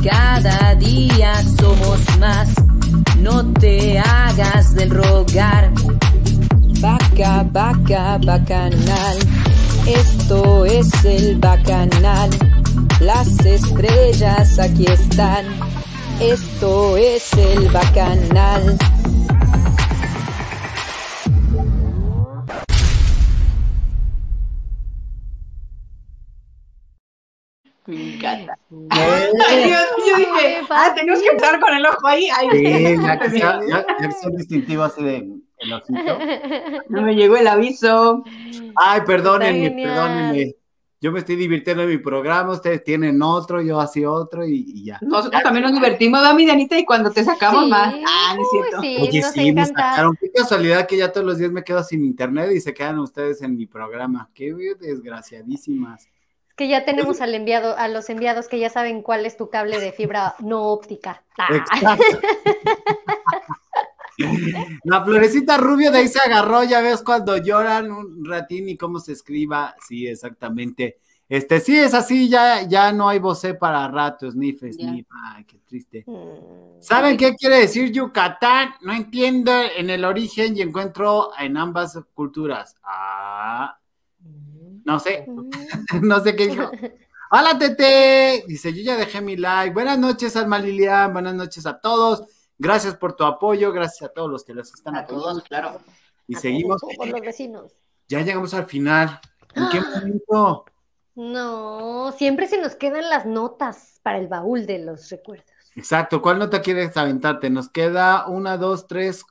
Cada 0.03 0.75
día 0.75 1.33
somos 1.61 2.01
más, 2.19 2.49
no 3.19 3.53
te 3.53 3.99
hagas 3.99 4.75
del 4.75 4.89
rogar. 4.89 5.71
Vaca, 6.81 7.45
vaca, 7.49 8.19
bacanal, 8.21 9.17
esto 9.87 10.65
es 10.65 11.05
el 11.05 11.37
bacanal. 11.39 12.29
Las 12.99 13.45
estrellas 13.45 14.59
aquí 14.59 14.85
están 14.85 15.45
esto 16.19 16.95
es 16.95 17.33
el 17.33 17.69
bacanal. 17.69 18.77
Me 27.85 28.15
encanta. 28.15 28.57
Ay, 28.89 29.63
Dios, 29.65 29.81
yo 30.07 30.17
dije, 30.17 30.61
ah, 30.69 30.93
tenemos 30.95 31.21
que 31.21 31.27
empezar 31.27 31.59
con 31.59 31.73
el 31.75 31.85
ojo 31.85 32.07
ahí. 32.07 32.29
Ay, 32.33 32.49
sí, 32.51 33.03
ya 33.03 33.19
que, 33.19 33.29
sea, 33.31 33.59
ya, 33.67 33.85
ya 33.85 33.97
que 33.97 34.11
son 34.13 34.37
distintivos 34.37 34.91
así 34.93 35.03
de 35.03 35.27
el 35.57 35.73
ojito. 35.73 36.19
No 36.89 37.01
me 37.01 37.15
llegó 37.15 37.35
el 37.35 37.47
aviso. 37.47 38.23
Ay, 38.75 39.01
perdónenme, 39.05 39.71
perdónenme 39.71 40.55
yo 41.03 41.11
me 41.11 41.19
estoy 41.19 41.35
divirtiendo 41.35 41.83
en 41.83 41.89
mi 41.89 41.97
programa, 41.97 42.53
ustedes 42.53 42.81
tienen 42.81 43.21
otro, 43.21 43.61
yo 43.61 43.77
así 43.81 44.05
otro 44.05 44.45
y, 44.45 44.85
ya. 44.85 44.99
Nosotros 45.01 45.43
también 45.43 45.65
nos 45.65 45.73
divertimos, 45.73 46.21
Dami, 46.21 46.45
Danita, 46.45 46.79
y 46.79 46.85
cuando 46.85 47.11
te 47.11 47.25
sacamos 47.25 47.67
más. 47.67 47.93
Ah, 48.07 48.33
no 48.37 48.41
es 48.41 48.47
cierto. 48.49 48.79
Sí, 48.79 48.97
Oye, 49.01 49.21
sí, 49.21 49.51
me 49.51 49.65
sacaron. 49.65 50.15
Qué 50.15 50.31
casualidad 50.31 50.87
que 50.87 50.95
ya 50.95 51.11
todos 51.11 51.27
los 51.27 51.37
días 51.37 51.51
me 51.51 51.61
quedo 51.61 51.83
sin 51.83 52.05
internet 52.05 52.51
y 52.53 52.61
se 52.61 52.73
quedan 52.73 52.99
ustedes 52.99 53.41
en 53.41 53.57
mi 53.57 53.65
programa. 53.65 54.29
Qué 54.33 54.55
desgraciadísimas. 54.79 56.05
Es 56.05 56.55
que 56.55 56.69
ya 56.69 56.85
tenemos 56.85 57.19
al 57.19 57.35
enviado, 57.35 57.75
a 57.77 57.89
los 57.89 58.09
enviados 58.09 58.47
que 58.47 58.59
ya 58.59 58.69
saben 58.69 59.01
cuál 59.01 59.25
es 59.25 59.35
tu 59.35 59.49
cable 59.49 59.81
de 59.81 59.91
fibra 59.91 60.35
no 60.39 60.67
óptica. 60.67 61.21
Exacto. 61.49 62.21
La 64.83 65.03
florecita 65.03 65.57
rubio 65.57 65.91
de 65.91 65.99
ahí 65.99 66.07
se 66.07 66.19
agarró, 66.19 66.63
ya 66.63 66.81
ves 66.81 67.01
cuando 67.01 67.37
lloran 67.37 67.91
un 67.91 68.25
ratín 68.25 68.69
y 68.69 68.77
cómo 68.77 68.99
se 68.99 69.13
escriba. 69.13 69.75
Sí, 69.87 70.07
exactamente. 70.07 70.97
Este, 71.29 71.59
sí, 71.59 71.77
es 71.77 71.93
así, 71.93 72.29
ya, 72.29 72.67
ya 72.67 72.91
no 72.91 73.09
hay 73.09 73.17
vocé 73.17 73.53
para 73.55 73.87
ratos, 73.87 74.35
ni 74.35 74.51
sniff. 74.51 75.07
Ay, 75.25 75.45
qué 75.45 75.57
triste. 75.65 76.03
Mm. 76.05 76.81
¿Saben 76.81 77.17
qué 77.17 77.33
quiere 77.33 77.59
decir 77.59 77.91
Yucatán? 77.91 78.75
No 78.81 78.93
entiendo 78.93 79.51
en 79.75 79.89
el 79.89 80.05
origen 80.05 80.55
y 80.55 80.61
encuentro 80.61 81.31
en 81.39 81.57
ambas 81.57 81.97
culturas. 82.13 82.75
Ah, 82.83 83.79
no 84.83 84.99
sé, 84.99 85.25
mm. 85.27 85.49
no 86.07 86.19
sé 86.19 86.35
qué 86.35 86.47
dijo. 86.47 86.69
Hola, 87.31 87.57
Tete. 87.57 88.43
Dice, 88.47 88.71
yo 88.71 88.83
ya 88.83 88.95
dejé 88.95 89.19
mi 89.19 89.35
like. 89.35 89.73
Buenas 89.73 89.97
noches, 89.97 90.35
Alma 90.35 90.59
Lilian. 90.59 91.13
Buenas 91.13 91.33
noches 91.33 91.65
a 91.65 91.79
todos. 91.79 92.21
Gracias 92.63 92.95
por 92.95 93.13
tu 93.17 93.25
apoyo, 93.25 93.73
gracias 93.73 94.09
a 94.09 94.13
todos 94.13 94.31
los 94.31 94.45
que 94.45 94.53
los 94.53 94.73
están 94.73 94.95
a 94.95 95.05
todos, 95.05 95.43
claro. 95.43 95.81
Y 96.29 96.35
seguimos. 96.35 96.79
Por 96.79 97.07
los 97.09 97.19
vecinos. 97.19 97.73
Ya 98.07 98.21
llegamos 98.21 98.53
al 98.53 98.67
final. 98.67 99.19
¿En 99.53 99.67
qué 99.69 99.81
momento? 99.95 100.63
No, 101.13 102.13
siempre 102.13 102.47
se 102.47 102.61
nos 102.61 102.75
quedan 102.75 103.09
las 103.09 103.25
notas 103.25 103.99
para 104.01 104.17
el 104.17 104.29
baúl 104.29 104.65
de 104.65 104.79
los 104.79 105.09
recuerdos. 105.09 105.51
Exacto. 105.75 106.21
¿Cuál 106.21 106.39
nota 106.39 106.61
quieres 106.61 106.95
aventarte? 106.95 107.49
Nos 107.49 107.67
queda 107.67 108.27
una, 108.27 108.55
dos, 108.55 108.87
tres, 108.87 109.25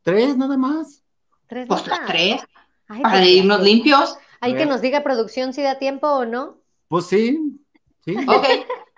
tres 0.00 0.38
nada 0.38 0.56
más. 0.56 1.02
Tres 1.48 1.66
pues 1.68 1.86
las 1.86 2.06
tres. 2.06 2.40
para 2.88 3.02
pues 3.02 3.26
irnos 3.26 3.60
limpios. 3.60 4.16
Hay 4.40 4.56
que 4.56 4.64
nos 4.64 4.80
diga 4.80 5.02
producción 5.02 5.52
si 5.52 5.60
da 5.60 5.78
tiempo 5.78 6.08
o 6.08 6.24
no. 6.24 6.56
Pues 6.88 7.04
sí, 7.04 7.38
sí. 8.02 8.16
Ok. 8.26 8.46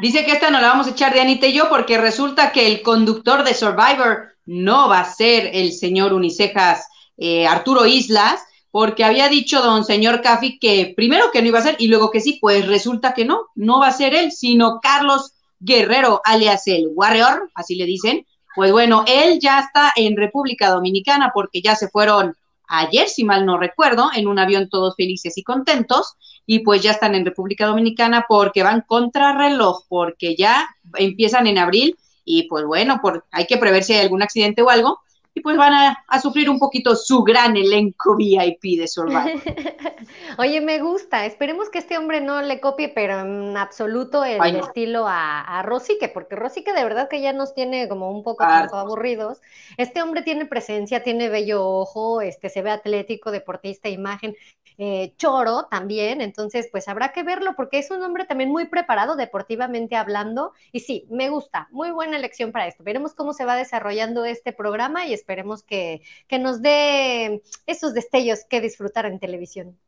Dice 0.04 0.26
que 0.26 0.32
esta 0.32 0.50
no 0.50 0.60
la 0.60 0.68
vamos 0.68 0.86
a 0.86 0.90
echar 0.90 1.14
de 1.14 1.22
Anita 1.22 1.46
y 1.46 1.54
yo 1.54 1.70
porque 1.70 1.96
resulta 1.96 2.52
que 2.52 2.66
el 2.66 2.82
conductor 2.82 3.42
de 3.42 3.54
Survivor 3.54 4.34
no 4.44 4.86
va 4.86 5.00
a 5.00 5.10
ser 5.10 5.48
el 5.54 5.72
señor 5.72 6.12
Unicejas 6.12 6.86
eh, 7.16 7.46
Arturo 7.46 7.86
Islas, 7.86 8.42
porque 8.70 9.02
había 9.02 9.30
dicho 9.30 9.62
don 9.62 9.82
señor 9.82 10.20
Caffi 10.20 10.58
que 10.58 10.92
primero 10.94 11.30
que 11.30 11.40
no 11.40 11.48
iba 11.48 11.58
a 11.58 11.62
ser 11.62 11.76
y 11.78 11.88
luego 11.88 12.10
que 12.10 12.20
sí, 12.20 12.36
pues 12.38 12.68
resulta 12.68 13.14
que 13.14 13.24
no, 13.24 13.46
no 13.54 13.80
va 13.80 13.86
a 13.86 13.92
ser 13.92 14.14
él, 14.14 14.30
sino 14.30 14.78
Carlos 14.82 15.32
Guerrero, 15.58 16.20
alias 16.26 16.66
el 16.66 16.88
Warrior, 16.92 17.50
así 17.54 17.74
le 17.74 17.86
dicen. 17.86 18.26
Pues 18.54 18.72
bueno, 18.72 19.06
él 19.08 19.38
ya 19.40 19.60
está 19.60 19.90
en 19.96 20.18
República 20.18 20.68
Dominicana 20.68 21.30
porque 21.32 21.62
ya 21.62 21.76
se 21.76 21.88
fueron 21.88 22.36
ayer, 22.68 23.08
si 23.08 23.24
mal 23.24 23.46
no 23.46 23.56
recuerdo, 23.56 24.10
en 24.14 24.28
un 24.28 24.38
avión 24.38 24.68
todos 24.68 24.96
felices 24.96 25.38
y 25.38 25.42
contentos, 25.42 26.14
y 26.46 26.60
pues 26.60 26.82
ya 26.82 26.92
están 26.92 27.14
en 27.14 27.24
República 27.24 27.66
Dominicana 27.66 28.26
porque 28.28 28.62
van 28.62 28.82
contra 28.82 29.36
reloj, 29.36 29.84
porque 29.88 30.36
ya 30.36 30.68
empiezan 30.94 31.46
en 31.46 31.58
abril 31.58 31.96
y 32.24 32.48
pues 32.48 32.64
bueno, 32.64 33.00
por, 33.02 33.24
hay 33.30 33.46
que 33.46 33.58
prever 33.58 33.84
si 33.84 33.94
hay 33.94 34.00
algún 34.00 34.22
accidente 34.22 34.62
o 34.62 34.70
algo, 34.70 35.00
y 35.36 35.40
pues 35.40 35.56
van 35.56 35.72
a, 35.72 36.04
a 36.06 36.20
sufrir 36.20 36.48
un 36.48 36.60
poquito 36.60 36.94
su 36.94 37.24
gran 37.24 37.56
elenco 37.56 38.14
VIP 38.16 38.78
de 38.78 38.86
Survivor. 38.86 39.24
Oye, 40.38 40.60
me 40.60 40.78
gusta. 40.78 41.26
Esperemos 41.26 41.70
que 41.70 41.78
este 41.78 41.98
hombre 41.98 42.20
no 42.20 42.40
le 42.40 42.60
copie, 42.60 42.88
pero 42.88 43.20
en 43.20 43.56
absoluto 43.56 44.24
el 44.24 44.40
Ay, 44.40 44.52
no. 44.52 44.60
estilo 44.60 45.08
a, 45.08 45.40
a 45.40 45.62
Rosique, 45.62 46.08
porque 46.08 46.36
Rosique 46.36 46.72
de 46.72 46.84
verdad 46.84 47.08
que 47.08 47.20
ya 47.20 47.32
nos 47.32 47.52
tiene 47.52 47.88
como 47.88 48.12
un 48.12 48.22
poco 48.22 48.44
como 48.44 48.76
aburridos. 48.76 49.40
Este 49.76 50.02
hombre 50.02 50.22
tiene 50.22 50.46
presencia, 50.46 51.02
tiene 51.02 51.28
bello 51.28 51.66
ojo, 51.66 52.20
este, 52.20 52.48
se 52.48 52.62
ve 52.62 52.70
atlético, 52.70 53.32
deportista, 53.32 53.88
imagen, 53.88 54.36
eh, 54.78 55.14
choro 55.16 55.66
también. 55.70 56.20
Entonces, 56.20 56.68
pues 56.70 56.88
habrá 56.88 57.12
que 57.12 57.22
verlo 57.22 57.54
porque 57.56 57.78
es 57.78 57.90
un 57.90 58.02
hombre 58.02 58.24
también 58.24 58.50
muy 58.50 58.66
preparado 58.66 59.16
deportivamente 59.16 59.96
hablando. 59.96 60.52
Y 60.72 60.80
sí, 60.80 61.06
me 61.10 61.28
gusta. 61.30 61.68
Muy 61.70 61.90
buena 61.90 62.16
elección 62.16 62.52
para 62.52 62.66
esto. 62.66 62.84
Veremos 62.84 63.14
cómo 63.14 63.32
se 63.32 63.44
va 63.44 63.56
desarrollando 63.56 64.24
este 64.24 64.52
programa 64.52 65.06
y 65.06 65.14
esperemos 65.14 65.62
que, 65.62 66.02
que 66.28 66.38
nos 66.38 66.62
dé 66.62 67.42
esos 67.66 67.94
destellos 67.94 68.40
que 68.48 68.60
disfrutar 68.60 69.06
en 69.06 69.18
televisión. 69.20 69.78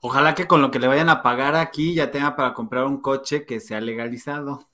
Ojalá 0.00 0.34
que 0.34 0.48
con 0.48 0.60
lo 0.62 0.70
que 0.72 0.80
le 0.80 0.88
vayan 0.88 1.08
a 1.08 1.22
pagar 1.22 1.54
aquí 1.54 1.94
ya 1.94 2.10
tenga 2.10 2.34
para 2.34 2.54
comprar 2.54 2.84
un 2.84 3.00
coche 3.00 3.46
que 3.46 3.60
sea 3.60 3.80
legalizado. 3.80 4.66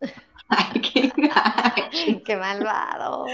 Ay, 0.48 0.80
qué- 0.80 1.12
¡Qué 2.24 2.36
malvado! 2.36 3.26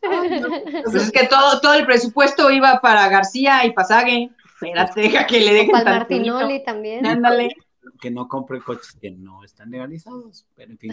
Pues 0.00 0.94
es 0.94 1.12
que 1.12 1.26
todo, 1.26 1.60
todo 1.60 1.74
el 1.74 1.86
presupuesto 1.86 2.50
iba 2.50 2.80
para 2.80 3.08
García 3.08 3.64
y 3.64 3.72
Pasague. 3.72 4.30
Espérate, 4.54 5.00
deja 5.00 5.26
que 5.26 5.40
le 5.40 5.52
dejen. 5.52 5.84
Martinoli 5.84 6.64
también. 6.64 7.04
Ándale. 7.06 7.54
Que 8.00 8.10
no 8.10 8.28
compre 8.28 8.60
coches 8.60 8.96
que 9.00 9.10
no 9.10 9.44
están 9.44 9.70
legalizados. 9.70 10.46
Pero 10.54 10.72
en 10.72 10.78
fin. 10.78 10.92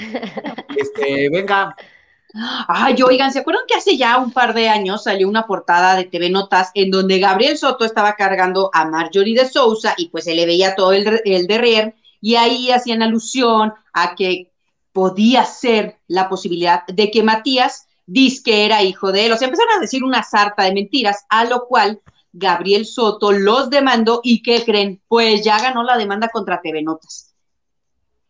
Este, 0.76 1.30
venga, 1.30 1.76
Ay, 2.68 2.96
oigan, 3.06 3.34
¿se 3.34 3.40
acuerdan 3.40 3.66
que 3.68 3.76
hace 3.76 3.98
ya 3.98 4.18
un 4.18 4.32
par 4.32 4.54
de 4.54 4.70
años 4.70 5.04
salió 5.04 5.28
una 5.28 5.46
portada 5.46 5.96
de 5.96 6.06
TV 6.06 6.30
Notas 6.30 6.72
en 6.76 6.90
donde 6.90 7.20
Gabriel 7.20 7.58
Soto 7.58 7.84
estaba 7.84 8.16
cargando 8.16 8.70
a 8.74 8.86
Marjorie 8.86 9.38
de 9.38 9.50
Sousa 9.50 9.96
y 9.98 10.08
pues 10.08 10.24
se 10.24 10.34
le 10.34 10.46
veía 10.46 10.76
todo 10.76 10.94
el, 10.94 11.22
el 11.26 11.48
derrier 11.48 11.96
y 12.22 12.36
ahí 12.36 12.72
hacían 12.72 13.02
alusión 13.02 13.74
a 13.92 14.16
que 14.16 14.50
podía 14.94 15.44
ser 15.44 15.98
la 16.08 16.30
posibilidad 16.30 16.86
de 16.88 17.12
que 17.12 17.22
Matías 17.22 17.88
que 18.44 18.66
era 18.66 18.84
hijo 18.84 19.12
de 19.12 19.26
él. 19.26 19.32
O 19.32 19.38
sea, 19.38 19.48
empezaron 19.48 19.78
a 19.78 19.82
decir 19.82 20.04
una 20.04 20.24
sarta 20.24 20.64
de 20.64 20.74
mentiras, 20.74 21.26
a 21.30 21.46
lo 21.46 21.66
cual 21.68 22.02
Gabriel 22.34 22.86
Soto 22.86 23.32
los 23.32 23.70
demandó 23.70 24.22
y 24.24 24.42
¿qué 24.42 24.64
creen? 24.64 25.02
Pues 25.08 25.44
ya 25.44 25.60
ganó 25.60 25.84
la 25.84 25.98
demanda 25.98 26.30
contra 26.30 26.62
TV 26.62 26.82
Notas. 26.82 27.34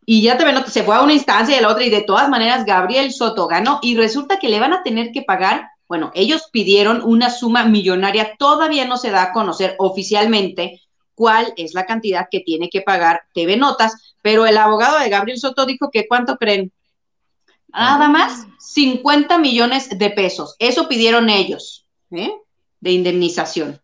Y 0.05 0.21
ya 0.21 0.37
TV 0.37 0.53
Notas 0.53 0.73
se 0.73 0.83
fue 0.83 0.95
a 0.95 1.01
una 1.01 1.13
instancia 1.13 1.55
y 1.55 1.59
a 1.59 1.61
la 1.61 1.69
otra 1.69 1.83
y 1.83 1.89
de 1.89 2.01
todas 2.01 2.29
maneras 2.29 2.65
Gabriel 2.65 3.13
Soto 3.13 3.47
ganó 3.47 3.79
y 3.81 3.95
resulta 3.95 4.39
que 4.39 4.49
le 4.49 4.59
van 4.59 4.73
a 4.73 4.83
tener 4.83 5.11
que 5.11 5.21
pagar, 5.21 5.69
bueno, 5.87 6.11
ellos 6.15 6.49
pidieron 6.51 7.01
una 7.03 7.29
suma 7.29 7.65
millonaria, 7.65 8.35
todavía 8.37 8.85
no 8.85 8.97
se 8.97 9.11
da 9.11 9.23
a 9.23 9.33
conocer 9.33 9.75
oficialmente 9.77 10.81
cuál 11.13 11.53
es 11.55 11.73
la 11.73 11.85
cantidad 11.85 12.27
que 12.31 12.39
tiene 12.39 12.69
que 12.69 12.81
pagar 12.81 13.21
TV 13.33 13.57
Notas, 13.57 14.15
pero 14.21 14.45
el 14.47 14.57
abogado 14.57 14.97
de 14.99 15.09
Gabriel 15.09 15.39
Soto 15.39 15.65
dijo 15.65 15.91
que 15.91 16.07
cuánto 16.07 16.37
creen. 16.37 16.71
Nada 17.67 18.09
más 18.09 18.47
50 18.59 19.37
millones 19.37 19.97
de 19.97 20.09
pesos. 20.09 20.55
Eso 20.59 20.87
pidieron 20.87 21.29
ellos, 21.29 21.85
¿eh? 22.11 22.31
De 22.79 22.91
indemnización. 22.91 23.79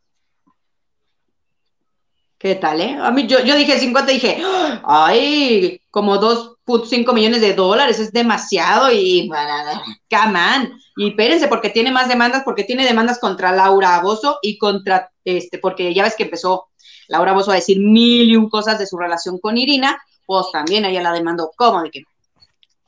¿Qué 2.37 2.53
tal, 2.55 2.81
eh? 2.81 2.97
A 3.01 3.09
mí, 3.11 3.25
yo, 3.25 3.39
yo 3.43 3.55
dije 3.55 3.79
50, 3.79 4.11
dije, 4.11 4.37
ay, 4.83 5.81
como 5.89 6.19
2.5 6.19 7.13
millones 7.13 7.41
de 7.41 7.55
dólares, 7.55 7.99
es 7.99 8.11
demasiado 8.11 8.91
y, 8.91 9.27
come 9.27 10.39
on. 10.39 10.79
Y 10.97 11.09
espérense, 11.09 11.47
porque 11.47 11.69
tiene 11.69 11.91
más 11.91 12.07
demandas, 12.07 12.43
porque 12.43 12.63
tiene 12.63 12.85
demandas 12.85 13.19
contra 13.19 13.51
Laura 13.51 13.99
Bozo 14.01 14.37
y 14.43 14.57
contra, 14.59 15.11
este, 15.25 15.57
porque 15.57 15.93
ya 15.93 16.03
ves 16.03 16.15
que 16.15 16.23
empezó 16.23 16.67
Laura 17.07 17.33
Bozo 17.33 17.51
a 17.51 17.55
decir 17.55 17.79
mil 17.79 18.29
y 18.29 18.35
un 18.35 18.49
cosas 18.49 18.77
de 18.77 18.85
su 18.85 18.97
relación 18.97 19.39
con 19.39 19.57
Irina, 19.57 19.99
pues 20.25 20.47
también 20.51 20.85
ella 20.85 21.01
la 21.01 21.13
demandó, 21.13 21.51
¿cómo 21.55 21.81
de 21.81 21.89
que 21.89 22.01
no? 22.01 22.07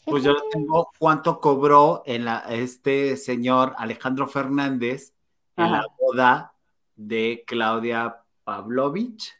pues 0.05 0.23
yo 0.23 0.35
tengo 0.51 0.89
cuánto 0.97 1.39
cobró 1.39 2.03
en 2.05 2.25
la, 2.25 2.45
este 2.49 3.15
señor 3.15 3.75
Alejandro 3.77 4.27
Fernández 4.27 5.13
en 5.55 5.65
Ajá. 5.65 5.77
la 5.77 5.87
boda 5.99 6.53
de 6.95 7.43
Claudia 7.45 8.17
Pavlovich. 8.43 9.38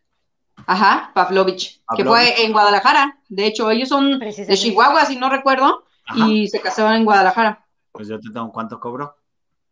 Ajá, 0.66 1.12
Pavlovich, 1.14 1.82
que 1.95 2.05
fue 2.05 2.43
en 2.43 2.51
Guadalajara. 2.51 3.18
De 3.28 3.45
hecho, 3.45 3.70
ellos 3.72 3.89
son 3.89 4.20
de. 4.20 4.57
Chihuahua, 4.57 5.05
si 5.05 5.16
no 5.16 5.30
recuerdo, 5.30 5.86
Ajá. 6.05 6.28
y 6.28 6.47
se 6.47 6.62
casaron 6.62 6.93
en 6.93 7.05
Guadalajara. 7.05 7.66
Pues 7.91 8.07
yo 8.07 8.20
te 8.20 8.30
tengo 8.30 8.51
cuánto 8.51 8.80
cobró. 8.80 9.16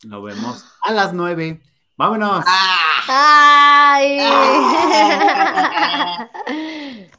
Lo 0.04 0.22
vemos 0.22 0.66
a 0.84 0.92
las 0.92 1.14
nueve. 1.14 1.62
Vámonos. 1.96 2.46
Ah, 2.48 3.96
¡Ay! 3.98 4.20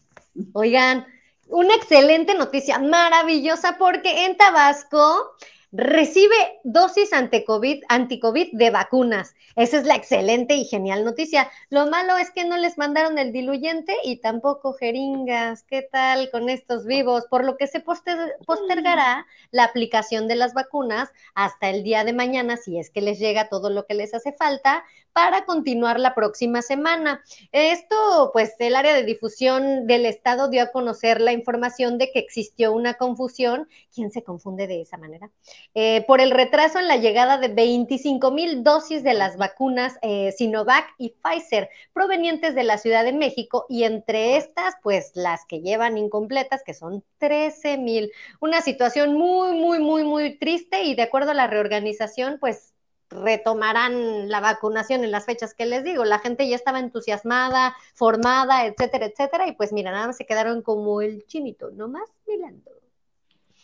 Oigan, 0.52 1.06
una 1.48 1.74
excelente 1.74 2.34
noticia, 2.34 2.78
maravillosa, 2.78 3.76
porque 3.78 4.26
en 4.26 4.36
Tabasco 4.36 5.32
recibe 5.72 6.34
dosis 6.64 7.12
anti-COVID, 7.12 7.82
anti-COVID 7.88 8.48
de 8.52 8.70
vacunas. 8.70 9.34
Esa 9.56 9.78
es 9.78 9.84
la 9.84 9.96
excelente 9.96 10.54
y 10.54 10.64
genial 10.64 11.04
noticia. 11.04 11.50
Lo 11.68 11.86
malo 11.88 12.16
es 12.16 12.30
que 12.30 12.44
no 12.44 12.56
les 12.56 12.78
mandaron 12.78 13.18
el 13.18 13.32
diluyente 13.32 13.94
y 14.04 14.16
tampoco 14.20 14.72
jeringas. 14.72 15.64
¿Qué 15.64 15.82
tal 15.82 16.30
con 16.30 16.48
estos 16.48 16.86
vivos? 16.86 17.26
Por 17.28 17.44
lo 17.44 17.56
que 17.56 17.66
se 17.66 17.80
poster- 17.84 18.36
postergará 18.46 19.26
la 19.50 19.64
aplicación 19.64 20.28
de 20.28 20.36
las 20.36 20.54
vacunas 20.54 21.10
hasta 21.34 21.70
el 21.70 21.82
día 21.82 22.04
de 22.04 22.12
mañana, 22.12 22.56
si 22.56 22.78
es 22.78 22.90
que 22.90 23.00
les 23.00 23.18
llega 23.18 23.48
todo 23.48 23.68
lo 23.68 23.84
que 23.86 23.94
les 23.94 24.14
hace 24.14 24.32
falta, 24.32 24.84
para 25.12 25.44
continuar 25.44 25.98
la 25.98 26.14
próxima 26.14 26.62
semana. 26.62 27.24
Esto, 27.50 28.30
pues 28.32 28.54
el 28.60 28.76
área 28.76 28.94
de 28.94 29.02
difusión 29.02 29.88
del 29.88 30.06
Estado 30.06 30.48
dio 30.48 30.62
a 30.62 30.70
conocer 30.70 31.20
la 31.20 31.32
información 31.32 31.98
de 31.98 32.12
que 32.12 32.20
existió 32.20 32.72
una 32.72 32.94
confusión. 32.94 33.68
¿Quién 33.92 34.12
se 34.12 34.22
confunde 34.22 34.68
de 34.68 34.82
esa 34.82 34.96
manera? 34.96 35.28
Eh, 35.74 36.04
por 36.06 36.20
el 36.20 36.30
retraso 36.30 36.78
en 36.78 36.88
la 36.88 36.96
llegada 36.96 37.38
de 37.38 37.48
25 37.48 38.30
mil 38.30 38.64
dosis 38.64 39.04
de 39.04 39.14
las 39.14 39.36
vacunas 39.36 39.98
eh, 40.02 40.32
Sinovac 40.32 40.94
y 40.98 41.10
Pfizer 41.10 41.68
provenientes 41.92 42.54
de 42.54 42.64
la 42.64 42.78
Ciudad 42.78 43.04
de 43.04 43.12
México 43.12 43.66
y 43.68 43.84
entre 43.84 44.36
estas, 44.36 44.74
pues 44.82 45.12
las 45.14 45.44
que 45.44 45.60
llevan 45.60 45.98
incompletas, 45.98 46.62
que 46.64 46.74
son 46.74 47.04
13 47.18 47.78
mil. 47.78 48.10
Una 48.40 48.60
situación 48.60 49.14
muy, 49.14 49.56
muy, 49.56 49.78
muy, 49.78 50.04
muy 50.04 50.38
triste 50.38 50.82
y 50.82 50.94
de 50.94 51.02
acuerdo 51.02 51.30
a 51.30 51.34
la 51.34 51.46
reorganización, 51.46 52.38
pues 52.40 52.74
retomarán 53.10 54.28
la 54.28 54.40
vacunación 54.40 55.04
en 55.04 55.10
las 55.10 55.26
fechas 55.26 55.54
que 55.54 55.66
les 55.66 55.84
digo. 55.84 56.04
La 56.04 56.18
gente 56.18 56.48
ya 56.48 56.56
estaba 56.56 56.78
entusiasmada, 56.78 57.76
formada, 57.94 58.66
etcétera, 58.66 59.06
etcétera, 59.06 59.46
y 59.46 59.52
pues 59.52 59.72
mira, 59.72 59.90
nada 59.90 60.08
más 60.08 60.16
se 60.16 60.26
quedaron 60.26 60.62
como 60.62 61.00
el 61.00 61.26
chinito, 61.26 61.70
nomás 61.70 62.08
mirando. 62.26 62.70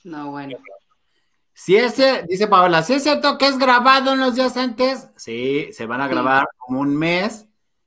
no, 0.04 0.30
bueno. 0.30 0.58
Si 1.54 1.76
ese, 1.76 2.24
dice 2.28 2.48
Paola, 2.48 2.82
si 2.82 2.94
es 2.94 3.02
cierto 3.04 3.38
que 3.38 3.46
es 3.46 3.58
grabado 3.58 4.12
en 4.12 4.20
los 4.20 4.34
días 4.34 4.56
antes, 4.56 5.08
sí, 5.16 5.68
se 5.72 5.86
van 5.86 6.00
a 6.00 6.08
Sí. 6.08 6.12
grabar 6.12 6.46
como 6.58 6.80
un 6.80 6.96
mes, 6.96 7.46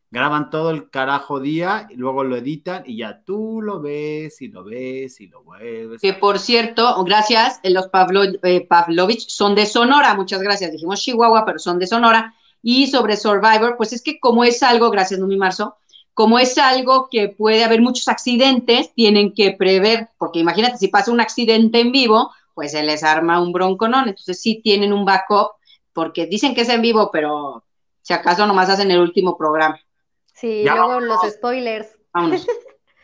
graban 0.10 0.50
todo 0.50 0.72
el 0.72 0.90
carajo 0.90 1.42
día 1.42 1.86
y 1.90 1.96
luego 1.98 2.24
lo 2.24 2.38
editan 2.38 2.84
y 2.86 2.98
ya 2.98 3.24
tú 3.26 3.62
lo 3.62 3.82
ves 3.82 4.42
y 4.42 4.48
lo 4.48 4.64
ves 4.64 5.20
y 5.20 5.28
lo 5.28 5.44
vuelves. 5.44 6.00
Que 6.02 6.14
por 6.14 6.40
cierto, 6.40 7.04
gracias, 7.04 7.60
eh, 7.64 7.70
los 7.70 7.88
Pavlo, 7.90 8.24
eh, 8.44 8.66
Pavlovich 8.66 9.28
son 9.28 9.54
de 9.54 9.66
Sonora, 9.66 10.14
muchas 10.16 10.42
gracias. 10.42 10.72
Dijimos 10.72 11.02
Chihuahua, 11.02 11.44
pero 11.46 11.60
son 11.60 11.78
de 11.78 11.88
Sonora. 11.88 12.34
Y 12.64 12.88
sobre 12.88 13.18
Survivor, 13.18 13.76
pues 13.78 13.92
es 13.94 14.02
que 14.02 14.20
como 14.20 14.44
es 14.46 14.64
algo, 14.64 14.90
gracias 14.92 15.20
Numi 15.20 15.38
Marzo, 15.38 15.76
como 16.14 16.40
es 16.40 16.58
algo 16.58 17.10
que 17.12 17.30
puede 17.30 17.64
haber 17.64 17.82
muchos 17.82 18.08
accidentes, 18.08 18.94
tienen 18.96 19.34
que 19.34 19.52
prever, 19.52 20.10
porque 20.18 20.40
imagínate, 20.40 20.78
si 20.78 20.88
pasa 20.88 21.12
un 21.12 21.20
accidente 21.22 21.80
en 21.80 21.92
vivo, 21.92 22.32
pues 22.58 22.72
se 22.72 22.82
les 22.82 23.04
arma 23.04 23.40
un 23.40 23.54
bronconón. 23.54 24.10
Entonces 24.10 24.42
sí 24.42 24.62
tienen 24.64 24.94
un 24.94 25.06
backup, 25.06 25.52
porque 25.94 26.26
dicen 26.26 26.56
que 26.56 26.62
es 26.62 26.70
en 26.70 26.82
vivo, 26.82 27.12
pero 27.12 27.64
si 28.02 28.14
acaso 28.14 28.48
nomás 28.48 28.68
hacen 28.72 28.90
el 28.90 29.00
último 29.00 29.38
programa. 29.38 29.80
Sí, 30.34 30.64
Ya 30.66 30.72
luego 30.74 30.88
vámonos. 30.88 31.20
los 31.24 31.34
spoilers. 31.34 31.88
Vámonos. 32.12 32.48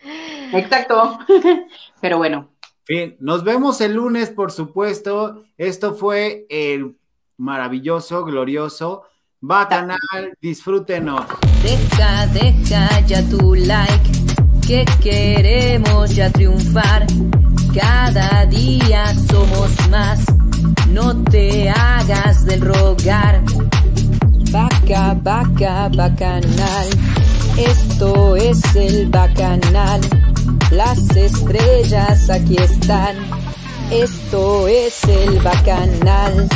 Exacto. 0.53 1.19
Pero 2.01 2.17
bueno, 2.17 2.49
Fin, 2.83 3.15
nos 3.19 3.43
vemos 3.43 3.79
el 3.81 3.93
lunes, 3.93 4.31
por 4.31 4.51
supuesto. 4.51 5.43
Esto 5.55 5.93
fue 5.93 6.47
el 6.49 6.97
maravilloso, 7.37 8.25
glorioso 8.25 9.03
Bacanal. 9.39 9.99
Disfrútenos. 10.41 11.25
Deja, 11.61 12.25
deja 12.27 12.99
ya 13.01 13.21
tu 13.29 13.53
like, 13.53 14.09
que 14.65 14.83
queremos 15.01 16.15
ya 16.15 16.31
triunfar. 16.31 17.05
Cada 17.73 18.45
día 18.45 19.15
somos 19.27 19.89
más, 19.89 20.19
no 20.89 21.15
te 21.23 21.69
hagas 21.69 22.45
del 22.45 22.61
rogar. 22.61 23.41
Vaca, 24.51 25.17
vaca, 25.19 25.89
bacanal, 25.89 26.87
esto 27.57 28.35
es 28.35 28.61
el 28.75 29.09
bacanal. 29.09 30.01
Las 30.69 30.99
estrellas 31.15 32.29
aquí 32.29 32.57
están, 32.57 33.15
esto 33.89 34.67
es 34.67 35.03
el 35.05 35.39
bacanal. 35.39 36.47